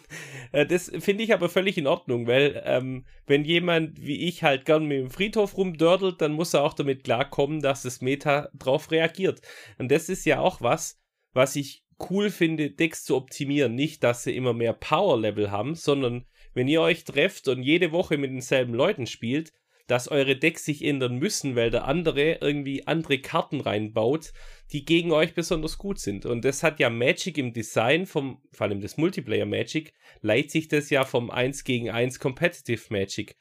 äh, 0.52 0.64
das 0.64 0.92
finde 1.00 1.24
ich 1.24 1.34
aber 1.34 1.48
völlig 1.48 1.76
in 1.76 1.86
Ordnung, 1.86 2.26
weil 2.26 2.62
ähm, 2.64 3.04
wenn 3.26 3.44
jemand 3.44 4.00
wie 4.00 4.28
ich 4.28 4.42
halt 4.42 4.64
gern 4.64 4.86
mit 4.86 4.98
dem 4.98 5.10
Friedhof 5.10 5.56
rumdördelt, 5.56 6.20
dann 6.20 6.32
muss 6.32 6.54
er 6.54 6.62
auch 6.62 6.74
damit 6.74 7.04
klarkommen, 7.04 7.60
dass 7.60 7.82
das 7.82 8.00
Meta 8.00 8.48
drauf 8.54 8.90
reagiert. 8.90 9.40
Und 9.78 9.90
das 9.90 10.08
ist 10.08 10.24
ja 10.26 10.40
auch 10.40 10.60
was, 10.60 10.99
was 11.32 11.56
ich 11.56 11.84
cool 12.08 12.30
finde, 12.30 12.70
Decks 12.70 13.04
zu 13.04 13.16
optimieren. 13.16 13.74
Nicht, 13.74 14.02
dass 14.02 14.24
sie 14.24 14.34
immer 14.34 14.52
mehr 14.52 14.72
Power-Level 14.72 15.50
haben, 15.50 15.74
sondern 15.74 16.24
wenn 16.54 16.68
ihr 16.68 16.80
euch 16.80 17.04
trefft 17.04 17.48
und 17.48 17.62
jede 17.62 17.92
Woche 17.92 18.16
mit 18.18 18.30
denselben 18.30 18.74
Leuten 18.74 19.06
spielt, 19.06 19.52
dass 19.86 20.08
eure 20.08 20.36
Decks 20.36 20.64
sich 20.64 20.84
ändern 20.84 21.16
müssen, 21.16 21.56
weil 21.56 21.70
der 21.70 21.84
andere 21.84 22.38
irgendwie 22.40 22.86
andere 22.86 23.18
Karten 23.18 23.60
reinbaut, 23.60 24.32
die 24.72 24.84
gegen 24.84 25.10
euch 25.10 25.34
besonders 25.34 25.78
gut 25.78 25.98
sind. 25.98 26.26
Und 26.26 26.44
das 26.44 26.62
hat 26.62 26.78
ja 26.78 26.90
Magic 26.90 27.36
im 27.38 27.52
Design 27.52 28.06
vom, 28.06 28.40
vor 28.52 28.68
allem 28.68 28.80
das 28.80 28.96
Multiplayer 28.96 29.46
Magic, 29.46 29.92
leitet 30.20 30.52
sich 30.52 30.68
das 30.68 30.90
ja 30.90 31.04
vom 31.04 31.28
1 31.30 31.64
gegen 31.64 31.90
1 31.90 32.20
Competitive 32.20 32.82
Magic 32.90 33.39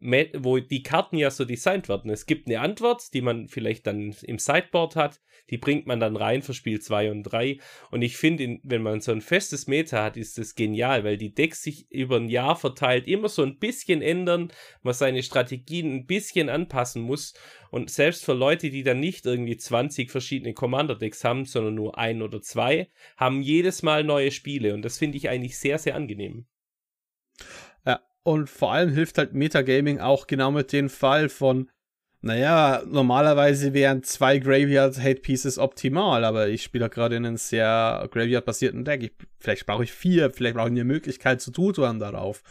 wo 0.00 0.58
die 0.58 0.82
Karten 0.82 1.16
ja 1.16 1.30
so 1.30 1.44
designt 1.44 1.88
werden. 1.88 2.10
Es 2.10 2.26
gibt 2.26 2.46
eine 2.46 2.60
Antwort, 2.60 3.12
die 3.12 3.20
man 3.20 3.48
vielleicht 3.48 3.86
dann 3.86 4.14
im 4.22 4.38
Sideboard 4.38 4.96
hat, 4.96 5.20
die 5.50 5.58
bringt 5.58 5.86
man 5.86 6.00
dann 6.00 6.16
rein 6.16 6.42
für 6.42 6.54
Spiel 6.54 6.80
2 6.80 7.10
und 7.10 7.24
3. 7.24 7.58
Und 7.90 8.02
ich 8.02 8.16
finde, 8.16 8.58
wenn 8.62 8.82
man 8.82 9.00
so 9.00 9.12
ein 9.12 9.20
festes 9.20 9.66
Meta 9.66 10.02
hat, 10.02 10.16
ist 10.16 10.38
das 10.38 10.54
genial, 10.54 11.04
weil 11.04 11.16
die 11.16 11.34
Decks 11.34 11.62
sich 11.62 11.90
über 11.90 12.16
ein 12.16 12.28
Jahr 12.28 12.56
verteilt 12.56 13.06
immer 13.06 13.28
so 13.28 13.42
ein 13.42 13.58
bisschen 13.58 14.00
ändern, 14.00 14.52
man 14.82 14.94
seine 14.94 15.22
Strategien 15.22 15.92
ein 15.92 16.06
bisschen 16.06 16.48
anpassen 16.48 17.02
muss. 17.02 17.34
Und 17.70 17.90
selbst 17.90 18.24
für 18.24 18.34
Leute, 18.34 18.70
die 18.70 18.82
dann 18.82 19.00
nicht 19.00 19.26
irgendwie 19.26 19.56
20 19.56 20.10
verschiedene 20.10 20.54
Commander-Decks 20.54 21.24
haben, 21.24 21.44
sondern 21.44 21.74
nur 21.74 21.98
ein 21.98 22.22
oder 22.22 22.40
zwei, 22.40 22.88
haben 23.16 23.42
jedes 23.42 23.82
Mal 23.82 24.04
neue 24.04 24.30
Spiele. 24.30 24.74
Und 24.74 24.82
das 24.82 24.98
finde 24.98 25.18
ich 25.18 25.28
eigentlich 25.28 25.58
sehr, 25.58 25.78
sehr 25.78 25.94
angenehm. 25.94 26.46
Und 28.22 28.50
vor 28.50 28.72
allem 28.72 28.90
hilft 28.90 29.18
halt 29.18 29.32
Metagaming 29.34 29.98
auch 29.98 30.26
genau 30.26 30.50
mit 30.50 30.72
dem 30.72 30.90
Fall 30.90 31.28
von, 31.28 31.70
naja, 32.22 32.82
normalerweise 32.86 33.72
wären 33.72 34.02
zwei 34.02 34.38
Graveyard 34.38 34.98
Hate 34.98 35.20
Pieces 35.20 35.58
optimal, 35.58 36.24
aber 36.24 36.48
ich 36.48 36.62
spiele 36.62 36.90
gerade 36.90 37.16
in 37.16 37.24
einem 37.24 37.38
sehr 37.38 38.06
Graveyard-basierten 38.10 38.84
Deck. 38.84 39.02
Ich, 39.02 39.12
vielleicht 39.38 39.64
brauche 39.64 39.84
ich 39.84 39.92
vier, 39.92 40.30
vielleicht 40.30 40.54
brauche 40.54 40.68
ich 40.68 40.72
eine 40.72 40.84
Möglichkeit 40.84 41.40
zu 41.40 41.50
tutoren 41.50 41.98
darauf. 41.98 42.42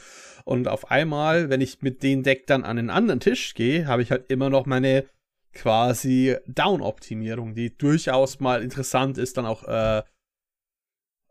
Und 0.43 0.67
auf 0.67 0.89
einmal, 0.89 1.49
wenn 1.49 1.62
ich 1.62 1.84
mit 1.84 2.01
dem 2.01 2.23
Deck 2.23 2.47
dann 2.47 2.63
an 2.63 2.77
den 2.77 2.89
anderen 2.89 3.19
Tisch 3.19 3.53
gehe, 3.53 3.86
habe 3.86 4.01
ich 4.01 4.10
halt 4.10 4.32
immer 4.32 4.49
noch 4.49 4.65
meine 4.65 5.05
quasi 5.53 6.36
Down-Optimierung, 6.47 7.53
die 7.53 7.77
durchaus 7.77 8.39
mal 8.39 8.63
interessant 8.63 9.19
ist, 9.19 9.38
dann 9.38 9.45
auch 9.45 9.63
äh, 9.67 10.01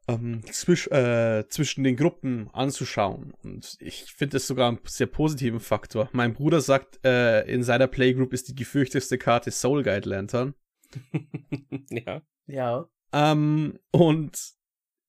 ähm, 0.09 0.43
zwisch, 0.51 0.89
äh, 0.89 1.47
zwischen 1.49 1.85
den 1.85 1.97
Gruppen 1.97 2.49
anzuschauen. 2.53 3.35
Und 3.43 3.77
ich 3.81 4.13
finde 4.15 4.39
es 4.39 4.47
sogar 4.47 4.69
einen 4.69 4.81
sehr 4.85 5.07
positiven 5.07 5.61
Faktor. 5.61 6.09
Mein 6.13 6.33
Bruder 6.33 6.61
sagt, 6.61 7.05
äh, 7.05 7.43
in 7.43 7.63
seiner 7.63 7.87
Playgroup 7.87 8.33
ist 8.33 8.49
die 8.49 8.55
gefürchteste 8.55 9.19
Karte 9.19 9.51
Soul 9.51 9.83
Guide 9.83 10.09
Lantern. 10.09 10.55
ja. 11.91 12.23
Ja. 12.47 12.89
Ähm, 13.13 13.79
und 13.91 14.39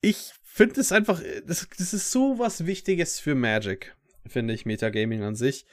ich 0.01 0.33
finde 0.43 0.81
es 0.81 0.91
einfach, 0.91 1.21
das, 1.45 1.67
das 1.77 1.93
ist 1.93 2.11
so 2.11 2.37
was 2.37 2.65
Wichtiges 2.65 3.19
für 3.19 3.35
Magic, 3.35 3.95
finde 4.27 4.53
ich, 4.53 4.65
Metagaming 4.65 5.23
an 5.23 5.35
sich. 5.35 5.65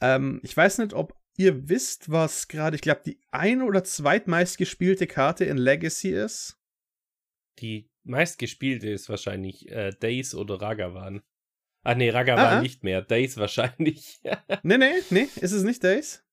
Ähm, 0.00 0.40
ich 0.44 0.56
weiß 0.56 0.78
nicht, 0.78 0.92
ob 0.92 1.14
ihr 1.36 1.68
wisst, 1.68 2.10
was 2.10 2.48
gerade, 2.48 2.76
ich 2.76 2.82
glaube, 2.82 3.02
die 3.04 3.18
ein- 3.30 3.62
oder 3.62 3.82
zweitmeist 3.84 4.58
gespielte 4.58 5.06
Karte 5.06 5.44
in 5.44 5.56
Legacy 5.56 6.10
ist. 6.10 6.56
Die 7.60 7.90
meistgespielte 8.08 8.88
ist 8.90 9.08
wahrscheinlich 9.08 9.70
äh, 9.70 9.90
Days 9.90 10.34
oder 10.34 10.60
Ragavan. 10.60 11.22
Ach 11.84 11.94
nee, 11.94 12.10
Ragavan 12.10 12.44
ah, 12.44 12.58
ah. 12.58 12.62
nicht 12.62 12.84
mehr. 12.84 13.02
Days 13.02 13.36
wahrscheinlich. 13.36 14.20
nee, 14.62 14.78
nee, 14.78 14.92
nee, 15.10 15.28
ist 15.36 15.52
es 15.52 15.62
nicht 15.62 15.82
Days? 15.82 16.24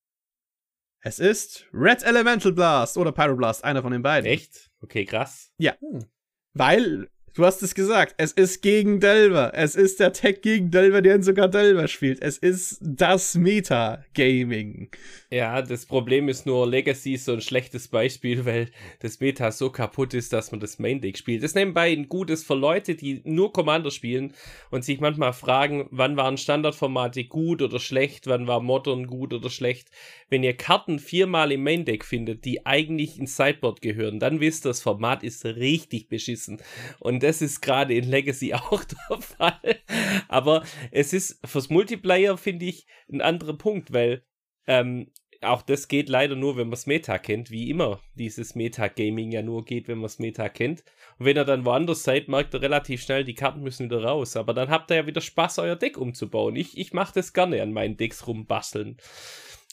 Es 1.02 1.20
ist 1.20 1.68
Red 1.72 2.04
Elemental 2.04 2.52
Blast 2.52 2.98
oder 2.98 3.12
Pyroblast, 3.12 3.64
einer 3.64 3.84
von 3.84 3.92
den 3.92 4.02
beiden. 4.02 4.26
Echt? 4.26 4.72
Okay, 4.82 5.06
krass. 5.06 5.54
Ja. 5.58 5.78
Hm. 5.80 6.06
Weil 6.54 7.10
Du 7.36 7.44
hast 7.44 7.62
es 7.64 7.76
gesagt. 7.76 8.16
Es 8.18 8.32
ist 8.32 8.62
gegen 8.62 9.02
Delver. 9.02 9.52
Es 9.54 9.76
ist 9.76 10.00
der 10.00 10.14
Tech 10.14 10.40
gegen 10.42 10.72
Delver, 10.72 11.02
der 11.02 11.22
sogar 11.22 11.50
Delver 11.50 11.90
spielt. 11.90 12.22
Es 12.22 12.38
ist 12.38 12.78
das 12.82 13.36
Meta-Gaming. 13.36 14.90
Ja, 15.30 15.62
das 15.62 15.86
Problem 15.86 16.30
ist 16.30 16.46
nur, 16.46 16.66
Legacy 16.66 17.16
ist 17.16 17.26
so 17.26 17.34
ein 17.34 17.42
schlechtes 17.42 17.90
Beispiel, 17.90 18.46
weil 18.46 18.72
das 19.02 19.20
Meta 19.20 19.52
so 19.52 19.70
kaputt 19.70 20.14
ist, 20.14 20.32
dass 20.32 20.52
man 20.52 20.62
das 20.62 20.80
Main 20.80 21.02
Deck 21.02 21.18
spielt. 21.18 21.44
Das 21.44 21.52
ist 21.52 21.56
nebenbei 21.56 21.92
ein 21.92 22.08
gutes 22.08 22.46
für 22.46 22.56
Leute, 22.56 22.96
die 22.96 23.20
nur 23.26 23.52
Commander 23.52 23.92
spielen 23.92 24.34
und 24.72 24.86
sich 24.86 25.02
manchmal 25.02 25.34
fragen, 25.34 25.90
wann 25.92 26.16
waren 26.16 26.38
Standardformate 26.38 27.26
gut 27.26 27.62
oder 27.62 27.80
schlecht, 27.80 28.28
wann 28.28 28.48
war 28.48 28.62
Modern 28.62 29.08
gut 29.08 29.34
oder 29.34 29.50
schlecht. 29.50 29.90
Wenn 30.30 30.44
ihr 30.44 30.56
Karten 30.56 31.00
viermal 31.00 31.52
im 31.52 31.64
Main 31.64 31.84
Deck 31.84 32.06
findet, 32.06 32.46
die 32.46 32.66
eigentlich 32.66 33.20
ins 33.20 33.36
Sideboard 33.36 33.82
gehören, 33.82 34.22
dann 34.22 34.40
wisst 34.40 34.66
ihr, 34.66 34.70
das 34.70 34.82
Format 34.82 35.22
ist 35.22 35.44
richtig 35.44 36.08
beschissen. 36.08 36.62
Und 37.00 37.25
das 37.26 37.42
ist 37.42 37.62
gerade 37.62 37.94
in 37.96 38.06
Legacy 38.06 38.54
auch 38.54 38.84
der 38.84 39.22
Fall. 39.22 39.80
Aber 40.28 40.64
es 40.92 41.14
ist 41.14 41.40
fürs 41.46 41.70
Multiplayer, 41.70 42.38
finde 42.38 42.66
ich, 42.66 42.86
ein 43.12 43.22
anderer 43.22 43.58
Punkt, 43.58 43.92
weil 43.92 44.24
ähm, 44.68 45.12
auch 45.42 45.62
das 45.62 45.88
geht 45.88 46.10
leider 46.10 46.36
nur, 46.36 46.56
wenn 46.56 46.68
man 46.68 46.72
das 46.72 46.88
Meta 46.88 47.18
kennt, 47.18 47.52
wie 47.52 47.70
immer 47.70 48.00
dieses 48.16 48.56
Meta-Gaming 48.56 49.32
ja 49.32 49.42
nur 49.42 49.66
geht, 49.66 49.88
wenn 49.88 49.98
man 49.98 50.06
das 50.06 50.20
Meta 50.20 50.50
kennt. 50.50 50.84
Und 51.18 51.26
wenn 51.26 51.38
ihr 51.38 51.46
dann 51.46 51.66
woanders 51.66 52.04
seid, 52.04 52.28
merkt 52.28 52.54
ihr 52.54 52.62
relativ 52.62 53.04
schnell, 53.04 53.24
die 53.24 53.36
Karten 53.36 53.62
müssen 53.62 53.86
wieder 53.86 54.04
raus. 54.04 54.36
Aber 54.38 54.54
dann 54.54 54.70
habt 54.70 54.92
ihr 54.92 54.98
ja 54.98 55.08
wieder 55.08 55.22
Spaß, 55.22 55.60
euer 55.60 55.76
Deck 55.76 55.98
umzubauen. 55.98 56.56
Ich, 56.56 56.78
ich 56.78 56.94
mache 56.94 57.14
das 57.14 57.34
gerne 57.34 57.62
an 57.62 57.74
meinen 57.74 57.98
Decks 57.98 58.26
rumbasteln. 58.28 58.98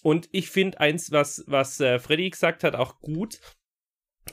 Und 0.03 0.28
ich 0.32 0.50
finde 0.50 0.80
eins, 0.80 1.12
was, 1.12 1.44
was 1.46 1.80
äh, 1.80 1.98
Freddy 1.98 2.28
gesagt 2.28 2.64
hat, 2.64 2.74
auch 2.74 3.00
gut 3.00 3.38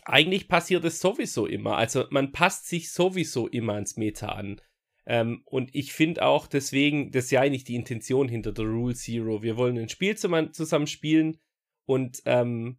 eigentlich 0.03 0.47
passiert 0.47 0.85
es 0.85 0.99
sowieso 0.99 1.45
immer. 1.45 1.77
Also 1.77 2.05
man 2.09 2.31
passt 2.31 2.67
sich 2.67 2.91
sowieso 2.91 3.47
immer 3.47 3.73
ans 3.73 3.97
Meta 3.97 4.29
an. 4.29 4.61
Ähm, 5.05 5.41
und 5.45 5.73
ich 5.73 5.93
finde 5.93 6.23
auch 6.23 6.47
deswegen, 6.47 7.11
das 7.11 7.25
ist 7.25 7.31
ja 7.31 7.41
eigentlich 7.41 7.63
die 7.63 7.75
Intention 7.75 8.27
hinter 8.29 8.51
der 8.51 8.65
Rule 8.65 8.93
Zero. 8.95 9.41
Wir 9.41 9.57
wollen 9.57 9.77
ein 9.77 9.89
Spiel 9.89 10.15
zusammen 10.15 10.87
spielen 10.87 11.39
Und 11.85 12.21
ähm, 12.25 12.77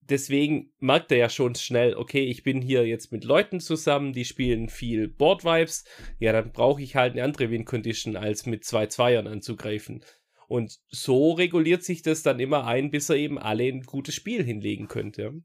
deswegen 0.00 0.72
merkt 0.78 1.10
er 1.10 1.18
ja 1.18 1.28
schon 1.28 1.54
schnell, 1.54 1.94
okay, 1.94 2.24
ich 2.24 2.42
bin 2.42 2.60
hier 2.60 2.86
jetzt 2.86 3.10
mit 3.10 3.24
Leuten 3.24 3.60
zusammen, 3.60 4.12
die 4.12 4.24
spielen 4.24 4.68
viel 4.68 5.08
Board 5.08 5.44
Vibes. 5.44 5.84
Ja, 6.18 6.32
dann 6.32 6.52
brauche 6.52 6.82
ich 6.82 6.94
halt 6.94 7.14
eine 7.14 7.24
andere 7.24 7.50
Win 7.50 7.64
Condition, 7.64 8.16
als 8.16 8.46
mit 8.46 8.64
zwei 8.64 8.86
Zweiern 8.86 9.26
anzugreifen. 9.26 10.04
Und 10.46 10.78
so 10.88 11.32
reguliert 11.32 11.82
sich 11.82 12.02
das 12.02 12.22
dann 12.22 12.38
immer 12.38 12.66
ein, 12.66 12.90
bis 12.90 13.08
er 13.08 13.16
eben 13.16 13.38
alle 13.38 13.64
ein 13.64 13.82
gutes 13.82 14.14
Spiel 14.14 14.44
hinlegen 14.44 14.88
könnte. 14.88 15.42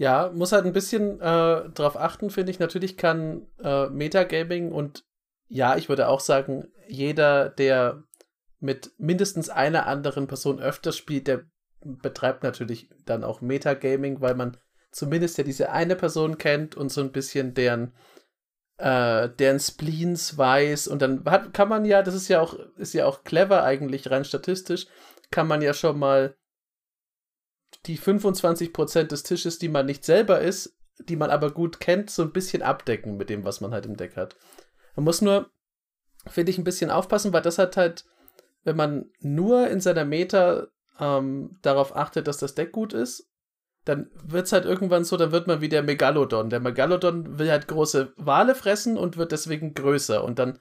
Ja, 0.00 0.30
muss 0.34 0.52
halt 0.52 0.64
ein 0.64 0.72
bisschen 0.72 1.20
äh, 1.20 1.68
drauf 1.68 1.94
achten, 1.98 2.30
finde 2.30 2.50
ich. 2.50 2.58
Natürlich 2.58 2.96
kann 2.96 3.46
äh, 3.62 3.86
Metagaming 3.90 4.72
und 4.72 5.04
ja, 5.46 5.76
ich 5.76 5.90
würde 5.90 6.08
auch 6.08 6.20
sagen, 6.20 6.68
jeder, 6.88 7.50
der 7.50 8.02
mit 8.60 8.92
mindestens 8.96 9.50
einer 9.50 9.86
anderen 9.86 10.26
Person 10.26 10.58
öfter 10.58 10.92
spielt, 10.92 11.26
der 11.26 11.42
betreibt 11.84 12.44
natürlich 12.44 12.88
dann 13.04 13.24
auch 13.24 13.42
Metagaming, 13.42 14.22
weil 14.22 14.34
man 14.34 14.56
zumindest 14.90 15.36
ja 15.36 15.44
diese 15.44 15.70
eine 15.70 15.96
Person 15.96 16.38
kennt 16.38 16.78
und 16.78 16.90
so 16.90 17.02
ein 17.02 17.12
bisschen 17.12 17.52
deren 17.52 17.92
äh, 18.78 19.28
deren 19.28 19.60
Spleens 19.60 20.38
weiß 20.38 20.88
und 20.88 21.02
dann 21.02 21.26
hat, 21.26 21.52
kann 21.52 21.68
man 21.68 21.84
ja, 21.84 22.02
das 22.02 22.14
ist 22.14 22.28
ja 22.28 22.40
auch 22.40 22.54
ist 22.78 22.94
ja 22.94 23.04
auch 23.04 23.22
clever 23.22 23.64
eigentlich 23.64 24.10
rein 24.10 24.24
statistisch, 24.24 24.86
kann 25.30 25.46
man 25.46 25.60
ja 25.60 25.74
schon 25.74 25.98
mal 25.98 26.36
die 27.86 27.98
25% 27.98 29.04
des 29.04 29.22
Tisches, 29.22 29.58
die 29.58 29.68
man 29.68 29.86
nicht 29.86 30.04
selber 30.04 30.40
ist, 30.40 30.76
die 30.98 31.16
man 31.16 31.30
aber 31.30 31.50
gut 31.50 31.80
kennt, 31.80 32.10
so 32.10 32.22
ein 32.22 32.32
bisschen 32.32 32.62
abdecken 32.62 33.16
mit 33.16 33.30
dem, 33.30 33.44
was 33.44 33.60
man 33.60 33.72
halt 33.72 33.86
im 33.86 33.96
Deck 33.96 34.16
hat. 34.16 34.36
Man 34.96 35.04
muss 35.04 35.22
nur, 35.22 35.50
finde 36.26 36.50
ich, 36.50 36.58
ein 36.58 36.64
bisschen 36.64 36.90
aufpassen, 36.90 37.32
weil 37.32 37.42
das 37.42 37.58
hat 37.58 37.76
halt, 37.76 38.04
wenn 38.64 38.76
man 38.76 39.10
nur 39.20 39.68
in 39.68 39.80
seiner 39.80 40.04
Meta 40.04 40.68
ähm, 40.98 41.58
darauf 41.62 41.96
achtet, 41.96 42.26
dass 42.26 42.36
das 42.36 42.54
Deck 42.54 42.72
gut 42.72 42.92
ist, 42.92 43.30
dann 43.84 44.10
wird 44.22 44.46
es 44.46 44.52
halt 44.52 44.66
irgendwann 44.66 45.04
so, 45.04 45.16
dann 45.16 45.32
wird 45.32 45.46
man 45.46 45.62
wie 45.62 45.70
der 45.70 45.82
Megalodon. 45.82 46.50
Der 46.50 46.60
Megalodon 46.60 47.38
will 47.38 47.50
halt 47.50 47.66
große 47.66 48.12
Wale 48.16 48.54
fressen 48.54 48.98
und 48.98 49.16
wird 49.16 49.32
deswegen 49.32 49.72
größer. 49.72 50.22
Und 50.22 50.38
dann 50.38 50.58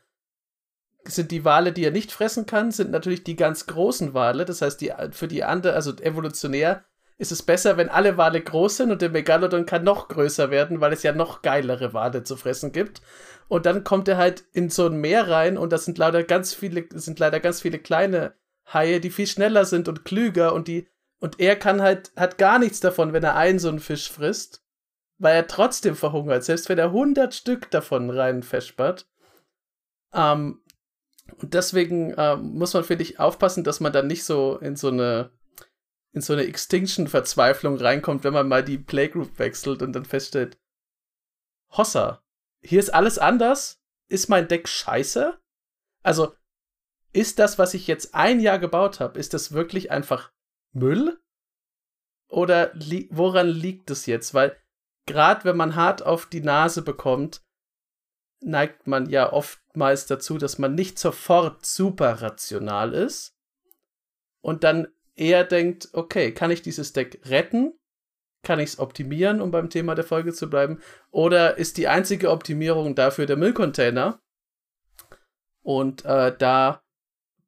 sind 1.04 1.32
die 1.32 1.44
Wale, 1.44 1.74
die 1.74 1.84
er 1.84 1.92
nicht 1.92 2.12
fressen 2.12 2.46
kann, 2.46 2.72
sind 2.72 2.92
natürlich 2.92 3.26
die 3.26 3.36
ganz 3.36 3.66
großen 3.66 4.14
Wale. 4.14 4.46
Das 4.46 4.62
heißt, 4.62 4.80
die, 4.80 4.94
für 5.12 5.28
die 5.28 5.44
andere, 5.44 5.74
also 5.74 5.94
evolutionär, 5.98 6.86
ist 7.20 7.34
es 7.34 7.44
besser, 7.44 7.76
wenn 7.76 7.90
alle 7.90 8.18
Wale 8.18 8.42
groß 8.42 8.78
sind 8.78 8.92
und 8.92 9.02
der 9.02 9.10
Megalodon 9.10 9.66
kann 9.66 9.84
noch 9.84 10.08
größer 10.08 10.52
werden, 10.52 10.80
weil 10.80 10.94
es 10.94 11.04
ja 11.04 11.12
noch 11.12 11.42
geilere 11.42 11.94
Wale 11.94 12.24
zu 12.24 12.38
fressen 12.38 12.72
gibt. 12.72 13.02
Und 13.50 13.66
dann 13.66 13.84
kommt 13.84 14.08
er 14.08 14.16
halt 14.16 14.46
in 14.54 14.70
so 14.70 14.88
ein 14.88 15.02
Meer 15.02 15.28
rein 15.28 15.58
und 15.58 15.74
das 15.74 15.84
sind 15.84 15.98
leider 15.98 16.24
ganz 16.24 16.54
viele, 16.54 16.86
sind 16.94 17.20
leider 17.20 17.42
ganz 17.42 17.62
viele 17.62 17.78
kleine 17.78 18.36
Haie, 18.74 19.02
die 19.02 19.10
viel 19.10 19.28
schneller 19.28 19.66
sind 19.66 19.90
und 19.90 20.06
klüger 20.06 20.54
und 20.54 20.70
die, 20.70 20.88
und 21.20 21.42
er 21.42 21.58
kann 21.58 21.82
halt, 21.82 22.14
hat 22.16 22.38
gar 22.38 22.58
nichts 22.58 22.80
davon, 22.80 23.12
wenn 23.12 23.24
er 23.24 23.36
einen 23.36 23.60
so 23.60 23.68
einen 23.68 23.82
Fisch 23.82 24.10
frisst, 24.10 24.64
weil 25.18 25.36
er 25.36 25.48
trotzdem 25.48 25.96
verhungert, 25.98 26.46
selbst 26.46 26.70
wenn 26.70 26.80
er 26.80 26.86
100 26.86 27.36
Stück 27.36 27.70
davon 27.70 28.10
rein 28.12 28.44
festspart. 28.44 29.10
Ähm, 30.14 30.62
und 31.42 31.54
deswegen 31.54 32.12
äh, 32.14 32.38
muss 32.38 32.74
man, 32.74 32.86
finde 32.86 33.04
ich, 33.04 33.20
aufpassen, 33.20 33.66
dass 33.66 33.82
man 33.82 33.92
dann 33.92 34.08
nicht 34.08 34.24
so 34.24 34.58
in 34.58 34.78
so 34.78 34.88
eine 34.88 35.32
in 36.12 36.22
so 36.22 36.34
eine 36.34 36.46
Extinction-Verzweiflung 36.46 37.78
reinkommt, 37.78 38.24
wenn 38.24 38.34
man 38.34 38.48
mal 38.48 38.64
die 38.64 38.78
Playgroup 38.78 39.38
wechselt 39.40 39.82
und 39.82 39.94
dann 39.94 40.06
feststellt, 40.06 40.58
Hossa, 41.72 42.24
hier 42.62 42.80
ist 42.80 42.94
alles 42.94 43.20
anders? 43.20 43.80
Ist 44.08 44.28
mein 44.28 44.48
Deck 44.48 44.68
scheiße? 44.68 45.40
Also, 46.02 46.34
ist 47.14 47.40
das, 47.40 47.60
was 47.60 47.74
ich 47.74 47.88
jetzt 47.88 48.16
ein 48.16 48.40
Jahr 48.40 48.60
gebaut 48.60 49.00
habe, 49.00 49.20
ist 49.20 49.34
das 49.34 49.52
wirklich 49.52 49.92
einfach 49.92 50.32
Müll? 50.72 51.20
Oder 52.28 52.74
li 52.76 53.08
woran 53.12 53.48
liegt 53.48 53.90
es 53.90 54.06
jetzt? 54.06 54.34
Weil 54.34 54.56
gerade 55.06 55.46
wenn 55.46 55.58
man 55.58 55.76
hart 55.76 56.04
auf 56.04 56.28
die 56.28 56.42
Nase 56.42 56.82
bekommt, 56.84 57.42
neigt 58.42 58.88
man 58.88 59.10
ja 59.10 59.34
oftmals 59.34 60.06
dazu, 60.06 60.38
dass 60.38 60.60
man 60.60 60.76
nicht 60.76 61.00
sofort 61.00 61.66
super 61.66 62.22
rational 62.22 62.94
ist 62.94 63.36
und 64.42 64.64
dann 64.64 64.88
eher 65.20 65.44
denkt, 65.44 65.90
okay, 65.94 66.34
kann 66.34 66.52
ich 66.52 66.62
dieses 66.62 66.94
Deck 66.94 67.22
retten? 67.26 67.74
Kann 68.44 68.60
ich 68.60 68.70
es 68.70 68.80
optimieren, 68.80 69.42
um 69.42 69.52
beim 69.52 69.70
Thema 69.70 69.96
der 69.96 70.06
Folge 70.06 70.34
zu 70.34 70.50
bleiben? 70.50 70.80
Oder 71.12 71.58
ist 71.58 71.78
die 71.78 71.88
einzige 71.90 72.32
Optimierung 72.32 72.96
dafür 72.96 73.26
der 73.26 73.36
Müllcontainer? 73.36 74.22
Und 75.62 76.06
äh, 76.06 76.36
da 76.38 76.82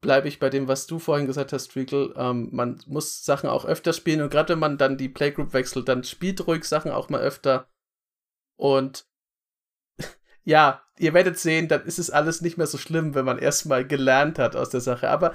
bleibe 0.02 0.28
ich 0.28 0.40
bei 0.40 0.50
dem, 0.50 0.68
was 0.68 0.88
du 0.88 1.00
vorhin 1.00 1.28
gesagt 1.28 1.54
hast, 1.54 1.72
Treacle. 1.72 2.14
Ähm, 2.18 2.50
man 2.52 2.82
muss 2.88 3.24
Sachen 3.24 3.50
auch 3.50 3.66
öfter 3.66 3.94
spielen 3.94 4.22
und 4.22 4.30
gerade 4.30 4.54
wenn 4.54 4.60
man 4.60 4.78
dann 4.78 4.98
die 4.98 5.10
Playgroup 5.10 5.54
wechselt, 5.54 5.88
dann 5.88 6.04
spielt 6.04 6.46
ruhig 6.48 6.66
Sachen 6.66 6.92
auch 6.92 7.10
mal 7.10 7.22
öfter. 7.22 7.70
Und 8.58 9.06
ja, 10.44 10.84
ihr 10.98 11.14
werdet 11.14 11.40
sehen, 11.40 11.68
dann 11.68 11.86
ist 11.86 12.00
es 12.00 12.10
alles 12.10 12.42
nicht 12.42 12.58
mehr 12.58 12.68
so 12.68 12.78
schlimm, 12.78 13.16
wenn 13.16 13.26
man 13.26 13.40
erstmal 13.40 13.88
gelernt 13.88 14.40
hat 14.40 14.56
aus 14.56 14.70
der 14.70 14.82
Sache. 14.82 15.10
Aber 15.10 15.34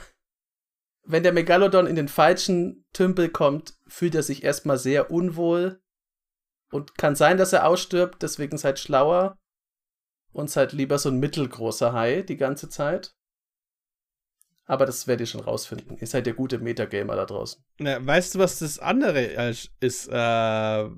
wenn 1.07 1.22
der 1.22 1.32
Megalodon 1.32 1.86
in 1.86 1.96
den 1.96 2.09
falschen 2.09 2.84
Tümpel 2.92 3.28
kommt, 3.28 3.74
fühlt 3.86 4.14
er 4.14 4.22
sich 4.22 4.42
erstmal 4.42 4.78
sehr 4.78 5.11
unwohl. 5.11 5.80
Und 6.72 6.98
kann 6.98 7.14
sein, 7.14 7.38
dass 7.38 7.52
er 7.52 7.66
ausstirbt, 7.66 8.22
deswegen 8.22 8.59
seid 8.59 8.78
schlauer. 8.78 9.38
Und 10.32 10.50
seid 10.50 10.72
lieber 10.72 10.98
so 10.98 11.09
ein 11.09 11.18
mittelgroßer 11.18 11.92
Hai 11.92 12.22
die 12.22 12.36
ganze 12.36 12.68
Zeit. 12.68 13.14
Aber 14.66 14.84
das 14.84 15.07
werdet 15.07 15.28
ihr 15.28 15.30
schon 15.30 15.40
rausfinden. 15.40 15.96
Ihr 15.98 16.09
seid 16.09 16.26
ja 16.26 16.32
gute 16.32 16.59
Metagamer 16.59 17.14
da 17.14 17.24
draußen. 17.24 17.64
Ja, 17.78 18.04
weißt 18.04 18.34
du, 18.34 18.40
was 18.40 18.59
das 18.59 18.80
andere 18.80 19.22
ist, 19.80 20.09
äh, 20.09 20.90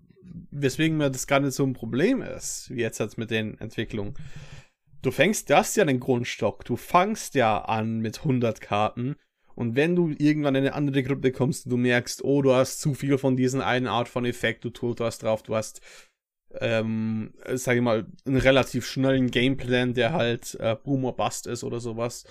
weswegen 0.51 0.97
mir 0.97 1.11
das 1.11 1.27
gar 1.27 1.41
nicht 1.41 1.53
so 1.53 1.65
ein 1.65 1.75
Problem 1.75 2.23
ist, 2.23 2.71
wie 2.71 2.81
jetzt 2.81 2.99
halt 2.99 3.19
mit 3.19 3.31
den 3.31 3.59
Entwicklungen. 3.59 4.15
Du 5.03 5.11
fängst, 5.11 5.51
du 5.51 5.57
hast 5.57 5.77
ja 5.77 5.85
den 5.85 6.01
Grundstock, 6.01 6.65
du 6.65 6.77
fangst 6.77 7.35
ja 7.35 7.63
an 7.63 7.99
mit 7.99 8.21
100 8.21 8.61
Karten 8.61 9.17
und 9.59 9.75
wenn 9.75 9.97
du 9.97 10.15
irgendwann 10.17 10.55
in 10.55 10.67
eine 10.67 10.75
andere 10.75 11.03
Gruppe 11.03 11.33
kommst 11.33 11.67
und 11.67 11.71
du 11.71 11.77
merkst, 11.77 12.23
oh, 12.23 12.43
du 12.43 12.53
hast 12.53 12.81
zu 12.81 12.95
viel 12.95 13.19
von 13.19 13.37
diesen 13.37 13.61
einen 13.61 13.89
Art 13.89 14.09
von 14.09 14.25
Effekt, 14.25 14.63
du 14.63 14.71
tust 14.71 15.01
was 15.01 15.19
drauf, 15.19 15.43
du 15.43 15.57
hast, 15.57 15.81
ähm, 16.61 17.35
sag 17.55 17.75
ich 17.75 17.83
mal, 17.83 18.07
einen 18.25 18.37
relativ 18.37 18.87
schnellen 18.87 19.33
Gameplan, 19.33 19.95
der 19.95 20.13
halt 20.13 20.55
äh, 20.61 20.77
Boom 20.77 21.05
or 21.07 21.17
Bust 21.17 21.49
ist 21.49 21.65
oder 21.65 21.81
sowas. 21.81 22.25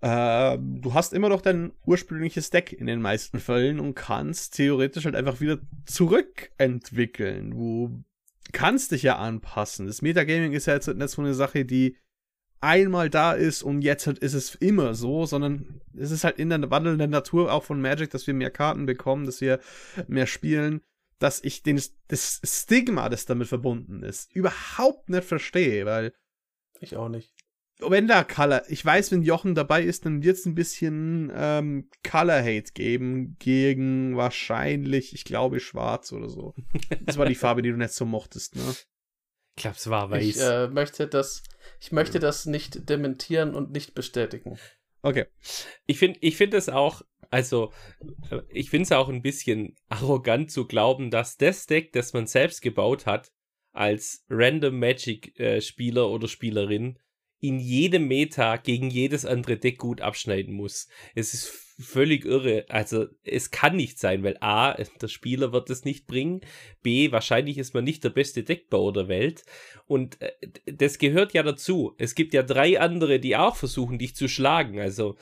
Äh, 0.00 0.58
du 0.60 0.92
hast 0.92 1.12
immer 1.12 1.28
noch 1.28 1.40
dein 1.40 1.70
ursprüngliches 1.86 2.50
Deck 2.50 2.72
in 2.72 2.86
den 2.86 3.00
meisten 3.00 3.38
Fällen 3.38 3.78
und 3.78 3.94
kannst 3.94 4.56
theoretisch 4.56 5.04
halt 5.04 5.14
einfach 5.14 5.40
wieder 5.40 5.60
zurückentwickeln. 5.86 7.52
Du 7.52 8.02
kannst 8.50 8.90
dich 8.90 9.04
ja 9.04 9.18
anpassen. 9.18 9.86
Das 9.86 10.02
Metagaming 10.02 10.52
ist 10.52 10.66
ja 10.66 10.74
jetzt 10.74 10.88
nicht 10.88 11.08
so 11.10 11.22
eine 11.22 11.34
Sache, 11.34 11.64
die 11.64 11.96
einmal 12.62 13.10
da 13.10 13.32
ist 13.32 13.62
und 13.62 13.82
jetzt 13.82 14.06
halt 14.06 14.18
ist 14.18 14.34
es 14.34 14.54
immer 14.54 14.94
so, 14.94 15.26
sondern 15.26 15.80
es 15.96 16.10
ist 16.10 16.24
halt 16.24 16.38
in 16.38 16.48
der 16.48 16.70
wandelnden 16.70 17.10
Natur 17.10 17.52
auch 17.52 17.64
von 17.64 17.80
Magic, 17.80 18.10
dass 18.10 18.26
wir 18.26 18.34
mehr 18.34 18.50
Karten 18.50 18.86
bekommen, 18.86 19.26
dass 19.26 19.40
wir 19.40 19.60
mehr 20.06 20.26
spielen, 20.26 20.80
dass 21.18 21.42
ich 21.42 21.62
den, 21.62 21.80
das 22.08 22.40
Stigma, 22.44 23.08
das 23.08 23.26
damit 23.26 23.48
verbunden 23.48 24.02
ist, 24.02 24.34
überhaupt 24.34 25.08
nicht 25.08 25.24
verstehe, 25.24 25.86
weil. 25.86 26.12
Ich 26.80 26.96
auch 26.96 27.08
nicht. 27.08 27.34
Wenn 27.78 28.06
da 28.06 28.22
Color, 28.22 28.62
ich 28.68 28.84
weiß, 28.84 29.10
wenn 29.10 29.22
Jochen 29.22 29.56
dabei 29.56 29.82
ist, 29.82 30.06
dann 30.06 30.22
wird 30.22 30.36
es 30.36 30.46
ein 30.46 30.54
bisschen 30.54 31.32
ähm, 31.34 31.88
Color 32.08 32.40
Hate 32.40 32.72
geben 32.74 33.36
gegen 33.40 34.16
wahrscheinlich, 34.16 35.14
ich 35.14 35.24
glaube, 35.24 35.58
schwarz 35.58 36.12
oder 36.12 36.28
so. 36.28 36.54
Das 37.00 37.18
war 37.18 37.26
die 37.26 37.34
Farbe, 37.34 37.62
die 37.62 37.70
du 37.70 37.76
nicht 37.76 37.92
so 37.92 38.04
mochtest, 38.04 38.54
ne? 38.54 38.62
Ich 39.56 39.62
glaube, 39.62 39.76
es 39.76 39.90
war 39.90 40.10
weiß. 40.10 40.24
Ich 40.24 40.40
äh, 40.40 40.68
möchte 40.68 41.06
das, 41.06 41.42
ich 41.80 41.92
möchte 41.92 42.18
das 42.18 42.46
nicht 42.46 42.88
dementieren 42.88 43.54
und 43.54 43.72
nicht 43.72 43.94
bestätigen. 43.94 44.58
Okay. 45.02 45.26
Ich 45.86 45.98
finde 45.98 46.18
ich 46.22 46.36
finde 46.36 46.56
es 46.56 46.68
auch, 46.68 47.02
also, 47.30 47.72
ich 48.48 48.70
finde 48.70 48.84
es 48.84 48.92
auch 48.92 49.08
ein 49.08 49.22
bisschen 49.22 49.76
arrogant 49.88 50.50
zu 50.50 50.66
glauben, 50.66 51.10
dass 51.10 51.36
das 51.36 51.66
Deck, 51.66 51.92
das 51.92 52.12
man 52.12 52.26
selbst 52.26 52.62
gebaut 52.62 53.06
hat, 53.06 53.32
als 53.72 54.24
Random 54.28 54.78
Magic 54.78 55.38
äh, 55.38 55.60
Spieler 55.60 56.08
oder 56.10 56.28
Spielerin 56.28 56.98
in 57.42 57.58
jedem 57.58 58.06
Meta 58.06 58.56
gegen 58.56 58.88
jedes 58.88 59.26
andere 59.26 59.56
Deck 59.56 59.76
gut 59.76 60.00
abschneiden 60.00 60.54
muss. 60.54 60.86
Es 61.16 61.34
ist 61.34 61.48
völlig 61.80 62.24
irre. 62.24 62.64
Also 62.68 63.06
es 63.24 63.50
kann 63.50 63.74
nicht 63.74 63.98
sein, 63.98 64.22
weil 64.22 64.36
A, 64.40 64.74
der 64.74 65.08
Spieler 65.08 65.52
wird 65.52 65.68
es 65.68 65.84
nicht 65.84 66.06
bringen, 66.06 66.42
B, 66.84 67.10
wahrscheinlich 67.10 67.58
ist 67.58 67.74
man 67.74 67.82
nicht 67.82 68.04
der 68.04 68.10
beste 68.10 68.44
Deckbauer 68.44 68.92
der 68.92 69.08
Welt 69.08 69.42
und 69.86 70.22
äh, 70.22 70.30
das 70.66 70.98
gehört 70.98 71.34
ja 71.34 71.42
dazu. 71.42 71.96
Es 71.98 72.14
gibt 72.14 72.32
ja 72.32 72.44
drei 72.44 72.78
andere, 72.78 73.18
die 73.18 73.36
auch 73.36 73.56
versuchen, 73.56 73.98
dich 73.98 74.14
zu 74.14 74.28
schlagen. 74.28 74.78
Also 74.78 75.16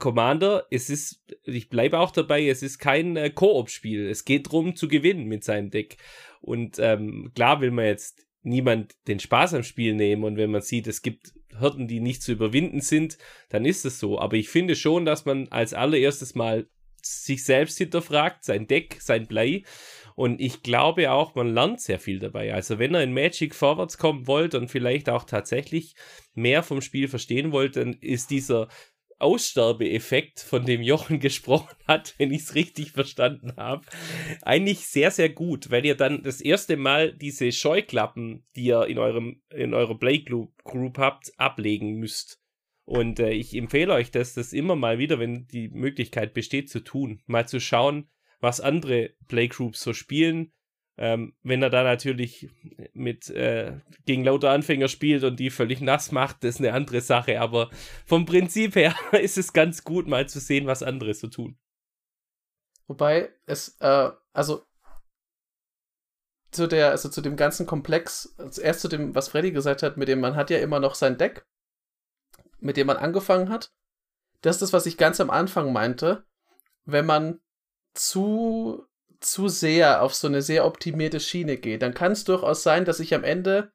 Commander, 0.00 0.66
es 0.72 0.90
ist, 0.90 1.22
ich 1.44 1.68
bleibe 1.68 2.00
auch 2.00 2.10
dabei, 2.10 2.48
es 2.48 2.64
ist 2.64 2.78
kein 2.78 3.16
äh, 3.16 3.30
Koop-Spiel. 3.30 4.08
Es 4.08 4.24
geht 4.24 4.48
darum 4.48 4.74
zu 4.74 4.88
gewinnen 4.88 5.26
mit 5.26 5.44
seinem 5.44 5.70
Deck. 5.70 5.98
Und 6.40 6.80
ähm, 6.80 7.30
klar 7.36 7.60
will 7.60 7.70
man 7.70 7.84
jetzt 7.84 8.26
niemand 8.42 8.96
den 9.06 9.20
Spaß 9.20 9.54
am 9.54 9.62
Spiel 9.62 9.94
nehmen 9.94 10.24
und 10.24 10.36
wenn 10.36 10.50
man 10.50 10.62
sieht, 10.62 10.88
es 10.88 11.02
gibt 11.02 11.34
Hürden, 11.58 11.88
die 11.88 12.00
nicht 12.00 12.22
zu 12.22 12.32
überwinden 12.32 12.80
sind, 12.80 13.18
dann 13.48 13.64
ist 13.64 13.84
es 13.84 13.98
so. 13.98 14.18
Aber 14.18 14.36
ich 14.36 14.48
finde 14.48 14.76
schon, 14.76 15.04
dass 15.04 15.24
man 15.24 15.48
als 15.48 15.74
allererstes 15.74 16.34
mal 16.34 16.68
sich 17.02 17.44
selbst 17.44 17.78
hinterfragt, 17.78 18.44
sein 18.44 18.66
Deck, 18.66 18.98
sein 19.00 19.26
Play. 19.26 19.64
Und 20.14 20.40
ich 20.40 20.62
glaube 20.62 21.10
auch, 21.12 21.34
man 21.34 21.54
lernt 21.54 21.80
sehr 21.80 21.98
viel 21.98 22.18
dabei. 22.18 22.52
Also 22.52 22.78
wenn 22.78 22.94
ihr 22.94 23.02
in 23.02 23.14
Magic 23.14 23.54
vorwärts 23.54 23.96
kommen 23.96 24.26
wollt 24.26 24.54
und 24.54 24.68
vielleicht 24.68 25.08
auch 25.08 25.24
tatsächlich 25.24 25.94
mehr 26.34 26.62
vom 26.62 26.82
Spiel 26.82 27.08
verstehen 27.08 27.52
wollt, 27.52 27.76
dann 27.76 27.94
ist 27.94 28.30
dieser 28.30 28.68
Aussterbeeffekt, 29.20 30.40
von 30.40 30.64
dem 30.64 30.82
Jochen 30.82 31.20
gesprochen 31.20 31.76
hat, 31.86 32.14
wenn 32.18 32.32
ich 32.32 32.42
es 32.42 32.54
richtig 32.54 32.92
verstanden 32.92 33.54
habe, 33.56 33.86
eigentlich 34.42 34.86
sehr, 34.86 35.10
sehr 35.10 35.28
gut, 35.28 35.70
weil 35.70 35.84
ihr 35.84 35.94
dann 35.94 36.22
das 36.22 36.40
erste 36.40 36.76
Mal 36.76 37.12
diese 37.12 37.52
Scheuklappen, 37.52 38.46
die 38.56 38.64
ihr 38.64 38.86
in 38.86 38.98
eurem 38.98 39.42
in 39.50 39.74
eurer 39.74 39.98
Play 39.98 40.20
Group 40.20 40.98
habt, 40.98 41.32
ablegen 41.38 41.96
müsst. 41.96 42.40
Und 42.84 43.20
äh, 43.20 43.30
ich 43.30 43.54
empfehle 43.54 43.92
euch 43.92 44.10
das, 44.10 44.34
das 44.34 44.52
immer 44.52 44.74
mal 44.74 44.98
wieder, 44.98 45.20
wenn 45.20 45.46
die 45.46 45.68
Möglichkeit 45.68 46.34
besteht, 46.34 46.68
zu 46.68 46.80
tun. 46.80 47.22
Mal 47.26 47.46
zu 47.46 47.60
schauen, 47.60 48.08
was 48.40 48.60
andere 48.60 49.10
Playgroups 49.28 49.80
so 49.80 49.92
spielen. 49.92 50.52
Ähm, 51.02 51.34
wenn 51.42 51.62
er 51.62 51.70
da 51.70 51.82
natürlich 51.82 52.50
mit 52.92 53.30
äh, 53.30 53.80
gegen 54.04 54.24
lauter 54.24 54.50
Anfänger 54.50 54.88
spielt 54.88 55.24
und 55.24 55.40
die 55.40 55.50
völlig 55.50 55.80
nass 55.80 56.12
macht, 56.12 56.44
ist 56.44 56.58
eine 56.58 56.72
andere 56.72 57.00
Sache. 57.00 57.40
Aber 57.40 57.70
vom 58.06 58.26
Prinzip 58.26 58.76
her 58.76 58.94
ist 59.20 59.38
es 59.38 59.52
ganz 59.52 59.82
gut, 59.82 60.06
mal 60.06 60.28
zu 60.28 60.38
sehen, 60.38 60.66
was 60.66 60.82
andere 60.82 61.14
so 61.14 61.28
tun. 61.28 61.58
Wobei 62.86 63.30
es, 63.46 63.76
äh, 63.80 64.10
also 64.32 64.64
zu 66.50 66.66
der, 66.66 66.90
also 66.90 67.08
zu 67.08 67.20
dem 67.20 67.36
ganzen 67.36 67.66
Komplex, 67.66 68.36
erst 68.60 68.80
zu 68.80 68.88
dem, 68.88 69.14
was 69.14 69.28
Freddy 69.28 69.52
gesagt 69.52 69.82
hat, 69.82 69.96
mit 69.96 70.08
dem 70.08 70.20
man 70.20 70.36
hat 70.36 70.50
ja 70.50 70.58
immer 70.58 70.80
noch 70.80 70.94
sein 70.94 71.16
Deck 71.16 71.46
mit 72.60 72.76
dem 72.76 72.86
man 72.86 72.96
angefangen 72.96 73.48
hat. 73.48 73.72
Das 74.42 74.56
ist 74.56 74.62
das, 74.62 74.72
was 74.72 74.86
ich 74.86 74.96
ganz 74.96 75.20
am 75.20 75.30
Anfang 75.30 75.72
meinte. 75.72 76.24
Wenn 76.84 77.06
man 77.06 77.40
zu, 77.94 78.86
zu 79.20 79.48
sehr 79.48 80.02
auf 80.02 80.14
so 80.14 80.26
eine 80.26 80.42
sehr 80.42 80.64
optimierte 80.64 81.20
Schiene 81.20 81.56
geht, 81.56 81.82
dann 81.82 81.94
kann 81.94 82.12
es 82.12 82.24
durchaus 82.24 82.62
sein, 82.62 82.84
dass 82.84 83.00
ich 83.00 83.14
am 83.14 83.24
Ende, 83.24 83.72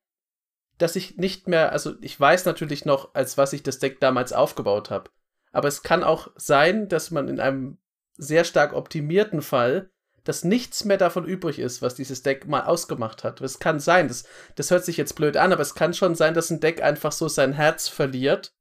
dass 0.77 0.95
ich 0.95 1.17
nicht 1.17 1.47
mehr, 1.47 1.71
also 1.71 1.93
ich 2.01 2.19
weiß 2.19 2.45
natürlich 2.45 2.85
noch, 2.85 3.13
als 3.13 3.37
was 3.37 3.53
ich 3.53 3.63
das 3.63 3.79
Deck 3.79 3.99
damals 3.99 4.33
aufgebaut 4.33 4.89
habe. 4.89 5.11
Aber 5.51 5.67
es 5.67 5.83
kann 5.83 6.03
auch 6.03 6.29
sein, 6.35 6.89
dass 6.89 7.11
man 7.11 7.27
in 7.29 7.39
einem 7.39 7.77
sehr 8.17 8.43
stark 8.43 8.73
optimierten 8.73 9.41
Fall, 9.41 9.89
dass 10.23 10.43
nichts 10.43 10.83
mehr 10.85 10.97
davon 10.97 11.25
übrig 11.25 11.59
ist, 11.59 11.81
was 11.81 11.95
dieses 11.95 12.23
Deck 12.23 12.47
mal 12.47 12.63
ausgemacht 12.63 13.23
hat. 13.23 13.39
Es 13.41 13.59
kann 13.59 13.79
sein, 13.79 14.07
das, 14.07 14.25
das 14.55 14.71
hört 14.71 14.83
sich 14.83 14.97
jetzt 14.97 15.15
blöd 15.15 15.37
an, 15.37 15.53
aber 15.53 15.61
es 15.61 15.75
kann 15.75 15.93
schon 15.93 16.15
sein, 16.15 16.33
dass 16.33 16.49
ein 16.49 16.59
Deck 16.59 16.81
einfach 16.81 17.11
so 17.11 17.27
sein 17.27 17.53
Herz 17.53 17.87
verliert 17.87 18.55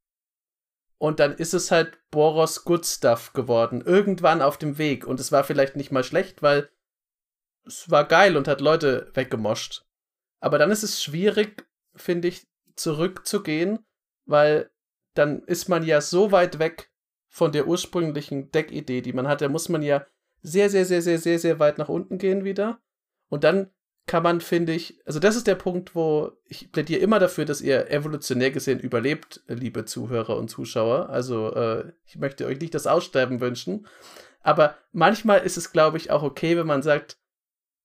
und 1.05 1.20
dann 1.20 1.35
ist 1.35 1.55
es 1.55 1.70
halt 1.70 1.99
Boros 2.11 2.64
Good 2.64 2.87
Stuff 2.87 3.32
geworden. 3.32 3.82
Irgendwann 3.85 4.41
auf 4.41 4.57
dem 4.57 4.78
Weg. 4.78 5.07
Und 5.07 5.20
es 5.20 5.32
war 5.32 5.45
vielleicht 5.45 5.76
nicht 5.76 5.93
mal 5.93 6.03
schlecht, 6.03 6.43
weil 6.43 6.70
es 7.66 7.90
war 7.90 8.06
geil 8.06 8.36
und 8.36 8.48
hat 8.48 8.60
Leute 8.60 9.10
weggemoscht. 9.14 9.84
Aber 10.40 10.58
dann 10.58 10.70
ist 10.70 10.82
es 10.82 11.02
schwierig, 11.02 11.66
finde 11.94 12.28
ich, 12.28 12.46
zurückzugehen, 12.76 13.78
weil 14.26 14.70
dann 15.14 15.42
ist 15.44 15.68
man 15.68 15.84
ja 15.84 16.00
so 16.00 16.32
weit 16.32 16.58
weg 16.58 16.90
von 17.28 17.52
der 17.52 17.66
ursprünglichen 17.66 18.50
Deckidee, 18.50 19.00
die 19.00 19.12
man 19.12 19.28
hatte, 19.28 19.48
muss 19.48 19.68
man 19.68 19.82
ja 19.82 20.06
sehr, 20.42 20.68
sehr, 20.70 20.84
sehr, 20.84 21.02
sehr, 21.02 21.18
sehr, 21.18 21.38
sehr 21.38 21.58
weit 21.58 21.78
nach 21.78 21.88
unten 21.88 22.18
gehen 22.18 22.44
wieder. 22.44 22.80
Und 23.28 23.44
dann 23.44 23.70
kann 24.06 24.22
man, 24.22 24.40
finde 24.40 24.74
ich, 24.74 25.00
also 25.06 25.18
das 25.18 25.34
ist 25.34 25.46
der 25.46 25.54
Punkt, 25.54 25.94
wo 25.94 26.32
ich 26.46 26.70
plädiere 26.70 27.00
immer 27.00 27.18
dafür, 27.18 27.46
dass 27.46 27.62
ihr 27.62 27.90
evolutionär 27.90 28.50
gesehen 28.50 28.78
überlebt, 28.78 29.42
liebe 29.48 29.86
Zuhörer 29.86 30.36
und 30.36 30.48
Zuschauer. 30.48 31.08
Also 31.08 31.54
äh, 31.54 31.92
ich 32.04 32.16
möchte 32.16 32.44
euch 32.46 32.60
nicht 32.60 32.74
das 32.74 32.86
Aussterben 32.86 33.40
wünschen. 33.40 33.86
Aber 34.42 34.76
manchmal 34.92 35.40
ist 35.40 35.56
es, 35.56 35.72
glaube 35.72 35.96
ich, 35.96 36.10
auch 36.10 36.22
okay, 36.22 36.56
wenn 36.58 36.66
man 36.66 36.82
sagt, 36.82 37.18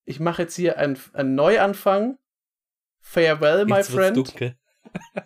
ich 0.05 0.19
mache 0.19 0.43
jetzt 0.43 0.55
hier 0.55 0.77
einen, 0.77 0.97
einen 1.13 1.35
Neuanfang. 1.35 2.17
Farewell, 2.99 3.65
my 3.65 3.77
jetzt 3.77 3.91
friend. 3.91 4.17
Dunkel. 4.17 4.57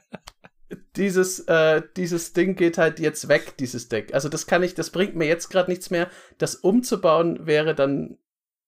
dieses, 0.95 1.39
äh, 1.47 1.82
dieses 1.95 2.34
Ding 2.34 2.55
geht 2.55 2.78
halt 2.78 2.99
jetzt 2.99 3.28
weg, 3.28 3.57
dieses 3.57 3.89
Deck. 3.89 4.13
Also 4.13 4.30
das 4.30 4.47
kann 4.47 4.63
ich, 4.63 4.76
das 4.76 4.89
bringt 4.89 5.15
mir 5.15 5.26
jetzt 5.26 5.49
gerade 5.49 5.71
nichts 5.71 5.89
mehr. 5.89 6.09
Das 6.38 6.55
umzubauen 6.55 7.47
wäre 7.47 7.76
dann 7.76 8.17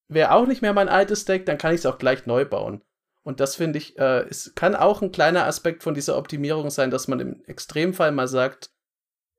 wäre 0.08 0.32
auch 0.32 0.46
nicht 0.46 0.62
mehr 0.62 0.74
mein 0.74 0.90
altes 0.90 1.26
Deck, 1.26 1.46
dann 1.46 1.58
kann 1.58 1.74
ich 1.74 1.80
es 1.80 1.86
auch 1.86 1.98
gleich 1.98 2.26
neu 2.26 2.46
bauen. 2.46 2.84
Und 3.24 3.40
das 3.40 3.56
finde 3.56 3.80
ich, 3.80 3.98
äh, 3.98 4.22
es 4.30 4.54
kann 4.54 4.76
auch 4.76 5.02
ein 5.02 5.12
kleiner 5.12 5.46
Aspekt 5.46 5.82
von 5.82 5.96
dieser 5.96 6.18
Optimierung 6.18 6.70
sein, 6.70 6.92
dass 6.92 7.08
man 7.08 7.20
im 7.20 7.44
Extremfall 7.46 8.12
mal 8.12 8.28
sagt, 8.28 8.70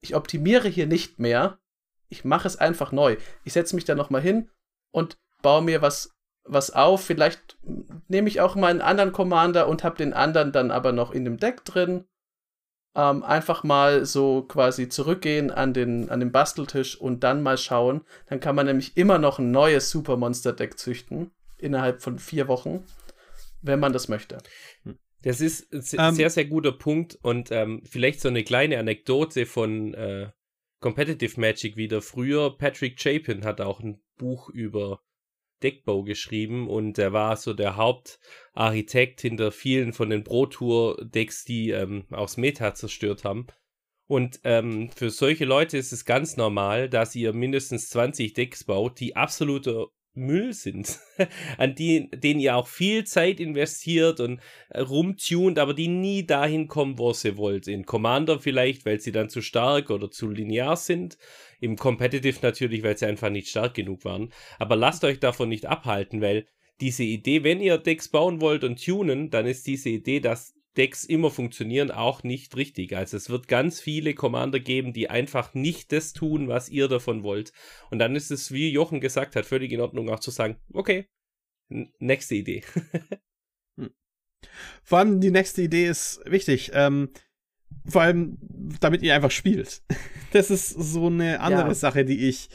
ich 0.01 0.17
optimiere 0.17 0.69
hier 0.69 0.87
nicht 0.87 1.21
mehr, 1.21 1.61
ich 2.09 2.25
mache 2.25 2.49
es 2.49 2.57
einfach 2.57 2.93
neu. 2.93 3.17
Ich 3.45 3.53
setze 3.53 3.75
mich 3.77 3.85
da 3.85 3.95
nochmal 3.95 4.23
hin 4.23 4.51
und 4.91 5.19
baue 5.41 5.63
mir 5.63 5.83
was, 5.83 6.16
was 6.47 6.71
auf. 6.71 7.05
Vielleicht 7.05 7.57
nehme 8.09 8.29
ich 8.29 8.41
auch 8.41 8.55
mal 8.55 8.71
einen 8.71 8.81
anderen 8.81 9.13
Commander 9.13 9.69
und 9.69 9.85
habe 9.85 9.97
den 9.97 10.13
anderen 10.13 10.53
dann 10.53 10.71
aber 10.71 10.93
noch 10.93 11.13
in 11.13 11.25
dem 11.25 11.39
Deck 11.39 11.65
drin 11.65 12.05
ähm, 12.97 13.23
einfach 13.23 13.63
mal 13.63 14.07
so 14.07 14.43
quasi 14.43 14.89
zurückgehen 14.89 15.51
an 15.51 15.75
den, 15.75 16.09
an 16.09 16.21
den 16.21 16.33
Basteltisch 16.33 16.99
und 16.99 17.23
dann 17.23 17.43
mal 17.43 17.59
schauen. 17.59 18.01
Dann 18.27 18.41
kann 18.41 18.57
man 18.57 18.67
nämlich 18.67 18.97
immer 18.97 19.19
noch 19.19 19.39
ein 19.39 19.51
neues 19.51 19.91
Supermonster-Deck 19.91 20.79
züchten 20.79 21.31
innerhalb 21.59 22.03
von 22.03 22.19
vier 22.19 22.49
Wochen, 22.49 22.85
wenn 23.61 23.81
man 23.81 23.93
das 23.93 24.09
möchte. 24.09 24.39
Das 25.23 25.41
ist 25.41 25.73
ein 25.73 25.81
um, 25.81 26.05
ähm, 26.09 26.15
sehr, 26.15 26.31
sehr 26.31 26.47
guter 26.47 26.73
Punkt 26.73 27.19
und 27.21 27.51
ähm, 27.51 27.83
vielleicht 27.85 28.21
so 28.21 28.29
eine 28.29 28.45
kleine 28.45 28.79
Anekdote 28.79 29.45
von 29.45 29.93
äh, 29.93 30.31
Competitive 30.81 31.39
Magic 31.39 31.77
wieder. 31.77 32.01
Früher, 32.01 32.57
Patrick 32.57 32.99
Chapin 32.99 33.45
hat 33.45 33.61
auch 33.61 33.81
ein 33.81 34.01
Buch 34.17 34.49
über 34.49 35.03
Deckbau 35.63 36.03
geschrieben 36.03 36.69
und 36.69 36.99
er 36.99 37.13
war 37.13 37.37
so 37.37 37.55
der 37.55 37.77
Hauptarchitekt 37.77 39.21
hinter 39.21 39.51
vielen 39.53 39.93
von 39.93 40.11
den 40.11 40.25
Pro 40.25 40.47
Tour 40.47 40.97
Decks, 41.03 41.45
die 41.45 41.71
ähm, 41.71 42.05
aus 42.11 42.37
Meta 42.37 42.75
zerstört 42.75 43.25
haben. 43.25 43.47
Und 44.09 44.41
ähm, 44.45 44.91
für 44.95 45.11
solche 45.11 45.45
Leute 45.45 45.79
ist 45.79 45.93
es 45.93 46.05
ganz 46.05 46.37
normal, 46.37 46.89
dass 46.89 47.15
ihr 47.17 47.33
mindestens 47.33 47.89
20 47.89 48.35
Decks 48.35 48.65
baut, 48.65 49.01
die 49.01 49.17
absoluter 49.17 49.89
Müll 50.17 50.53
sind, 50.53 50.99
an 51.59 51.75
die, 51.75 52.11
denen 52.11 52.41
ihr 52.41 52.57
auch 52.57 52.67
viel 52.67 53.05
Zeit 53.05 53.39
investiert 53.39 54.19
und 54.21 54.41
äh, 54.71 54.81
rumtunt, 54.81 55.59
aber 55.59 55.75
die 55.75 55.89
nie 55.89 56.27
dahin 56.27 56.69
kommen, 56.69 56.99
wo 56.99 57.13
sie 57.13 57.37
wollt. 57.37 57.69
In 57.69 57.87
Commander 57.87 58.41
vielleicht, 58.41 58.87
weil 58.87 59.01
sie 59.01 59.13
dann 59.13 59.29
zu 59.29 59.43
stark 59.43 59.91
oder 59.91 60.11
zu 60.11 60.29
linear 60.31 60.77
sind 60.77 61.19
im 61.61 61.77
Competitive 61.77 62.39
natürlich, 62.43 62.83
weil 62.83 62.97
sie 62.97 63.07
einfach 63.07 63.31
nicht 63.31 63.49
stark 63.49 63.75
genug 63.75 64.05
waren. 64.05 64.33
Aber 64.59 64.77
lasst 64.77 65.05
euch 65.05 65.21
davon 65.21 65.49
nicht 65.49 65.67
abhalten, 65.67 66.21
weil 66.21 66.47
diese 66.81 67.05
Idee, 67.05 67.45
wenn 67.45 67.61
ihr 67.61 67.79
Decks 67.79 68.09
bauen 68.09 68.41
wollt 68.41 68.65
und 68.65 68.85
tunen, 68.85 69.31
dann 69.31 69.47
ist 69.47 69.67
diese 69.67 69.89
Idee, 69.89 70.21
dass 70.21 70.56
Decks 70.77 71.05
immer 71.05 71.31
funktionieren, 71.31 71.91
auch 71.91 72.23
nicht 72.23 72.57
richtig. 72.57 72.97
Also 72.97 73.17
es 73.17 73.31
wird 73.31 73.49
ganz 73.49 73.81
viele 73.81 74.15
Commander 74.15 74.61
geben, 74.61 74.93
die 74.93 75.11
einfach 75.11 75.55
nicht 75.55 75.93
das 75.93 76.13
tun, 76.13 76.49
was 76.49 76.69
ihr 76.69 76.89
davon 76.89 77.23
wollt. 77.23 77.53
Und 77.91 77.99
dann 77.99 78.17
ist 78.17 78.31
es, 78.31 78.53
wie 78.53 78.71
Jochen 78.71 79.01
gesagt 79.01 79.37
hat, 79.37 79.47
völlig 79.47 79.73
in 79.73 79.81
Ordnung 79.81 80.09
auch 80.11 80.21
zu 80.21 80.31
sagen, 80.31 80.57
okay, 80.73 81.07
nächste 81.69 82.35
Idee. 82.35 82.63
Hm. 83.79 83.91
Vor 84.83 84.99
allem 84.99 85.21
die 85.21 85.31
nächste 85.31 85.61
Idee 85.61 85.87
ist 85.87 86.23
wichtig. 86.25 86.71
Ähm, 86.73 87.11
vor 87.87 88.01
allem, 88.01 88.39
damit 88.81 89.03
ihr 89.03 89.15
einfach 89.15 89.31
spielt. 89.31 89.83
Das 90.33 90.51
ist 90.51 90.71
so 90.71 91.07
eine 91.07 91.41
andere 91.41 91.69
ja. 91.69 91.75
Sache, 91.75 92.05
die 92.05 92.29
ich 92.29 92.49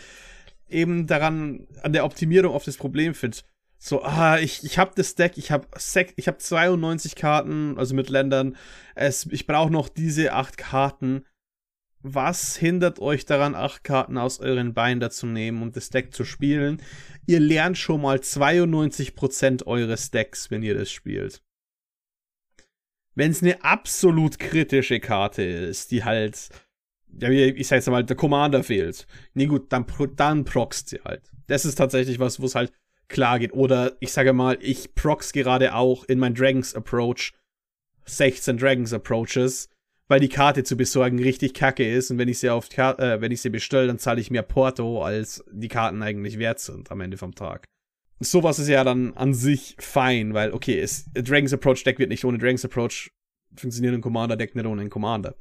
eben 0.70 1.08
daran, 1.08 1.68
an 1.82 1.94
der 1.94 2.06
Optimierung 2.06 2.54
auf 2.54 2.66
das 2.66 2.78
Problem 2.78 3.16
finde. 3.16 3.38
So, 3.84 4.04
ah, 4.04 4.38
ich, 4.38 4.64
ich 4.64 4.78
habe 4.78 4.92
das 4.96 5.16
Deck, 5.16 5.38
ich 5.38 5.50
habe 5.50 5.68
ich 6.16 6.28
hab 6.28 6.40
92 6.40 7.16
Karten, 7.16 7.80
also 7.80 7.96
mit 7.96 8.10
Ländern. 8.10 8.56
Es, 8.94 9.26
ich 9.26 9.48
brauche 9.48 9.72
noch 9.72 9.90
diese 9.90 10.34
acht 10.34 10.58
Karten. 10.58 11.26
Was 12.04 12.56
hindert 12.56 13.00
euch 13.00 13.26
daran, 13.26 13.56
acht 13.56 13.84
Karten 13.84 14.20
aus 14.20 14.40
euren 14.40 14.76
Binder 14.76 15.10
zu 15.10 15.26
nehmen 15.26 15.64
und 15.64 15.76
das 15.76 15.90
Deck 15.90 16.14
zu 16.14 16.26
spielen? 16.26 16.82
Ihr 17.26 17.40
lernt 17.40 17.78
schon 17.78 18.02
mal 18.02 18.18
92% 18.18 19.66
eures 19.66 20.12
Decks, 20.12 20.52
wenn 20.52 20.62
ihr 20.62 20.76
das 20.76 20.92
spielt 20.92 21.42
wenn 23.16 23.32
es 23.32 23.42
eine 23.42 23.64
absolut 23.64 24.40
kritische 24.40 25.00
Karte 25.00 25.44
ist, 25.44 25.92
die 25.92 26.04
halt, 26.04 26.50
ja, 27.20 27.30
ich 27.30 27.68
sag 27.68 27.78
jetzt 27.78 27.90
mal, 27.90 28.04
der 28.04 28.16
Commander 28.16 28.64
fehlt. 28.64 29.06
Nee, 29.34 29.48
gut, 29.48 29.72
dann, 29.72 29.86
dann 30.16 30.46
proxt 30.46 30.90
sie 30.90 31.02
halt. 31.04 31.30
Das 31.48 31.66
ist 31.66 31.76
tatsächlich 31.76 32.20
was, 32.20 32.40
wo 32.40 32.46
es 32.46 32.56
halt 32.56 32.72
klar 33.12 33.40
geht. 33.40 33.54
Oder 33.54 33.96
ich 34.00 34.12
sage 34.12 34.34
mal, 34.34 34.58
ich 34.62 34.96
prox 34.96 35.34
gerade 35.34 35.76
auch 35.76 36.06
in 36.06 36.20
mein 36.20 36.34
Dragons 36.34 36.74
Approach 36.74 37.34
16 38.06 38.58
Dragons 38.58 38.94
Approaches, 38.94 39.70
weil 40.08 40.20
die 40.20 40.30
Karte 40.30 40.64
zu 40.64 40.76
besorgen 40.76 41.20
richtig 41.20 41.54
kacke 41.54 41.88
ist 41.88 42.10
und 42.12 42.18
wenn 42.18 42.28
ich 42.28 42.40
sie 42.40 42.50
auf 42.50 42.68
äh, 42.78 43.22
wenn 43.22 43.32
ich 43.32 43.42
sie 43.42 43.50
bestelle, 43.50 43.88
dann 43.88 44.00
zahle 44.00 44.20
ich 44.20 44.32
mehr 44.32 44.42
Porto, 44.42 45.04
als 45.04 45.44
die 45.52 45.68
Karten 45.68 46.02
eigentlich 46.02 46.40
wert 46.40 46.60
sind 46.60 46.92
am 46.92 47.02
Ende 47.02 47.18
vom 47.18 47.36
Tag 47.36 47.66
sowas 48.22 48.60
ist 48.60 48.68
ja 48.68 48.84
dann 48.84 49.14
an 49.16 49.34
sich 49.34 49.76
fein, 49.80 50.34
weil, 50.34 50.54
okay, 50.54 50.80
es, 50.80 51.06
Dragon's 51.14 51.54
Approach 51.54 51.84
Deck 51.84 52.00
wird 52.00 52.10
nicht 52.10 52.24
ohne 52.24 52.38
Dragon's 52.38 52.64
Approach 52.64 53.12
funktionieren, 53.56 53.96
ein 53.96 54.02
Commander 54.02 54.38
Deck 54.38 54.56
nicht 54.56 54.66
ohne 54.66 54.82
einen 54.82 54.90
Commander. 54.90 55.36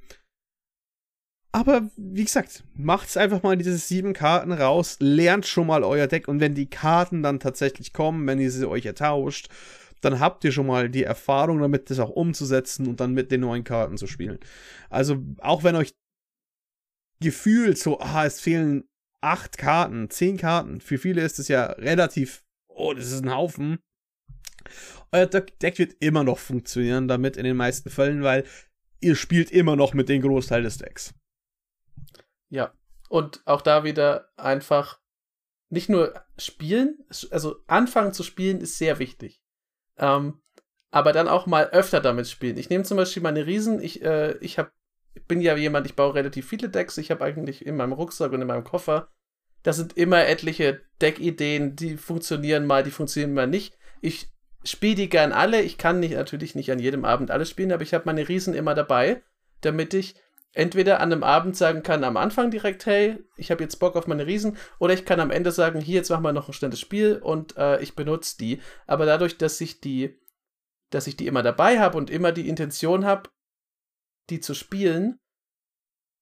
Aber 1.52 1.90
wie 1.96 2.24
gesagt, 2.24 2.62
macht's 2.74 3.16
einfach 3.16 3.42
mal 3.42 3.56
diese 3.56 3.76
sieben 3.76 4.12
Karten 4.12 4.52
raus, 4.52 4.96
lernt 5.00 5.46
schon 5.46 5.66
mal 5.66 5.82
euer 5.82 6.06
Deck 6.06 6.28
und 6.28 6.38
wenn 6.38 6.54
die 6.54 6.70
Karten 6.70 7.22
dann 7.24 7.40
tatsächlich 7.40 7.92
kommen, 7.92 8.26
wenn 8.26 8.38
ihr 8.38 8.52
sie 8.52 8.68
euch 8.68 8.86
ertauscht, 8.86 9.48
dann 10.00 10.20
habt 10.20 10.44
ihr 10.44 10.52
schon 10.52 10.66
mal 10.66 10.88
die 10.88 11.02
Erfahrung 11.02 11.60
damit, 11.60 11.90
das 11.90 11.98
auch 11.98 12.10
umzusetzen 12.10 12.86
und 12.86 13.00
dann 13.00 13.14
mit 13.14 13.32
den 13.32 13.40
neuen 13.40 13.64
Karten 13.64 13.96
zu 13.96 14.06
spielen. 14.06 14.38
Also 14.88 15.22
auch 15.38 15.64
wenn 15.64 15.74
euch 15.74 15.92
gefühlt 17.20 17.78
so, 17.78 17.98
ah, 17.98 18.24
es 18.24 18.40
fehlen 18.40 18.84
acht 19.20 19.58
Karten, 19.58 20.08
zehn 20.08 20.36
Karten, 20.36 20.80
für 20.80 20.98
viele 20.98 21.22
ist 21.22 21.38
es 21.38 21.48
ja 21.48 21.66
relativ, 21.66 22.44
oh, 22.68 22.94
das 22.94 23.10
ist 23.10 23.22
ein 23.24 23.34
Haufen. 23.34 23.78
Euer 25.12 25.26
Deck 25.26 25.78
wird 25.78 25.96
immer 26.00 26.22
noch 26.22 26.38
funktionieren 26.38 27.08
damit 27.08 27.36
in 27.36 27.44
den 27.44 27.56
meisten 27.56 27.90
Fällen, 27.90 28.22
weil 28.22 28.44
ihr 29.00 29.16
spielt 29.16 29.50
immer 29.50 29.74
noch 29.74 29.94
mit 29.94 30.08
dem 30.08 30.22
Großteil 30.22 30.62
des 30.62 30.78
Decks. 30.78 31.12
Ja, 32.50 32.72
und 33.08 33.40
auch 33.46 33.62
da 33.62 33.84
wieder 33.84 34.28
einfach 34.36 35.00
nicht 35.70 35.88
nur 35.88 36.14
spielen, 36.36 36.98
also 37.30 37.56
anfangen 37.66 38.12
zu 38.12 38.22
spielen 38.22 38.60
ist 38.60 38.76
sehr 38.76 38.98
wichtig. 38.98 39.40
Ähm, 39.96 40.40
aber 40.90 41.12
dann 41.12 41.28
auch 41.28 41.46
mal 41.46 41.70
öfter 41.70 42.00
damit 42.00 42.28
spielen. 42.28 42.56
Ich 42.56 42.68
nehme 42.68 42.84
zum 42.84 42.96
Beispiel 42.96 43.22
meine 43.22 43.46
Riesen. 43.46 43.80
Ich, 43.80 44.02
äh, 44.02 44.36
ich 44.38 44.58
hab, 44.58 44.72
bin 45.28 45.40
ja 45.40 45.56
jemand, 45.56 45.86
ich 45.86 45.94
baue 45.94 46.14
relativ 46.14 46.48
viele 46.48 46.68
Decks. 46.68 46.98
Ich 46.98 47.12
habe 47.12 47.24
eigentlich 47.24 47.64
in 47.64 47.76
meinem 47.76 47.92
Rucksack 47.92 48.32
und 48.32 48.40
in 48.42 48.48
meinem 48.48 48.64
Koffer. 48.64 49.08
Das 49.62 49.76
sind 49.76 49.96
immer 49.96 50.26
etliche 50.26 50.80
Deckideen, 51.00 51.76
die 51.76 51.96
funktionieren 51.96 52.66
mal, 52.66 52.82
die 52.82 52.90
funktionieren 52.90 53.34
mal 53.34 53.46
nicht. 53.46 53.76
Ich 54.00 54.32
spiele 54.64 54.96
die 54.96 55.08
gern 55.08 55.32
alle. 55.32 55.62
Ich 55.62 55.78
kann 55.78 56.00
nicht, 56.00 56.14
natürlich 56.14 56.54
nicht 56.54 56.72
an 56.72 56.80
jedem 56.80 57.04
Abend 57.04 57.30
alles 57.30 57.50
spielen, 57.50 57.72
aber 57.72 57.82
ich 57.82 57.94
habe 57.94 58.06
meine 58.06 58.28
Riesen 58.28 58.54
immer 58.54 58.74
dabei, 58.74 59.22
damit 59.60 59.94
ich 59.94 60.16
entweder 60.52 61.00
an 61.00 61.12
einem 61.12 61.22
Abend 61.22 61.56
sagen 61.56 61.82
kann, 61.82 62.04
am 62.04 62.16
Anfang 62.16 62.50
direkt, 62.50 62.86
hey, 62.86 63.18
ich 63.36 63.50
habe 63.50 63.62
jetzt 63.62 63.76
Bock 63.76 63.96
auf 63.96 64.06
meine 64.06 64.26
Riesen, 64.26 64.56
oder 64.78 64.94
ich 64.94 65.04
kann 65.04 65.20
am 65.20 65.30
Ende 65.30 65.52
sagen, 65.52 65.80
hier, 65.80 65.96
jetzt 65.96 66.10
machen 66.10 66.24
wir 66.24 66.32
noch 66.32 66.48
ein 66.48 66.52
schnelles 66.52 66.80
Spiel 66.80 67.16
und 67.22 67.56
äh, 67.56 67.80
ich 67.80 67.94
benutze 67.94 68.36
die. 68.38 68.60
Aber 68.86 69.06
dadurch, 69.06 69.38
dass 69.38 69.60
ich 69.60 69.80
die, 69.80 70.18
dass 70.90 71.06
ich 71.06 71.16
die 71.16 71.26
immer 71.26 71.42
dabei 71.42 71.78
habe 71.78 71.96
und 71.96 72.10
immer 72.10 72.32
die 72.32 72.48
Intention 72.48 73.04
habe, 73.04 73.30
die 74.28 74.40
zu 74.40 74.54
spielen, 74.54 75.18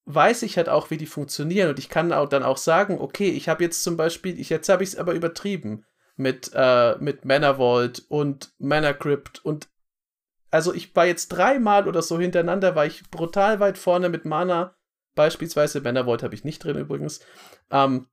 weiß 0.05 0.43
ich 0.43 0.57
halt 0.57 0.69
auch, 0.69 0.91
wie 0.91 0.97
die 0.97 1.07
funktionieren 1.07 1.69
und 1.69 1.79
ich 1.79 1.89
kann 1.89 2.13
auch 2.13 2.29
dann 2.29 2.43
auch 2.43 2.57
sagen, 2.57 2.99
okay, 2.99 3.29
ich 3.29 3.49
habe 3.49 3.65
jetzt 3.65 3.83
zum 3.83 3.97
Beispiel, 3.97 4.39
ich, 4.39 4.49
jetzt 4.49 4.69
habe 4.69 4.83
ich 4.83 4.91
es 4.91 4.97
aber 4.97 5.13
übertrieben 5.13 5.85
mit, 6.17 6.51
äh, 6.55 6.97
mit 6.99 7.25
Mana 7.25 7.59
Vault 7.59 8.05
und 8.09 8.53
Mana 8.59 8.93
Crypt 8.93 9.45
und 9.45 9.69
also 10.51 10.73
ich 10.73 10.95
war 10.97 11.07
jetzt 11.07 11.29
dreimal 11.29 11.89
oder 11.89 12.03
so 12.03 12.19
hintereinander, 12.19 12.75
war 12.75 12.87
ich 12.87 13.11
brutal 13.11 13.61
weit 13.61 13.79
vorne 13.79 14.09
mit 14.09 14.25
Mana. 14.25 14.75
Beispielsweise 15.15 15.81
Bannervolt 15.81 16.23
habe 16.23 16.35
ich 16.35 16.45
nicht 16.45 16.63
drin 16.63 16.79
übrigens. 16.79 17.21
Ähm, 17.71 18.07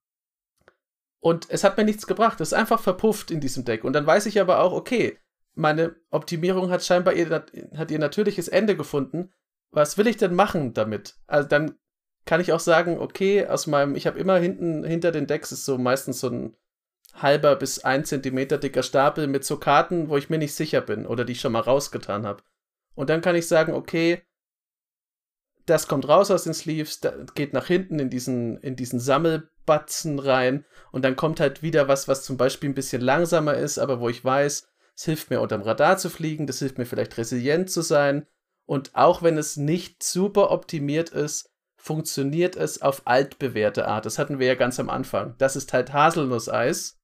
und 1.20 1.48
es 1.50 1.64
hat 1.64 1.78
mir 1.78 1.86
nichts 1.86 2.08
gebracht. 2.08 2.42
Es 2.42 2.50
ist 2.50 2.58
einfach 2.58 2.80
verpufft 2.80 3.32
in 3.32 3.40
diesem 3.40 3.66
Deck. 3.66 3.84
Und 3.84 3.94
dann 3.94 4.06
weiß 4.06 4.26
ich 4.26 4.40
aber 4.40 4.60
auch, 4.60 4.74
okay, 4.74 5.18
meine 5.56 5.96
Optimierung 6.12 6.70
hat 6.70 6.84
scheinbar 6.84 7.14
ihr, 7.14 7.30
hat 7.76 7.92
ihr 7.92 8.00
natürliches 8.00 8.48
Ende 8.48 8.76
gefunden. 8.76 9.32
Was 9.72 9.98
will 9.98 10.08
ich 10.08 10.18
denn 10.18 10.36
machen 10.36 10.74
damit? 10.74 11.16
Also 11.28 11.48
dann 11.48 11.76
kann 12.26 12.42
ich 12.42 12.52
auch 12.52 12.60
sagen, 12.60 13.00
okay, 13.00 13.48
aus 13.48 13.68
meinem, 13.68 13.96
ich 13.96 14.08
habe 14.08 14.20
immer 14.20 14.38
hinten 14.38 14.84
hinter 14.84 15.12
den 15.12 15.28
Decks 15.28 15.52
ist 15.52 15.66
so 15.66 15.78
meistens 15.78 16.20
so 16.20 16.30
ein 16.30 16.58
halber 17.16 17.55
bis 17.55 17.84
ein 17.84 18.05
Zentimeter 18.05 18.57
dicker 18.57 18.84
Stapel 18.84 19.28
mit 19.28 19.45
so 19.45 19.57
Karten, 19.57 20.09
wo 20.09 20.18
ich 20.18 20.30
mir 20.30 20.38
nicht 20.38 20.53
sicher 20.53 20.82
bin 20.82 21.05
oder 21.05 21.26
die 21.26 21.34
ich 21.34 21.41
schon 21.41 21.53
mal 21.53 21.61
rausgetan 21.61 22.26
habe. 22.26 22.43
Und 22.93 23.09
dann 23.09 23.22
kann 23.22 23.36
ich 23.36 23.47
sagen, 23.47 23.74
okay, 23.74 24.22
das 25.66 25.88
kommt 25.88 26.07
raus 26.07 26.30
aus 26.32 26.43
den 26.43 26.53
Sleeves, 26.53 27.01
geht 27.34 27.53
nach 27.53 27.68
hinten 27.68 27.99
in 27.99 28.09
diesen, 28.09 28.57
in 28.59 28.76
diesen 28.76 28.99
Sammelbatzen 28.99 30.20
rein 30.20 30.66
und 30.91 31.03
dann 31.03 31.16
kommt 31.16 31.39
halt 31.39 31.63
wieder 31.63 31.88
was, 31.88 32.07
was 32.07 32.24
zum 32.24 32.38
Beispiel 32.38 32.70
ein 32.70 32.76
bisschen 32.76 33.01
langsamer 33.01 33.55
ist, 33.55 33.80
aber 33.80 33.99
wo 33.99 34.09
ich 34.09 34.24
weiß, 34.24 34.68
es 34.95 35.03
hilft 35.03 35.30
mir 35.30 35.41
unterm 35.41 35.63
Radar 35.63 35.97
zu 35.97 36.09
fliegen, 36.09 36.47
das 36.47 36.59
hilft 36.59 36.78
mir 36.78 36.86
vielleicht 36.86 37.18
resilient 37.18 37.72
zu 37.72 37.82
sein 37.82 38.28
und 38.66 38.95
auch 38.95 39.24
wenn 39.24 39.38
es 39.38 39.57
nicht 39.57 40.03
super 40.03 40.51
optimiert 40.51 41.09
ist, 41.09 41.49
funktioniert 41.78 42.55
es 42.55 42.82
auf 42.82 43.05
altbewährte 43.05 43.88
Art. 43.88 44.05
Das 44.05 44.18
hatten 44.18 44.39
wir 44.39 44.47
ja 44.47 44.55
ganz 44.55 44.80
am 44.80 44.89
Anfang. 44.89 45.36
Das 45.38 45.55
ist 45.55 45.72
halt 45.72 45.93
Haselnusseis 45.93 46.99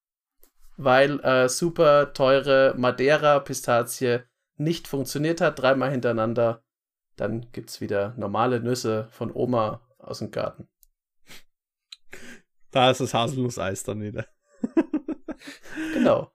weil 0.84 1.20
äh, 1.22 1.48
super 1.48 2.14
teure 2.14 2.74
Madeira-Pistazie 2.78 4.20
nicht 4.58 4.88
funktioniert 4.88 5.42
hat, 5.42 5.60
dreimal 5.60 5.92
hintereinander. 5.92 6.64
Dann 7.16 7.52
gibt 7.52 7.70
es 7.70 7.82
wieder 7.82 8.14
normale 8.18 8.60
Nüsse 8.60 9.08
von 9.12 9.32
Oma 9.32 9.82
aus 10.00 10.20
dem 10.20 10.32
Garten. 10.32 10.68
Da 12.72 12.90
ist 12.90 13.02
das 13.02 13.14
Haselnusseis 13.14 13.84
dann 13.84 14.02
wieder. 14.02 14.28
genau. 15.94 16.32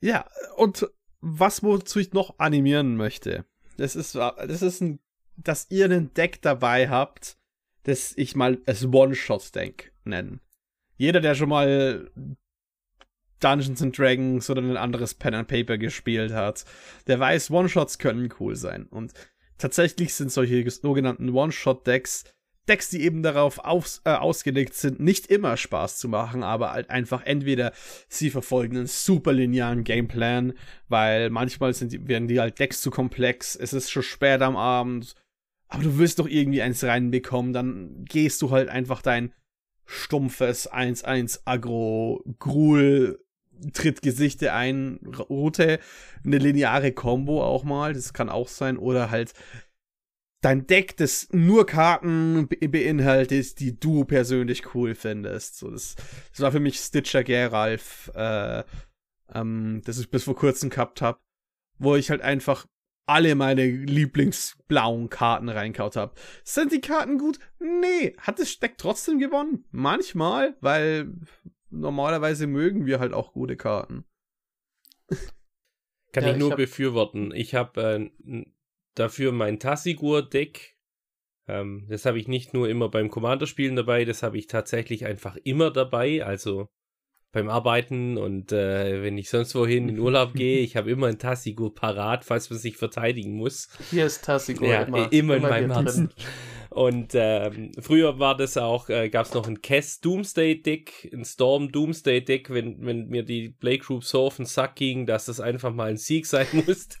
Ja, 0.00 0.26
und 0.56 0.86
was 1.20 1.62
wozu 1.62 2.00
ich 2.00 2.12
noch 2.12 2.38
animieren 2.38 2.96
möchte, 2.96 3.46
das 3.76 3.96
ist, 3.96 4.14
das 4.14 4.62
ist 4.62 4.80
ein, 4.82 5.00
dass 5.36 5.70
ihr 5.70 5.90
ein 5.90 6.12
Deck 6.12 6.42
dabei 6.42 6.88
habt, 6.88 7.38
das 7.84 8.12
ich 8.16 8.36
mal 8.36 8.60
als 8.66 8.84
One-Shot-Deck 8.84 9.94
nennen. 10.04 10.40
Jeder, 10.96 11.20
der 11.20 11.34
schon 11.34 11.48
mal 11.48 12.10
Dungeons 13.44 13.82
and 13.82 13.96
Dragons 13.96 14.48
oder 14.48 14.62
ein 14.62 14.76
anderes 14.76 15.14
Pen 15.14 15.34
and 15.34 15.48
Paper 15.48 15.78
gespielt 15.78 16.32
hat, 16.32 16.64
der 17.06 17.20
weiß, 17.20 17.50
One-Shots 17.50 17.98
können 17.98 18.32
cool 18.40 18.56
sein. 18.56 18.86
Und 18.86 19.12
tatsächlich 19.58 20.14
sind 20.14 20.32
solche 20.32 20.68
sogenannten 20.70 21.28
One-Shot-Decks 21.30 22.24
Decks, 22.68 22.88
die 22.88 23.02
eben 23.02 23.22
darauf 23.22 23.58
aus, 23.58 24.00
äh, 24.04 24.10
ausgelegt 24.10 24.74
sind, 24.74 24.98
nicht 24.98 25.26
immer 25.26 25.56
Spaß 25.56 25.98
zu 25.98 26.08
machen, 26.08 26.42
aber 26.42 26.72
halt 26.72 26.88
einfach 26.88 27.22
entweder 27.22 27.72
sie 28.08 28.30
verfolgen 28.30 28.78
einen 28.78 28.86
super 28.86 29.34
linearen 29.34 29.84
Gameplan, 29.84 30.54
weil 30.88 31.28
manchmal 31.28 31.74
sind 31.74 31.92
die, 31.92 32.08
werden 32.08 32.26
die 32.26 32.40
halt 32.40 32.58
Decks 32.58 32.80
zu 32.80 32.90
komplex, 32.90 33.54
es 33.54 33.74
ist 33.74 33.90
schon 33.90 34.02
spät 34.02 34.40
am 34.40 34.56
Abend, 34.56 35.14
aber 35.68 35.82
du 35.82 35.98
willst 35.98 36.18
doch 36.18 36.28
irgendwie 36.28 36.62
eins 36.62 36.82
reinbekommen, 36.82 37.52
dann 37.52 38.04
gehst 38.06 38.40
du 38.40 38.50
halt 38.50 38.70
einfach 38.70 39.02
dein 39.02 39.34
stumpfes 39.84 40.72
1-1 40.72 41.40
Agro 41.44 42.24
Gruel 42.38 43.18
tritt 43.72 44.02
Gesichte 44.02 44.52
ein, 44.52 44.98
Route, 45.28 45.78
eine 46.24 46.38
lineare 46.38 46.92
Combo 46.92 47.42
auch 47.42 47.64
mal, 47.64 47.92
das 47.92 48.12
kann 48.12 48.28
auch 48.28 48.48
sein, 48.48 48.78
oder 48.78 49.10
halt 49.10 49.34
dein 50.44 50.66
Deck, 50.66 50.96
das 50.98 51.28
nur 51.32 51.66
Karten 51.66 52.48
beinhaltet, 52.48 53.58
die 53.60 53.78
du 53.78 54.04
persönlich 54.04 54.74
cool 54.74 54.94
findest. 54.94 55.58
So, 55.58 55.70
das, 55.70 55.96
das 56.30 56.40
war 56.40 56.52
für 56.52 56.60
mich 56.60 56.78
Stitcher 56.78 57.24
Geralf, 57.24 58.10
äh, 58.14 58.62
ähm, 59.32 59.80
das 59.84 59.98
ich 59.98 60.10
bis 60.10 60.24
vor 60.24 60.36
kurzem 60.36 60.68
gehabt 60.68 61.00
habe, 61.00 61.18
wo 61.78 61.96
ich 61.96 62.10
halt 62.10 62.20
einfach 62.20 62.66
alle 63.06 63.34
meine 63.34 63.66
Lieblingsblauen 63.66 65.10
Karten 65.10 65.48
reinkaut 65.48 65.96
habe. 65.96 66.14
Sind 66.42 66.72
die 66.72 66.80
Karten 66.80 67.18
gut? 67.18 67.38
Nee. 67.58 68.14
Hat 68.18 68.38
das 68.38 68.58
Deck 68.58 68.76
trotzdem 68.78 69.18
gewonnen? 69.18 69.64
Manchmal, 69.70 70.56
weil 70.60 71.12
normalerweise 71.74 72.46
mögen 72.46 72.86
wir 72.86 73.00
halt 73.00 73.12
auch 73.12 73.32
gute 73.32 73.56
Karten. 73.56 74.04
Kann 76.12 76.24
ja, 76.24 76.32
ich 76.32 76.38
nur 76.38 76.50
ich 76.50 76.56
befürworten. 76.56 77.32
Ich 77.34 77.54
habe 77.54 78.10
äh, 78.24 78.44
dafür 78.94 79.32
mein 79.32 79.58
Tassigur-Deck. 79.58 80.76
Ähm, 81.46 81.86
das 81.88 82.06
habe 82.06 82.18
ich 82.18 82.28
nicht 82.28 82.54
nur 82.54 82.68
immer 82.68 82.88
beim 82.88 83.10
Commander-Spielen 83.10 83.76
dabei, 83.76 84.04
das 84.04 84.22
habe 84.22 84.38
ich 84.38 84.46
tatsächlich 84.46 85.04
einfach 85.04 85.36
immer 85.42 85.70
dabei. 85.70 86.24
Also 86.24 86.68
beim 87.32 87.48
Arbeiten 87.48 88.16
und 88.16 88.52
äh, 88.52 89.02
wenn 89.02 89.18
ich 89.18 89.28
sonst 89.28 89.54
wohin 89.56 89.88
in 89.88 89.98
Urlaub 89.98 90.32
gehe, 90.34 90.60
ich 90.60 90.76
habe 90.76 90.90
immer 90.90 91.08
ein 91.08 91.18
Tassigur 91.18 91.74
parat, 91.74 92.24
falls 92.24 92.48
man 92.48 92.58
sich 92.58 92.76
verteidigen 92.76 93.34
muss. 93.34 93.68
Hier 93.90 94.06
ist 94.06 94.24
Tassigur 94.24 94.68
ja, 94.68 94.82
immer, 94.82 95.12
immer, 95.12 95.36
in 95.36 95.42
meinem 95.42 95.72
Herzen. 95.72 96.10
Und 96.74 97.12
ähm, 97.14 97.70
früher 97.78 98.18
war 98.18 98.36
das 98.36 98.56
auch, 98.56 98.88
äh, 98.88 99.08
gab 99.08 99.26
es 99.26 99.32
noch 99.32 99.46
ein 99.46 99.62
Kess 99.62 100.00
Doomsday 100.00 100.60
Deck, 100.60 101.08
ein 101.12 101.24
Storm 101.24 101.70
Doomsday 101.70 102.24
Deck, 102.24 102.50
wenn, 102.50 102.84
wenn 102.84 103.06
mir 103.06 103.22
die 103.22 103.50
Playgroup 103.50 104.02
so 104.02 104.22
auf 104.22 104.38
den 104.38 104.44
Sack 104.44 104.74
ging, 104.74 105.06
dass 105.06 105.26
das 105.26 105.38
einfach 105.38 105.72
mal 105.72 105.90
ein 105.90 105.98
Sieg 105.98 106.26
sein 106.26 106.48
musste. 106.66 106.98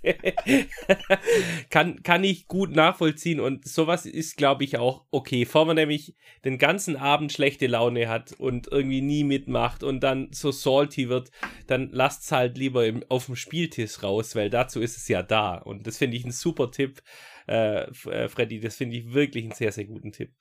kann, 1.70 2.04
kann 2.04 2.22
ich 2.22 2.46
gut 2.46 2.70
nachvollziehen 2.70 3.40
und 3.40 3.66
sowas 3.66 4.06
ist, 4.06 4.36
glaube 4.36 4.62
ich, 4.62 4.78
auch 4.78 5.06
okay. 5.10 5.44
Bevor 5.44 5.66
man 5.66 5.74
nämlich 5.74 6.14
den 6.44 6.58
ganzen 6.58 6.94
Abend 6.94 7.32
schlechte 7.32 7.66
Laune 7.66 8.08
hat 8.08 8.32
und 8.38 8.68
irgendwie 8.70 9.00
nie 9.00 9.24
mitmacht 9.24 9.82
und 9.82 10.04
dann 10.04 10.28
so 10.30 10.52
salty 10.52 11.08
wird, 11.08 11.32
dann 11.66 11.90
lasst 11.90 12.22
es 12.22 12.30
halt 12.30 12.58
lieber 12.58 12.86
im, 12.86 13.02
auf 13.08 13.26
dem 13.26 13.34
Spieltisch 13.34 14.04
raus, 14.04 14.36
weil 14.36 14.50
dazu 14.50 14.80
ist 14.80 14.96
es 14.96 15.08
ja 15.08 15.24
da. 15.24 15.56
Und 15.56 15.88
das 15.88 15.98
finde 15.98 16.16
ich 16.16 16.24
ein 16.24 16.30
super 16.30 16.70
Tipp 16.70 17.02
äh, 17.46 17.84
äh, 17.84 18.28
Freddy. 18.28 18.60
Das 18.60 18.76
finde 18.76 18.96
ich 18.96 19.12
wirklich 19.12 19.44
einen 19.44 19.54
sehr, 19.54 19.72
sehr 19.72 19.84
guten 19.84 20.12
Tipp. 20.12 20.32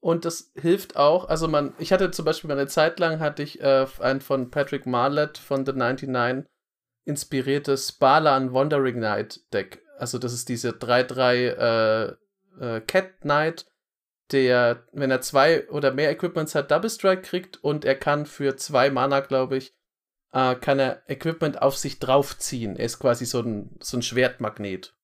Und 0.00 0.24
das 0.24 0.52
hilft 0.56 0.96
auch, 0.96 1.28
also 1.28 1.46
man, 1.46 1.74
ich 1.78 1.92
hatte 1.92 2.10
zum 2.10 2.24
Beispiel 2.24 2.50
eine 2.50 2.66
Zeit 2.66 2.98
lang 2.98 3.20
hatte 3.20 3.44
ich 3.44 3.60
äh, 3.60 3.86
ein 4.00 4.20
von 4.20 4.50
Patrick 4.50 4.84
Marlett 4.84 5.38
von 5.38 5.64
The 5.64 5.72
99 5.72 6.50
inspiriertes 7.04 7.92
Balan 7.92 8.52
Wandering 8.52 8.96
Knight 8.96 9.40
Deck. 9.52 9.80
Also 9.98 10.18
das 10.18 10.32
ist 10.32 10.48
diese 10.48 10.70
3-3 10.70 12.16
äh, 12.60 12.76
äh, 12.76 12.80
Cat 12.80 13.20
Knight 13.20 13.66
der, 14.32 14.86
wenn 14.92 15.10
er 15.10 15.20
zwei 15.20 15.68
oder 15.68 15.92
mehr 15.92 16.10
Equipments 16.10 16.54
hat, 16.54 16.70
Double 16.70 16.90
Strike 16.90 17.22
kriegt 17.22 17.62
und 17.62 17.84
er 17.84 17.94
kann 17.94 18.26
für 18.26 18.56
zwei 18.56 18.90
Mana, 18.90 19.20
glaube 19.20 19.56
ich, 19.56 19.74
äh, 20.32 20.54
kann 20.54 20.78
er 20.78 21.02
Equipment 21.08 21.60
auf 21.60 21.76
sich 21.76 21.98
draufziehen. 21.98 22.76
Er 22.76 22.86
ist 22.86 22.98
quasi 22.98 23.26
so 23.26 23.40
ein, 23.40 23.76
so 23.80 23.98
ein 23.98 24.02
Schwertmagnet. 24.02 24.94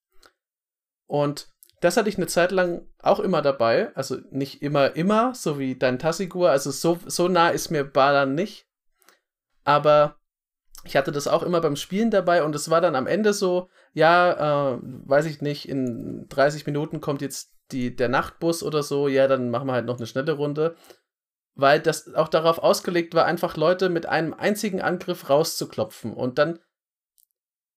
Und 1.09 1.49
das 1.81 1.97
hatte 1.97 2.09
ich 2.09 2.17
eine 2.17 2.27
Zeit 2.27 2.53
lang 2.53 2.87
auch 3.03 3.19
immer 3.19 3.43
dabei. 3.43 3.95
Also 3.97 4.19
nicht 4.31 4.63
immer, 4.63 4.95
immer, 4.95 5.35
so 5.35 5.59
wie 5.59 5.77
dein 5.77 5.99
Tassigur. 5.99 6.51
Also 6.51 6.71
so, 6.71 6.99
so 7.07 7.27
nah 7.27 7.49
ist 7.49 7.71
mir 7.71 7.85
Balan 7.85 8.35
nicht. 8.35 8.69
Aber 9.65 10.17
ich 10.85 10.97
hatte 10.97 11.13
das 11.13 11.27
auch 11.27 11.43
immer 11.43 11.61
beim 11.61 11.77
Spielen 11.77 12.11
dabei 12.11 12.45
und 12.45 12.55
es 12.55 12.71
war 12.71 12.81
dann 12.81 12.95
am 12.95 13.07
Ende 13.07 13.33
so, 13.33 13.69
ja, 13.93 14.75
äh, 14.75 14.79
weiß 14.83 15.27
ich 15.27 15.41
nicht, 15.43 15.69
in 15.69 16.27
30 16.29 16.67
Minuten 16.67 17.01
kommt 17.01 17.21
jetzt 17.21 17.53
die, 17.73 17.95
der 17.95 18.09
Nachtbus 18.09 18.63
oder 18.63 18.83
so, 18.83 19.09
ja, 19.09 19.27
dann 19.27 19.51
machen 19.51 19.67
wir 19.67 19.73
halt 19.73 19.87
noch 19.87 19.99
eine 19.99 20.07
schnelle 20.07 20.33
Runde. 20.33 20.77
Weil 21.55 21.81
das 21.81 22.15
auch 22.15 22.29
darauf 22.29 22.59
ausgelegt 22.59 23.15
war, 23.15 23.25
einfach 23.25 23.57
Leute 23.57 23.89
mit 23.89 24.07
einem 24.07 24.33
einzigen 24.33 24.81
Angriff 24.81 25.29
rauszuklopfen. 25.29 26.15
Und 26.15 26.39
dann 26.39 26.61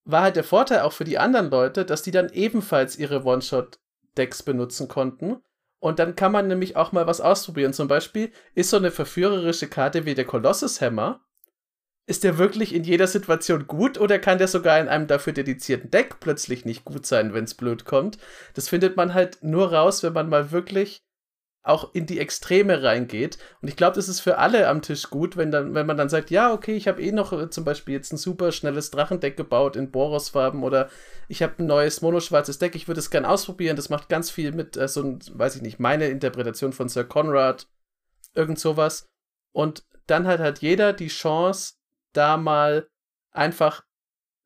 war 0.03 0.23
halt 0.23 0.35
der 0.35 0.43
Vorteil 0.43 0.81
auch 0.81 0.93
für 0.93 1.03
die 1.03 1.17
anderen 1.17 1.49
Leute, 1.49 1.85
dass 1.85 2.01
die 2.01 2.11
dann 2.11 2.29
ebenfalls 2.29 2.97
ihre 2.97 3.23
One-Shot-Decks 3.23 4.43
benutzen 4.43 4.87
konnten. 4.87 5.37
Und 5.79 5.99
dann 5.99 6.15
kann 6.15 6.31
man 6.31 6.47
nämlich 6.47 6.75
auch 6.75 6.91
mal 6.91 7.07
was 7.07 7.21
ausprobieren. 7.21 7.73
Zum 7.73 7.87
Beispiel 7.87 8.31
ist 8.53 8.69
so 8.69 8.77
eine 8.77 8.91
verführerische 8.91 9.67
Karte 9.67 10.05
wie 10.05 10.13
der 10.15 10.25
Colossus 10.25 10.81
Hammer 10.81 11.21
ist 12.11 12.23
der 12.23 12.37
wirklich 12.37 12.73
in 12.73 12.83
jeder 12.83 13.07
Situation 13.07 13.67
gut 13.67 13.97
oder 13.99 14.19
kann 14.19 14.37
der 14.37 14.47
sogar 14.47 14.79
in 14.79 14.89
einem 14.89 15.07
dafür 15.07 15.33
dedizierten 15.33 15.91
Deck 15.91 16.19
plötzlich 16.19 16.65
nicht 16.65 16.83
gut 16.83 17.05
sein, 17.05 17.33
wenn 17.33 17.45
es 17.45 17.53
blöd 17.53 17.85
kommt? 17.85 18.17
Das 18.53 18.67
findet 18.67 18.97
man 18.97 19.13
halt 19.13 19.37
nur 19.43 19.71
raus, 19.71 20.03
wenn 20.03 20.13
man 20.13 20.27
mal 20.27 20.51
wirklich 20.51 21.03
auch 21.64 21.93
in 21.93 22.07
die 22.07 22.20
Extreme 22.20 22.82
reingeht. 22.82 23.38
Und 23.62 23.68
ich 23.68 23.76
glaube, 23.76 23.95
das 23.95 24.09
ist 24.09 24.20
für 24.20 24.39
alle 24.39 24.68
am 24.68 24.82
Tisch 24.82 25.09
gut, 25.09 25.38
wenn, 25.38 25.51
dann, 25.51 25.76
wenn 25.76 25.86
man 25.86 25.97
dann 25.97 26.09
sagt, 26.09 26.32
ja, 26.32 26.51
okay, 26.51 26.76
ich 26.76 26.88
habe 26.88 27.01
eh 27.01 27.12
noch 27.12 27.34
äh, 27.34 27.49
zum 27.49 27.64
Beispiel 27.64 27.93
jetzt 27.93 28.12
ein 28.12 28.18
super 28.18 28.51
schnelles 28.51 28.89
Drachendeck 28.89 29.38
gebaut 29.38 29.76
in 29.76 29.91
Boros-Farben 29.91 30.64
oder 30.64 30.89
ich 31.28 31.43
habe 31.43 31.59
ein 31.59 31.68
neues 31.68 32.01
monoschwarzes 32.01 32.57
Deck, 32.57 32.76
ich 32.76 32.88
würde 32.88 32.99
es 32.99 33.12
gern 33.12 33.26
ausprobieren. 33.26 33.76
Das 33.76 33.89
macht 33.89 34.09
ganz 34.09 34.32
viel 34.32 34.53
mit 34.53 34.76
äh, 34.76 34.88
so, 34.88 35.20
weiß 35.32 35.57
ich 35.57 35.62
nicht, 35.62 35.80
meine 35.80 36.07
Interpretation 36.07 36.74
von 36.74 36.89
Sir 36.89 37.03
Conrad, 37.03 37.68
irgend 38.34 38.59
sowas. 38.59 39.05
Und 39.51 39.86
dann 40.07 40.26
hat 40.26 40.39
halt 40.39 40.59
jeder 40.59 40.93
die 40.93 41.09
Chance, 41.09 41.76
da 42.14 42.38
mal 42.38 42.89
einfach 43.32 43.84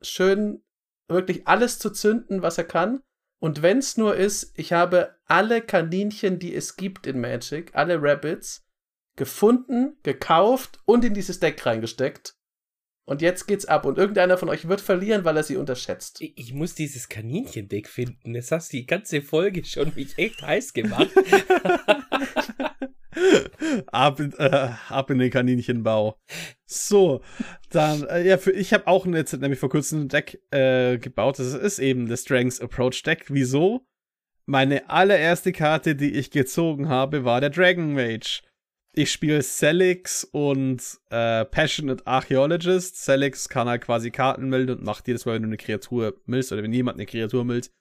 schön 0.02 0.64
wirklich 1.08 1.48
alles 1.48 1.80
zu 1.80 1.92
zünden, 1.92 2.42
was 2.42 2.58
er 2.58 2.66
kann. 2.66 3.02
Und 3.46 3.62
wenn 3.62 3.78
es 3.78 3.96
nur 3.96 4.16
ist, 4.16 4.54
ich 4.56 4.74
habe 4.74 5.20
alle 5.28 5.62
Kaninchen, 5.62 6.40
die 6.40 6.56
es 6.56 6.78
gibt 6.78 7.06
in 7.06 7.22
Magic, 7.22 7.70
alle 7.76 8.02
Rabbits, 8.02 8.66
gefunden, 9.16 9.98
gekauft 10.02 10.80
und 10.86 11.06
in 11.06 11.14
dieses 11.14 11.40
Deck 11.40 11.64
reingesteckt. 11.64 12.40
Und 13.06 13.22
jetzt 13.22 13.46
geht's 13.46 13.68
ab. 13.68 13.86
Und 13.86 14.00
irgendeiner 14.00 14.40
von 14.40 14.50
euch 14.50 14.68
wird 14.68 14.82
verlieren, 14.82 15.26
weil 15.26 15.38
er 15.38 15.44
sie 15.44 15.58
unterschätzt. 15.58 16.22
Ich 16.22 16.56
muss 16.56 16.74
dieses 16.74 17.08
Kaninchen-Deck 17.08 17.88
finden. 17.88 18.34
Das 18.34 18.52
hast 18.52 18.74
die 18.74 18.88
ganze 18.88 19.22
Folge 19.22 19.64
schon 19.64 19.94
mich 19.94 20.18
echt 20.18 20.42
heiß 20.42 20.74
gemacht. 20.74 21.12
ab, 23.88 24.20
äh, 24.20 24.70
ab 24.90 25.10
in 25.10 25.20
den 25.20 25.32
Kaninchenbau. 25.32 26.18
So, 26.66 27.22
dann, 27.70 28.04
äh, 28.08 28.28
ja, 28.28 28.38
für, 28.38 28.52
ich 28.52 28.74
habe 28.74 28.88
auch 28.88 29.06
jetzt 29.06 29.34
nämlich 29.40 29.60
vor 29.60 29.70
kurzem 29.70 30.02
ein 30.02 30.08
Deck 30.10 30.42
äh, 30.52 30.98
gebaut. 30.98 31.40
Das 31.40 31.54
ist 31.54 31.80
eben 31.80 32.08
das 32.08 32.22
Strengths 32.22 32.62
Approach 32.62 33.04
Deck. 33.04 33.26
Wieso? 33.30 33.86
Meine 34.46 34.90
allererste 34.90 35.52
Karte, 35.52 35.96
die 35.96 36.14
ich 36.14 36.32
gezogen 36.32 36.88
habe, 36.88 37.26
war 37.26 37.42
der 37.42 37.50
Dragon 37.50 37.94
Mage. 37.94 38.42
Ich 38.98 39.12
spiele 39.12 39.42
Celix 39.42 40.24
und 40.24 40.82
äh, 41.10 41.44
Passionate 41.46 42.06
Archaeologist. 42.08 42.96
Celix 42.96 43.50
kann 43.50 43.68
halt 43.68 43.82
quasi 43.82 44.10
Karten 44.10 44.48
melden 44.48 44.78
und 44.78 44.84
macht 44.84 45.08
jedes 45.08 45.26
Mal, 45.26 45.36
wenn 45.36 45.42
du 45.42 45.50
eine 45.50 45.58
Kreatur 45.58 46.16
millst 46.26 46.54
oder 46.54 46.64
wenn 46.64 46.72
jemand 46.72 46.96
eine 46.96 47.06
Kreatur 47.06 47.44
millt, 47.44 47.72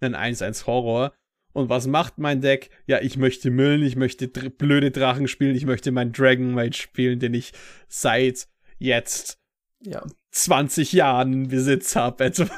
einen 0.00 0.14
1-1 0.14 0.66
Horror. 0.66 1.14
Und 1.58 1.68
was 1.68 1.88
macht 1.88 2.18
mein 2.18 2.40
Deck? 2.40 2.70
Ja, 2.86 3.00
ich 3.00 3.16
möchte 3.16 3.50
müllen, 3.50 3.82
ich 3.82 3.96
möchte 3.96 4.28
dr 4.28 4.48
blöde 4.48 4.92
Drachen 4.92 5.26
spielen, 5.26 5.56
ich 5.56 5.66
möchte 5.66 5.90
meinen 5.90 6.12
Dragon 6.12 6.52
Mage 6.52 6.76
spielen, 6.76 7.18
den 7.18 7.34
ich 7.34 7.52
seit 7.88 8.46
jetzt 8.78 9.40
ja. 9.80 10.06
20 10.30 10.92
Jahren 10.92 11.32
in 11.32 11.48
Besitz 11.48 11.96
habe 11.96 12.24
etwa. 12.26 12.48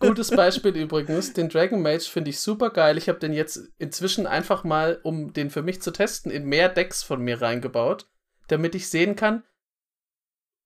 Gutes 0.00 0.30
Beispiel 0.30 0.74
übrigens. 0.74 1.34
Den 1.34 1.50
Dragon 1.50 1.82
Mage 1.82 2.08
finde 2.10 2.30
ich 2.30 2.40
super 2.40 2.70
geil. 2.70 2.96
Ich 2.96 3.10
habe 3.10 3.18
den 3.18 3.34
jetzt 3.34 3.60
inzwischen 3.76 4.26
einfach 4.26 4.64
mal, 4.64 5.00
um 5.02 5.34
den 5.34 5.50
für 5.50 5.62
mich 5.62 5.82
zu 5.82 5.90
testen, 5.90 6.32
in 6.32 6.46
mehr 6.46 6.70
Decks 6.70 7.02
von 7.02 7.20
mir 7.20 7.42
reingebaut, 7.42 8.08
damit 8.46 8.74
ich 8.74 8.88
sehen 8.88 9.16
kann, 9.16 9.42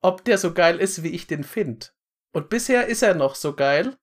ob 0.00 0.24
der 0.24 0.38
so 0.38 0.54
geil 0.54 0.78
ist, 0.78 1.02
wie 1.02 1.10
ich 1.10 1.26
den 1.26 1.42
finde. 1.42 1.86
Und 2.32 2.50
bisher 2.50 2.86
ist 2.86 3.02
er 3.02 3.16
noch 3.16 3.34
so 3.34 3.52
geil. 3.52 3.96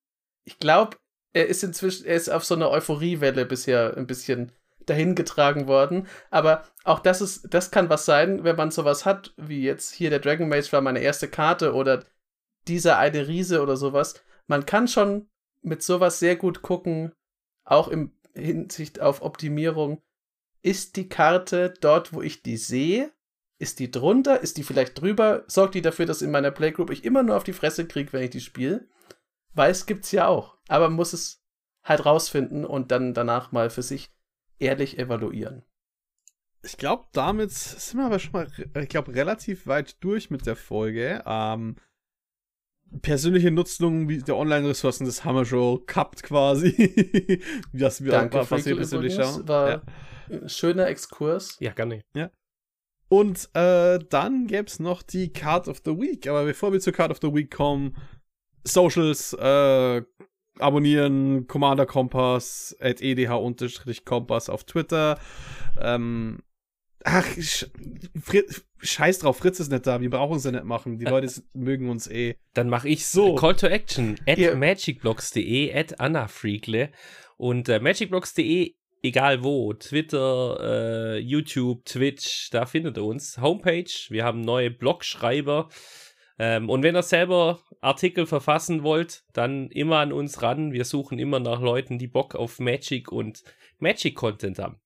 Ich 0.43 0.59
glaube, 0.59 0.97
er 1.33 1.47
ist 1.47 1.63
inzwischen, 1.63 2.05
er 2.05 2.15
ist 2.15 2.29
auf 2.29 2.43
so 2.43 2.55
einer 2.55 2.69
Euphoriewelle 2.69 3.45
bisher 3.45 3.95
ein 3.95 4.07
bisschen 4.07 4.51
dahingetragen 4.85 5.67
worden. 5.67 6.07
Aber 6.31 6.63
auch 6.83 6.99
das 6.99 7.21
ist, 7.21 7.53
das 7.53 7.71
kann 7.71 7.89
was 7.89 8.05
sein, 8.05 8.43
wenn 8.43 8.55
man 8.55 8.71
sowas 8.71 9.05
hat, 9.05 9.33
wie 9.37 9.61
jetzt 9.61 9.93
hier 9.93 10.09
der 10.09 10.19
Dragon 10.19 10.49
Mage 10.49 10.71
war 10.71 10.81
meine 10.81 10.99
erste 10.99 11.27
Karte 11.27 11.73
oder 11.73 12.05
dieser 12.67 12.97
eine 12.97 13.27
Riese 13.27 13.61
oder 13.61 13.77
sowas. 13.77 14.23
Man 14.47 14.65
kann 14.65 14.87
schon 14.87 15.29
mit 15.61 15.83
sowas 15.83 16.19
sehr 16.19 16.35
gut 16.35 16.61
gucken, 16.61 17.13
auch 17.63 17.87
im 17.87 18.13
Hinsicht 18.33 18.99
auf 18.99 19.21
Optimierung. 19.21 20.01
Ist 20.61 20.95
die 20.95 21.09
Karte 21.09 21.73
dort, 21.81 22.13
wo 22.13 22.21
ich 22.21 22.41
die 22.41 22.57
sehe? 22.57 23.11
Ist 23.59 23.79
die 23.79 23.91
drunter? 23.91 24.39
Ist 24.39 24.57
die 24.57 24.63
vielleicht 24.63 24.99
drüber? 24.99 25.43
Sorgt 25.47 25.75
die 25.75 25.81
dafür, 25.81 26.05
dass 26.05 26.21
in 26.21 26.31
meiner 26.31 26.51
Playgroup 26.51 26.89
ich 26.89 27.03
immer 27.03 27.23
nur 27.23 27.35
auf 27.35 27.43
die 27.43 27.53
Fresse 27.53 27.85
kriege, 27.85 28.13
wenn 28.13 28.23
ich 28.23 28.29
die 28.29 28.41
spiele? 28.41 28.87
Weil 29.59 29.71
es 29.71 29.85
gibt's 29.85 30.13
ja 30.13 30.25
auch. 30.25 30.55
Aber 30.69 30.87
man 30.87 30.95
muss 30.95 31.11
es 31.11 31.43
halt 31.83 32.05
rausfinden 32.05 32.63
und 32.63 32.91
dann 32.91 33.13
danach 33.13 33.51
mal 33.51 33.69
für 33.69 33.81
sich 33.81 34.09
ehrlich 34.57 34.97
evaluieren. 34.97 35.65
Ich 36.63 36.77
glaube, 36.77 37.07
damit 37.11 37.51
sind 37.51 37.99
wir 37.99 38.05
aber 38.05 38.19
schon 38.19 38.31
mal, 38.31 38.47
ich 38.81 38.87
glaube, 38.87 39.13
relativ 39.13 39.67
weit 39.67 40.01
durch 40.01 40.29
mit 40.29 40.45
der 40.45 40.55
Folge. 40.55 41.21
Ähm, 41.25 41.75
persönliche 43.01 43.51
Nutzung 43.51 44.07
der 44.07 44.37
Online-Ressourcen, 44.37 45.05
das 45.05 45.25
haben 45.25 45.35
wir 45.35 45.43
schon 45.43 45.85
gehabt 45.85 46.23
quasi. 46.23 47.41
das 47.73 48.01
wir 48.01 48.11
Danke, 48.13 48.49
was 48.49 48.65
wir 48.65 48.77
persönlich 48.77 49.15
schauen. 49.15 49.45
War 49.45 49.69
ja. 49.69 49.81
ein 50.29 50.47
schöner 50.47 50.87
Exkurs. 50.87 51.57
Ja, 51.59 51.73
gar 51.73 51.85
nicht. 51.85 52.05
Ja. 52.15 52.31
Und 53.09 53.49
äh, 53.55 53.99
dann 54.09 54.47
gäbe 54.47 54.67
es 54.67 54.79
noch 54.79 55.01
die 55.01 55.33
Card 55.33 55.67
of 55.67 55.81
the 55.83 55.97
Week. 55.97 56.27
Aber 56.27 56.45
bevor 56.45 56.71
wir 56.71 56.79
zur 56.79 56.93
Card 56.93 57.11
of 57.11 57.17
the 57.21 57.33
Week 57.33 57.53
kommen, 57.53 57.97
Socials, 58.63 59.33
äh, 59.33 60.01
abonnieren, 60.59 61.47
Commander 61.47 61.85
Kompass, 61.85 62.75
at 62.79 63.01
edh-kompass 63.01 64.49
auf 64.49 64.63
Twitter. 64.65 65.19
Ähm, 65.79 66.39
ach, 67.03 67.25
scheiß 68.79 69.19
drauf, 69.19 69.37
Fritz 69.37 69.59
ist 69.59 69.71
nicht 69.71 69.87
da, 69.87 70.01
wir 70.01 70.09
brauchen 70.09 70.39
sie 70.39 70.51
nicht 70.51 70.65
machen. 70.65 70.97
Die 70.97 71.05
Leute 71.05 71.31
mögen 71.53 71.89
uns 71.89 72.07
eh. 72.07 72.35
Dann 72.53 72.69
mache 72.69 72.89
ich 72.89 73.05
so. 73.05 73.35
Call 73.35 73.55
to 73.55 73.67
Action 73.67 74.19
at 74.27 74.37
yeah. 74.37 74.55
magicblocks.de, 74.55 75.73
at 75.73 75.99
annafreakle 75.99 76.91
und 77.37 77.69
äh, 77.69 77.79
magicblocks.de 77.79 78.73
egal 79.01 79.43
wo, 79.43 79.73
Twitter, 79.73 80.57
äh, 80.61 81.19
YouTube, 81.19 81.85
Twitch, 81.85 82.49
da 82.51 82.65
findet 82.65 82.97
ihr 82.97 83.03
uns. 83.03 83.37
Homepage, 83.39 83.91
wir 84.09 84.23
haben 84.23 84.41
neue 84.41 84.71
Blogschreiber. 84.71 85.69
Ähm, 86.39 86.69
und 86.69 86.83
wenn 86.83 86.95
ihr 86.95 87.03
selber 87.03 87.59
Artikel 87.81 88.25
verfassen 88.25 88.81
wollt, 88.83 89.23
dann 89.33 89.69
immer 89.69 89.97
an 89.97 90.13
uns 90.13 90.41
ran. 90.41 90.71
Wir 90.71 90.85
suchen 90.85 91.19
immer 91.19 91.39
nach 91.39 91.61
Leuten, 91.61 91.99
die 91.99 92.07
Bock 92.07 92.33
auf 92.33 92.59
Magic 92.59 93.11
und 93.11 93.43
Magic-Content 93.79 94.57
haben. 94.57 94.79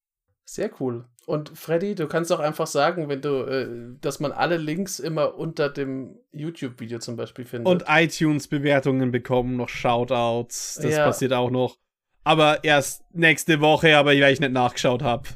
Sehr 0.46 0.72
cool. 0.80 1.06
Und 1.26 1.58
Freddy, 1.58 1.96
du 1.96 2.08
kannst 2.08 2.32
auch 2.32 2.40
einfach 2.40 2.68
sagen, 2.68 3.08
wenn 3.08 3.22
du, 3.22 3.44
äh, 3.46 3.98
dass 4.02 4.20
man 4.20 4.32
alle 4.32 4.58
Links 4.58 5.00
immer 5.00 5.36
unter 5.36 5.70
dem 5.70 6.20
YouTube-Video 6.32 7.00
zum 7.00 7.16
Beispiel 7.16 7.46
findet. 7.46 7.68
Und 7.68 7.86
iTunes-Bewertungen 7.88 9.12
bekommen, 9.12 9.56
noch 9.56 9.70
Shoutouts. 9.70 10.80
Das 10.82 10.92
ja. 10.92 11.06
passiert 11.06 11.34
auch 11.34 11.52
noch. 11.52 11.78
Aber 12.26 12.64
erst 12.64 13.04
nächste 13.14 13.62
Woche, 13.62 13.96
aber 13.96 14.12
weil 14.12 14.34
ich 14.34 14.40
nicht 14.40 14.52
nachgeschaut 14.52 15.04
habe. 15.04 15.30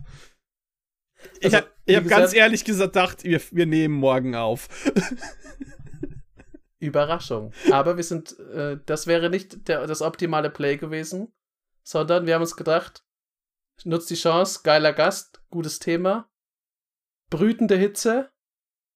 Ich 1.39 1.45
also, 1.45 1.57
habe 1.57 1.95
hab 1.95 2.07
ganz 2.07 2.33
ehrlich 2.33 2.65
gesagt 2.65 2.93
gedacht, 2.93 3.23
wir, 3.23 3.41
wir 3.51 3.65
nehmen 3.65 3.95
morgen 3.95 4.35
auf. 4.35 4.67
Überraschung. 6.79 7.53
Aber 7.71 7.97
wir 7.97 8.03
sind, 8.03 8.37
äh, 8.39 8.79
das 8.85 9.07
wäre 9.07 9.29
nicht 9.29 9.67
der, 9.67 9.87
das 9.87 10.01
optimale 10.01 10.49
Play 10.49 10.77
gewesen, 10.77 11.33
sondern 11.83 12.25
wir 12.25 12.35
haben 12.35 12.41
uns 12.41 12.55
gedacht, 12.55 13.03
nutzt 13.83 14.09
die 14.09 14.15
Chance, 14.15 14.61
geiler 14.63 14.93
Gast, 14.93 15.41
gutes 15.49 15.79
Thema, 15.79 16.29
brütende 17.29 17.75
Hitze. 17.75 18.29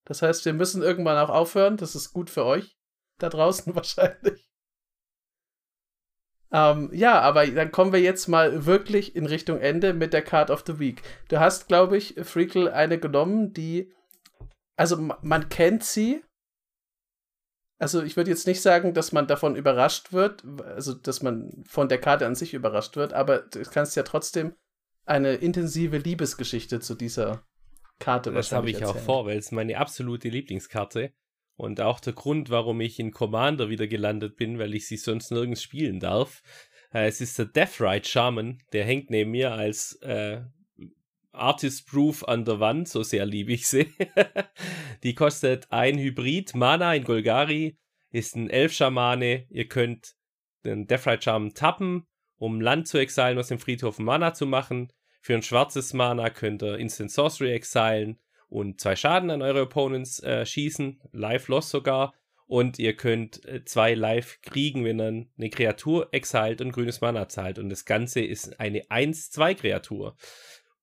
Das 0.05 0.21
heißt, 0.21 0.45
wir 0.45 0.53
müssen 0.53 0.81
irgendwann 0.81 1.17
auch 1.17 1.29
aufhören. 1.29 1.77
Das 1.77 1.95
ist 1.95 2.11
gut 2.11 2.29
für 2.29 2.45
euch 2.45 2.77
da 3.21 3.29
draußen 3.29 3.75
wahrscheinlich. 3.75 4.47
Ähm, 6.53 6.89
ja, 6.91 7.21
aber 7.21 7.47
dann 7.47 7.71
kommen 7.71 7.93
wir 7.93 8.01
jetzt 8.01 8.27
mal 8.27 8.65
wirklich 8.65 9.15
in 9.15 9.25
Richtung 9.25 9.59
Ende 9.59 9.93
mit 9.93 10.11
der 10.11 10.21
Card 10.21 10.49
of 10.49 10.63
the 10.67 10.79
Week. 10.79 11.01
Du 11.29 11.39
hast, 11.39 11.69
glaube 11.69 11.97
ich, 11.97 12.15
Freakle 12.23 12.73
eine 12.73 12.99
genommen, 12.99 13.53
die. 13.53 13.93
Also 14.75 14.97
man 14.97 15.47
kennt 15.49 15.83
sie. 15.83 16.23
Also 17.81 18.03
ich 18.03 18.15
würde 18.15 18.29
jetzt 18.29 18.45
nicht 18.45 18.61
sagen, 18.61 18.93
dass 18.93 19.11
man 19.11 19.25
davon 19.25 19.55
überrascht 19.55 20.13
wird, 20.13 20.43
also 20.63 20.93
dass 20.93 21.23
man 21.23 21.63
von 21.67 21.89
der 21.89 21.97
Karte 21.97 22.27
an 22.27 22.35
sich 22.35 22.53
überrascht 22.53 22.95
wird, 22.95 23.11
aber 23.11 23.39
du 23.39 23.63
kannst 23.63 23.95
ja 23.95 24.03
trotzdem 24.03 24.53
eine 25.05 25.33
intensive 25.33 25.97
Liebesgeschichte 25.97 26.79
zu 26.79 26.93
dieser 26.93 27.43
Karte 27.97 28.31
Das 28.31 28.51
habe 28.51 28.69
ich 28.69 28.81
erzählen. 28.81 28.91
auch 28.91 29.03
vor, 29.03 29.25
weil 29.25 29.39
es 29.39 29.51
meine 29.51 29.79
absolute 29.79 30.29
Lieblingskarte 30.29 31.11
und 31.55 31.81
auch 31.81 31.99
der 31.99 32.13
Grund, 32.13 32.51
warum 32.51 32.81
ich 32.81 32.99
in 32.99 33.09
Commander 33.09 33.69
wieder 33.69 33.87
gelandet 33.87 34.35
bin, 34.35 34.59
weil 34.59 34.75
ich 34.75 34.87
sie 34.87 34.97
sonst 34.97 35.31
nirgends 35.31 35.63
spielen 35.63 35.99
darf. 35.99 36.43
Äh, 36.93 37.07
es 37.07 37.19
ist 37.19 37.39
der 37.39 37.45
Deathrite 37.45 38.07
Shaman, 38.07 38.61
der 38.73 38.85
hängt 38.85 39.09
neben 39.09 39.31
mir 39.31 39.53
als 39.53 39.95
äh, 40.03 40.41
Artist 41.31 41.87
Proof 41.87 42.27
an 42.27 42.45
der 42.45 42.59
Wand, 42.59 42.87
so 42.87 43.03
sehr 43.03 43.25
liebe 43.25 43.53
ich 43.53 43.67
sie. 43.67 43.93
Die 45.03 45.15
kostet 45.15 45.71
ein 45.71 45.97
Hybrid 45.97 46.55
Mana 46.55 46.93
in 46.93 47.03
Golgari, 47.03 47.77
ist 48.11 48.35
ein 48.35 48.49
Elf-Schamane. 48.49 49.47
Ihr 49.49 49.67
könnt 49.67 50.15
den 50.65 50.87
Deathrite 50.87 51.23
Shaman 51.23 51.53
tappen, 51.53 52.05
um 52.37 52.61
Land 52.61 52.87
zu 52.87 52.97
exilen, 52.97 53.37
aus 53.37 53.47
dem 53.47 53.59
Friedhof 53.59 53.99
Mana 53.99 54.33
zu 54.33 54.45
machen. 54.45 54.91
Für 55.21 55.35
ein 55.35 55.43
schwarzes 55.43 55.93
Mana 55.93 56.29
könnt 56.29 56.63
ihr 56.63 56.77
Instant 56.77 57.11
Sorcery 57.11 57.51
exilen 57.51 58.19
und 58.49 58.81
zwei 58.81 58.95
Schaden 58.95 59.29
an 59.29 59.41
eure 59.41 59.61
Opponents 59.61 60.21
äh, 60.23 60.45
schießen, 60.45 60.99
Life-Loss 61.11 61.69
sogar. 61.69 62.13
Und 62.47 62.79
ihr 62.79 62.97
könnt 62.97 63.45
äh, 63.45 63.63
zwei 63.63 63.93
Life 63.93 64.39
kriegen, 64.41 64.83
wenn 64.83 64.97
dann 64.97 65.29
eine 65.37 65.49
Kreatur 65.49 66.09
exilt 66.11 66.59
und 66.59 66.73
grünes 66.73 66.99
Mana 66.99 67.29
zahlt. 67.29 67.59
Und 67.59 67.69
das 67.69 67.85
Ganze 67.85 68.19
ist 68.19 68.59
eine 68.59 68.81
1-2-Kreatur. 68.87 70.17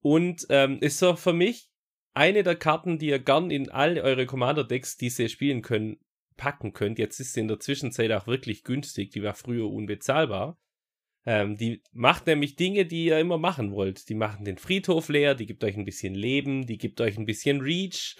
Und 0.01 0.47
ähm, 0.51 0.79
ist 0.81 0.99
so 0.99 1.17
für 1.17 1.33
mich 1.33 1.69
eine 2.15 2.43
der 2.43 2.57
Karten, 2.57 2.99
die 2.99 3.09
ihr 3.09 3.19
gern 3.19 3.51
in 3.51 3.71
all 3.71 3.99
eure 3.99 4.27
Commander-Decks, 4.27 4.97
die 4.97 5.11
sie 5.11 5.29
spielen 5.29 5.63
können, 5.63 5.99
packen 6.37 6.73
könnt. 6.73 6.99
Jetzt 6.99 7.21
ist 7.21 7.35
sie 7.35 7.41
in 7.41 7.49
der 7.49 7.61
Zwischenzeit 7.61 8.11
auch 8.13 8.27
wirklich 8.27 8.65
günstig. 8.65 9.11
Die 9.11 9.23
war 9.23 9.35
früher 9.35 9.71
unbezahlbar. 9.71 10.59
Ähm, 11.27 11.57
die 11.57 11.83
macht 11.93 12.27
nämlich 12.27 12.57
Dinge, 12.57 12.87
die 12.87 13.07
ihr 13.07 13.19
immer 13.19 13.39
machen 13.39 13.73
wollt. 13.73 14.09
Die 14.09 14.15
machen 14.15 14.45
den 14.45 14.57
Friedhof 14.57 15.09
leer, 15.09 15.35
die 15.35 15.47
gibt 15.47 15.63
euch 15.63 15.77
ein 15.77 15.85
bisschen 15.85 16.15
Leben, 16.15 16.67
die 16.67 16.79
gibt 16.79 17.01
euch 17.01 17.19
ein 17.19 17.27
bisschen 17.27 17.61
Reach, 17.61 18.17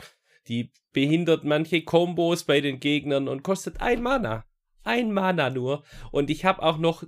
die 0.47 0.73
behindert 0.93 1.45
manche 1.45 1.83
Kombos 1.83 2.45
bei 2.45 2.61
den 2.61 2.81
Gegnern 2.81 3.29
und 3.29 3.43
kostet 3.43 3.81
ein 3.81 4.03
Mana. 4.03 4.45
Ein 4.83 5.13
Mana 5.13 5.51
nur. 5.51 5.85
Und 6.13 6.29
ich 6.29 6.45
habe 6.45 6.63
auch 6.63 6.79
noch 6.79 7.05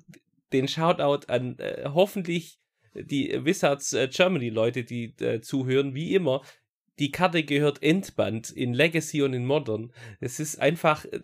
den 0.53 0.69
Shoutout 0.69 1.27
an 1.29 1.59
äh, 1.59 1.89
hoffentlich 1.93 2.61
die 2.95 3.45
Wizards 3.45 3.93
äh, 3.93 4.09
Germany 4.09 4.49
Leute, 4.49 4.85
die 4.85 5.15
äh, 5.21 5.41
zuhören, 5.41 5.95
wie 5.95 6.15
immer. 6.15 6.43
Die 6.99 7.11
Karte 7.11 7.45
gehört 7.45 7.83
Endband 7.83 8.51
in 8.51 8.75
Legacy 8.75 9.23
und 9.23 9.33
in 9.33 9.47
Modern. 9.47 9.93
Es 10.21 10.41
ist 10.41 10.61
einfach 10.61 11.05
äh, 11.07 11.21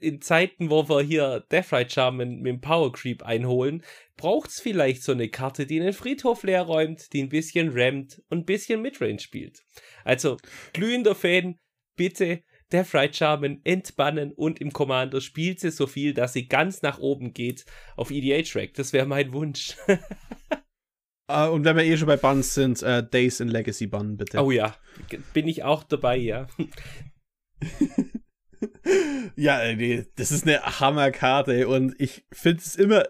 in 0.00 0.20
Zeiten, 0.20 0.70
wo 0.70 0.88
wir 0.88 1.02
hier 1.02 1.44
Deathrite 1.50 1.90
Charm 1.90 2.16
mit 2.16 2.46
dem 2.46 2.60
Power 2.60 2.92
Creep 2.92 3.22
einholen, 3.22 3.82
braucht 4.16 4.50
es 4.50 4.60
vielleicht 4.60 5.02
so 5.02 5.12
eine 5.12 5.28
Karte, 5.28 5.66
die 5.66 5.78
den 5.78 5.92
Friedhof 5.92 6.42
leer 6.42 6.62
räumt, 6.62 7.12
die 7.12 7.22
ein 7.22 7.28
bisschen 7.28 7.70
rammt 7.72 8.20
und 8.28 8.40
ein 8.40 8.44
bisschen 8.44 8.82
Midrange 8.82 9.20
spielt. 9.20 9.62
Also, 10.04 10.36
glühender 10.72 11.14
Fan, 11.14 11.58
bitte 11.96 12.42
Deathrite 12.72 13.14
Charmen 13.14 13.60
entbannen 13.64 14.32
und 14.32 14.60
im 14.60 14.72
Commander 14.72 15.20
spielt 15.20 15.60
sie 15.60 15.70
so 15.70 15.86
viel, 15.86 16.14
dass 16.14 16.32
sie 16.32 16.48
ganz 16.48 16.82
nach 16.82 16.98
oben 16.98 17.34
geht 17.34 17.64
auf 17.96 18.10
EDH-Rack. 18.10 18.74
Das 18.74 18.92
wäre 18.92 19.06
mein 19.06 19.32
Wunsch. 19.32 19.76
uh, 21.32 21.52
und 21.52 21.64
wenn 21.64 21.76
wir 21.76 21.84
eh 21.84 21.96
schon 21.96 22.06
bei 22.06 22.16
Buns 22.16 22.54
sind, 22.54 22.82
uh, 22.82 23.02
Days 23.02 23.40
in 23.40 23.48
Legacy 23.48 23.86
Bun, 23.86 24.16
bitte. 24.16 24.42
Oh 24.42 24.50
ja, 24.50 24.74
bin 25.32 25.48
ich 25.48 25.64
auch 25.64 25.82
dabei, 25.84 26.16
ja. 26.16 26.46
ja, 29.36 29.74
nee, 29.74 30.06
das 30.16 30.32
ist 30.32 30.46
eine 30.46 30.80
Hammerkarte 30.80 31.68
und 31.68 31.94
ich 31.98 32.24
finde 32.32 32.62
es 32.62 32.76
immer 32.76 33.04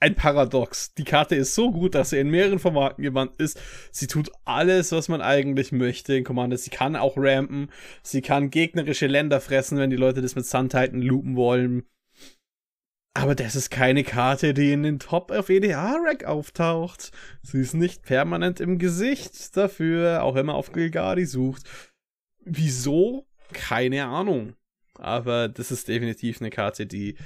ein 0.00 0.14
Paradox. 0.14 0.94
Die 0.94 1.04
Karte 1.04 1.34
ist 1.36 1.54
so 1.54 1.70
gut, 1.70 1.94
dass 1.94 2.10
sie 2.10 2.18
in 2.18 2.30
mehreren 2.30 2.58
Formaten 2.58 3.02
gewandt 3.02 3.36
ist. 3.36 3.60
Sie 3.92 4.06
tut 4.06 4.30
alles, 4.44 4.92
was 4.92 5.08
man 5.08 5.20
eigentlich 5.20 5.72
möchte 5.72 6.14
in 6.14 6.24
Commander. 6.24 6.56
Sie 6.56 6.70
kann 6.70 6.96
auch 6.96 7.14
rampen. 7.16 7.70
Sie 8.02 8.22
kann 8.22 8.50
gegnerische 8.50 9.06
Länder 9.06 9.40
fressen, 9.40 9.78
wenn 9.78 9.90
die 9.90 9.96
Leute 9.96 10.22
das 10.22 10.34
mit 10.34 10.46
Sun 10.46 10.70
Titan 10.70 11.02
loopen 11.02 11.36
wollen. 11.36 11.82
Aber 13.12 13.34
das 13.34 13.56
ist 13.56 13.70
keine 13.70 14.04
Karte, 14.04 14.54
die 14.54 14.72
in 14.72 14.84
den 14.84 15.00
Top 15.00 15.32
auf 15.32 15.48
EDA-Rack 15.48 16.24
auftaucht. 16.24 17.10
Sie 17.42 17.60
ist 17.60 17.74
nicht 17.74 18.02
permanent 18.02 18.60
im 18.60 18.78
Gesicht 18.78 19.56
dafür, 19.56 20.22
auch 20.22 20.36
wenn 20.36 20.46
man 20.46 20.54
auf 20.54 20.72
Gilgadi 20.72 21.26
sucht. 21.26 21.64
Wieso? 22.44 23.26
Keine 23.52 24.06
Ahnung. 24.06 24.54
Aber 24.94 25.48
das 25.48 25.72
ist 25.72 25.88
definitiv 25.88 26.40
eine 26.40 26.50
Karte, 26.50 26.86
die 26.86 27.16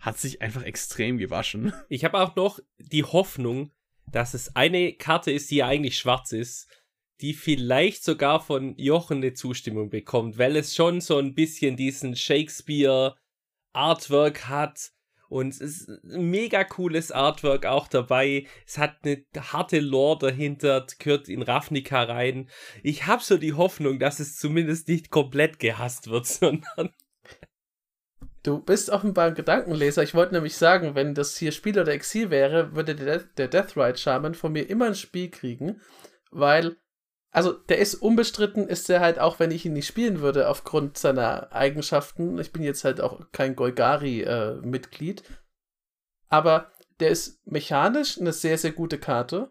hat 0.00 0.18
sich 0.18 0.40
einfach 0.40 0.62
extrem 0.62 1.18
gewaschen. 1.18 1.72
Ich 1.88 2.04
habe 2.04 2.20
auch 2.20 2.36
noch 2.36 2.60
die 2.78 3.04
Hoffnung, 3.04 3.70
dass 4.10 4.34
es 4.34 4.56
eine 4.56 4.94
Karte 4.94 5.30
ist, 5.30 5.50
die 5.50 5.56
ja 5.56 5.66
eigentlich 5.66 5.98
schwarz 5.98 6.32
ist, 6.32 6.68
die 7.20 7.34
vielleicht 7.34 8.02
sogar 8.02 8.40
von 8.40 8.76
Jochen 8.76 9.18
eine 9.18 9.34
Zustimmung 9.34 9.90
bekommt, 9.90 10.38
weil 10.38 10.56
es 10.56 10.74
schon 10.74 11.00
so 11.00 11.18
ein 11.18 11.34
bisschen 11.34 11.76
diesen 11.76 12.16
Shakespeare 12.16 13.16
Artwork 13.72 14.48
hat 14.48 14.92
und 15.28 15.48
es 15.48 15.60
ist 15.60 15.88
ein 15.88 16.30
mega 16.30 16.64
cooles 16.64 17.12
Artwork 17.12 17.66
auch 17.66 17.88
dabei. 17.88 18.46
Es 18.66 18.78
hat 18.78 18.96
eine 19.04 19.24
harte 19.36 19.80
Lore 19.80 20.30
dahinter, 20.30 20.86
gehört 20.98 21.28
in 21.28 21.42
Ravnica 21.42 22.02
rein. 22.02 22.48
Ich 22.82 23.06
habe 23.06 23.22
so 23.22 23.36
die 23.36 23.54
Hoffnung, 23.54 23.98
dass 23.98 24.20
es 24.20 24.36
zumindest 24.36 24.88
nicht 24.88 25.10
komplett 25.10 25.58
gehasst 25.58 26.08
wird, 26.08 26.26
sondern 26.26 26.90
Du 28.44 28.58
bist 28.58 28.90
offenbar 28.90 29.28
ein 29.28 29.34
Gedankenleser. 29.34 30.02
Ich 30.02 30.14
wollte 30.14 30.34
nämlich 30.34 30.54
sagen, 30.54 30.94
wenn 30.94 31.14
das 31.14 31.34
hier 31.38 31.50
Spiel 31.50 31.78
oder 31.78 31.92
Exil 31.92 32.28
wäre, 32.28 32.76
würde 32.76 32.94
der, 32.94 33.20
der 33.20 33.48
Deathrite 33.48 33.96
Shaman 33.98 34.34
von 34.34 34.52
mir 34.52 34.68
immer 34.68 34.84
ein 34.84 34.94
Spiel 34.94 35.30
kriegen, 35.30 35.80
weil, 36.30 36.76
also 37.34 37.52
der 37.52 37.78
ist 37.78 37.96
unbestritten, 37.96 38.68
ist 38.68 38.88
er 38.88 39.00
halt 39.00 39.18
auch, 39.18 39.40
wenn 39.40 39.50
ich 39.50 39.66
ihn 39.66 39.72
nicht 39.72 39.88
spielen 39.88 40.20
würde, 40.20 40.48
aufgrund 40.48 40.96
seiner 40.96 41.52
Eigenschaften. 41.52 42.38
Ich 42.38 42.52
bin 42.52 42.62
jetzt 42.62 42.84
halt 42.84 43.00
auch 43.00 43.20
kein 43.32 43.56
Golgari-Mitglied, 43.56 45.20
äh, 45.20 45.32
aber 46.28 46.70
der 47.00 47.10
ist 47.10 47.44
mechanisch 47.44 48.20
eine 48.20 48.32
sehr, 48.32 48.56
sehr 48.56 48.70
gute 48.70 48.98
Karte. 48.98 49.50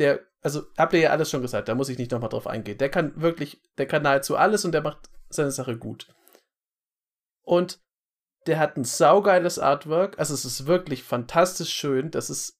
Der, 0.00 0.26
also 0.42 0.64
habt 0.76 0.92
ihr 0.92 0.98
ja 0.98 1.10
alles 1.10 1.30
schon 1.30 1.40
gesagt, 1.40 1.68
da 1.68 1.76
muss 1.76 1.88
ich 1.88 1.98
nicht 1.98 2.10
nochmal 2.10 2.30
drauf 2.30 2.48
eingehen. 2.48 2.78
Der 2.78 2.88
kann 2.88 3.20
wirklich, 3.20 3.62
der 3.78 3.86
kann 3.86 4.02
nahezu 4.02 4.36
alles 4.36 4.64
und 4.64 4.72
der 4.72 4.82
macht 4.82 5.08
seine 5.28 5.52
Sache 5.52 5.78
gut. 5.78 6.12
Und 7.42 7.80
der 8.48 8.58
hat 8.58 8.76
ein 8.76 8.82
saugeiles 8.82 9.60
Artwork. 9.60 10.18
Also 10.18 10.34
es 10.34 10.44
ist 10.44 10.66
wirklich 10.66 11.04
fantastisch 11.04 11.72
schön. 11.72 12.10
Das 12.10 12.28
ist, 12.28 12.58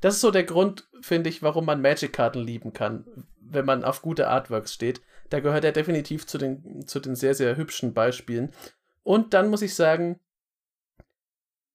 das 0.00 0.14
ist 0.14 0.20
so 0.22 0.30
der 0.30 0.44
Grund, 0.44 0.88
finde 1.02 1.28
ich, 1.28 1.42
warum 1.42 1.66
man 1.66 1.82
Magic-Karten 1.82 2.40
lieben 2.40 2.72
kann, 2.72 3.26
wenn 3.46 3.64
man 3.64 3.84
auf 3.84 4.02
gute 4.02 4.28
Artworks 4.28 4.72
steht. 4.72 5.00
Da 5.30 5.40
gehört 5.40 5.64
er 5.64 5.72
definitiv 5.72 6.26
zu 6.26 6.38
den, 6.38 6.86
zu 6.86 7.00
den 7.00 7.14
sehr, 7.14 7.34
sehr 7.34 7.56
hübschen 7.56 7.94
Beispielen. 7.94 8.52
Und 9.02 9.34
dann 9.34 9.48
muss 9.48 9.62
ich 9.62 9.74
sagen, 9.74 10.20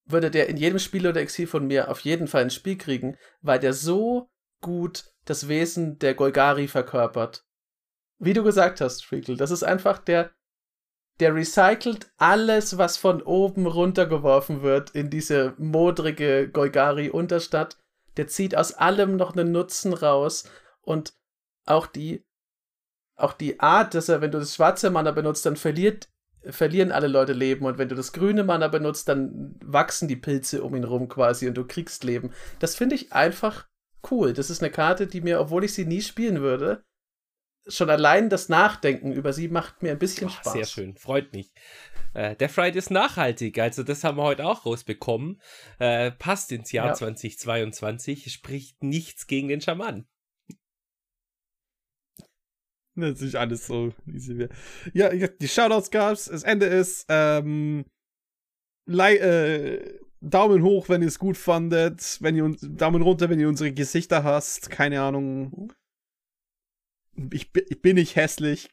würde 0.05 0.31
der 0.31 0.49
in 0.49 0.57
jedem 0.57 0.79
Spiel 0.79 1.07
oder 1.07 1.21
Exil 1.21 1.47
von 1.47 1.67
mir 1.67 1.89
auf 1.89 1.99
jeden 2.01 2.27
Fall 2.27 2.43
ein 2.43 2.49
Spiel 2.49 2.77
kriegen, 2.77 3.17
weil 3.41 3.59
der 3.59 3.73
so 3.73 4.29
gut 4.61 5.05
das 5.25 5.47
Wesen 5.47 5.99
der 5.99 6.15
Golgari 6.15 6.67
verkörpert. 6.67 7.45
Wie 8.17 8.33
du 8.33 8.43
gesagt 8.43 8.81
hast, 8.81 9.05
Freakle, 9.05 9.37
das 9.37 9.51
ist 9.51 9.63
einfach 9.63 9.99
der 9.99 10.31
der 11.19 11.35
recycelt 11.35 12.11
alles, 12.17 12.77
was 12.77 12.95
von 12.95 13.21
oben 13.21 13.67
runtergeworfen 13.67 14.61
wird 14.61 14.91
in 14.91 15.09
diese 15.09 15.53
modrige 15.57 16.49
Golgari-Unterstadt. 16.49 17.77
Der 18.15 18.27
zieht 18.27 18.55
aus 18.55 18.73
allem 18.73 19.17
noch 19.17 19.35
einen 19.35 19.51
Nutzen 19.51 19.93
raus 19.93 20.49
und 20.81 21.13
auch 21.65 21.87
die, 21.87 22.25
auch 23.15 23.33
die 23.33 23.59
Art, 23.59 23.93
dass 23.93 24.09
er, 24.09 24.21
wenn 24.21 24.31
du 24.31 24.39
das 24.39 24.55
schwarze 24.55 24.89
Mana 24.89 25.11
benutzt, 25.11 25.45
dann 25.45 25.55
verliert, 25.55 26.09
verlieren 26.43 26.91
alle 26.91 27.07
Leute 27.07 27.33
Leben 27.33 27.65
und 27.65 27.77
wenn 27.77 27.89
du 27.89 27.95
das 27.95 28.13
grüne 28.13 28.43
Mana 28.43 28.67
benutzt, 28.67 29.09
dann 29.09 29.55
wachsen 29.63 30.07
die 30.07 30.15
Pilze 30.15 30.63
um 30.63 30.75
ihn 30.75 30.85
rum 30.85 31.09
quasi 31.09 31.47
und 31.47 31.55
du 31.55 31.65
kriegst 31.65 32.03
Leben. 32.03 32.31
Das 32.59 32.75
finde 32.75 32.95
ich 32.95 33.11
einfach 33.13 33.67
cool. 34.09 34.33
Das 34.33 34.49
ist 34.49 34.63
eine 34.63 34.71
Karte, 34.71 35.07
die 35.07 35.21
mir, 35.21 35.39
obwohl 35.41 35.65
ich 35.65 35.73
sie 35.73 35.85
nie 35.85 36.01
spielen 36.01 36.41
würde, 36.41 36.83
schon 37.67 37.89
allein 37.89 38.29
das 38.29 38.49
Nachdenken 38.49 39.11
über 39.11 39.33
sie 39.33 39.47
macht 39.47 39.83
mir 39.83 39.91
ein 39.91 39.99
bisschen 39.99 40.27
Boah, 40.27 40.33
Spaß. 40.33 40.53
Sehr 40.53 40.65
schön, 40.65 40.95
freut 40.95 41.33
mich. 41.33 41.53
Äh, 42.13 42.35
der 42.35 42.49
Fright 42.49 42.75
ist 42.75 42.89
nachhaltig, 42.89 43.59
also 43.59 43.83
das 43.83 44.03
haben 44.03 44.17
wir 44.17 44.23
heute 44.23 44.45
auch 44.45 44.65
rausbekommen. 44.65 45.41
Äh, 45.77 46.11
passt 46.11 46.51
ins 46.51 46.71
Jahr 46.71 46.87
ja. 46.87 46.93
2022, 46.93 48.31
spricht 48.31 48.83
nichts 48.83 49.27
gegen 49.27 49.47
den 49.47 49.61
Schaman. 49.61 50.07
Ist 53.21 53.35
alles 53.35 53.67
so 53.67 53.93
Ja, 54.93 55.09
die 55.09 55.47
Shoutouts 55.47 55.91
gab's, 55.91 56.25
das 56.25 56.43
Ende 56.43 56.65
ist, 56.65 57.05
ähm, 57.09 57.85
äh, 58.87 59.99
Daumen 60.21 60.63
hoch, 60.63 60.89
wenn 60.89 61.01
ihr 61.01 61.07
es 61.07 61.19
gut 61.19 61.37
fandet. 61.37 62.17
Wenn 62.21 62.35
ihr 62.35 62.43
uns, 62.43 62.59
Daumen 62.61 63.01
runter, 63.01 63.29
wenn 63.29 63.39
ihr 63.39 63.47
unsere 63.47 63.71
Gesichter 63.71 64.23
hasst. 64.23 64.69
Keine 64.69 65.01
Ahnung. 65.01 65.71
Ich, 67.31 67.49
ich 67.69 67.81
bin 67.81 67.95
nicht 67.95 68.15
hässlich. 68.15 68.69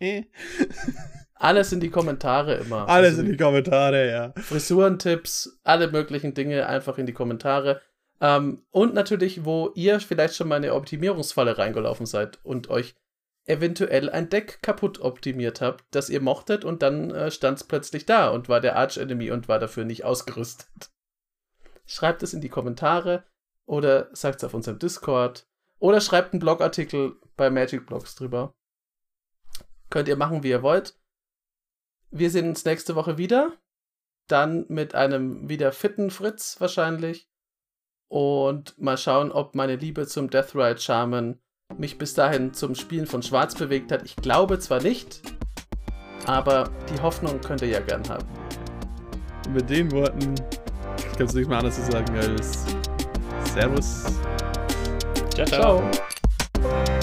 Eh. 0.00 0.24
Alles 1.34 1.72
in 1.72 1.80
die 1.80 1.90
Kommentare 1.90 2.54
immer. 2.54 2.88
Alles 2.88 3.10
also 3.10 3.22
in 3.22 3.32
die 3.32 3.36
Kommentare, 3.36 4.10
ja. 4.10 4.32
Frisurentipps, 4.40 5.60
alle 5.64 5.90
möglichen 5.90 6.32
Dinge 6.32 6.66
einfach 6.66 6.96
in 6.96 7.04
die 7.04 7.12
Kommentare. 7.12 7.82
Ähm, 8.22 8.64
und 8.70 8.94
natürlich, 8.94 9.44
wo 9.44 9.70
ihr 9.74 10.00
vielleicht 10.00 10.34
schon 10.34 10.48
mal 10.48 10.56
in 10.56 10.64
eine 10.64 10.74
Optimierungsfalle 10.74 11.58
reingelaufen 11.58 12.06
seid 12.06 12.42
und 12.42 12.70
euch 12.70 12.94
eventuell 13.46 14.10
ein 14.10 14.28
Deck 14.28 14.60
kaputt 14.62 15.00
optimiert 15.00 15.60
habt, 15.60 15.84
das 15.92 16.10
ihr 16.10 16.20
mochtet 16.20 16.64
und 16.64 16.82
dann 16.82 17.10
äh, 17.10 17.30
stand 17.30 17.58
es 17.58 17.64
plötzlich 17.64 18.04
da 18.04 18.28
und 18.30 18.48
war 18.48 18.60
der 18.60 18.76
Arch-Enemy 18.76 19.30
und 19.30 19.48
war 19.48 19.58
dafür 19.58 19.84
nicht 19.84 20.04
ausgerüstet. 20.04 20.90
Schreibt 21.86 22.22
es 22.22 22.34
in 22.34 22.40
die 22.40 22.48
Kommentare 22.48 23.24
oder 23.64 24.08
sagt 24.12 24.38
es 24.38 24.44
auf 24.44 24.54
unserem 24.54 24.78
Discord 24.78 25.46
oder 25.78 26.00
schreibt 26.00 26.32
einen 26.32 26.40
Blogartikel 26.40 27.16
bei 27.36 27.48
Magic 27.50 27.86
Blogs 27.86 28.16
drüber. 28.16 28.54
Könnt 29.90 30.08
ihr 30.08 30.16
machen, 30.16 30.42
wie 30.42 30.50
ihr 30.50 30.62
wollt. 30.62 30.98
Wir 32.10 32.30
sehen 32.30 32.48
uns 32.48 32.64
nächste 32.64 32.96
Woche 32.96 33.18
wieder. 33.18 33.52
Dann 34.26 34.66
mit 34.68 34.96
einem 34.96 35.48
wieder 35.48 35.70
fitten 35.70 36.10
Fritz 36.10 36.60
wahrscheinlich. 36.60 37.30
Und 38.08 38.76
mal 38.78 38.98
schauen, 38.98 39.30
ob 39.30 39.54
meine 39.54 39.76
Liebe 39.76 40.06
zum 40.06 40.30
Death 40.30 40.54
Ride 40.54 40.78
Shaman 40.78 41.40
mich 41.78 41.98
bis 41.98 42.14
dahin 42.14 42.54
zum 42.54 42.74
Spielen 42.74 43.06
von 43.06 43.22
Schwarz 43.22 43.54
bewegt 43.54 43.92
hat. 43.92 44.02
Ich 44.04 44.16
glaube 44.16 44.58
zwar 44.58 44.82
nicht, 44.82 45.20
aber 46.26 46.70
die 46.92 47.00
Hoffnung 47.00 47.40
könnt 47.40 47.62
ihr 47.62 47.68
ja 47.68 47.80
gern 47.80 48.08
haben. 48.08 48.26
Und 49.46 49.54
mit 49.54 49.70
den 49.70 49.90
Worten 49.92 50.34
kannst 51.16 51.34
du 51.34 51.38
nichts 51.38 51.48
mehr 51.48 51.58
anderes 51.58 51.76
zu 51.76 51.90
sagen 51.90 52.16
als 52.16 52.64
Servus. 53.52 54.04
ciao. 55.34 55.46
ciao. 55.46 55.82
ciao. 56.62 56.95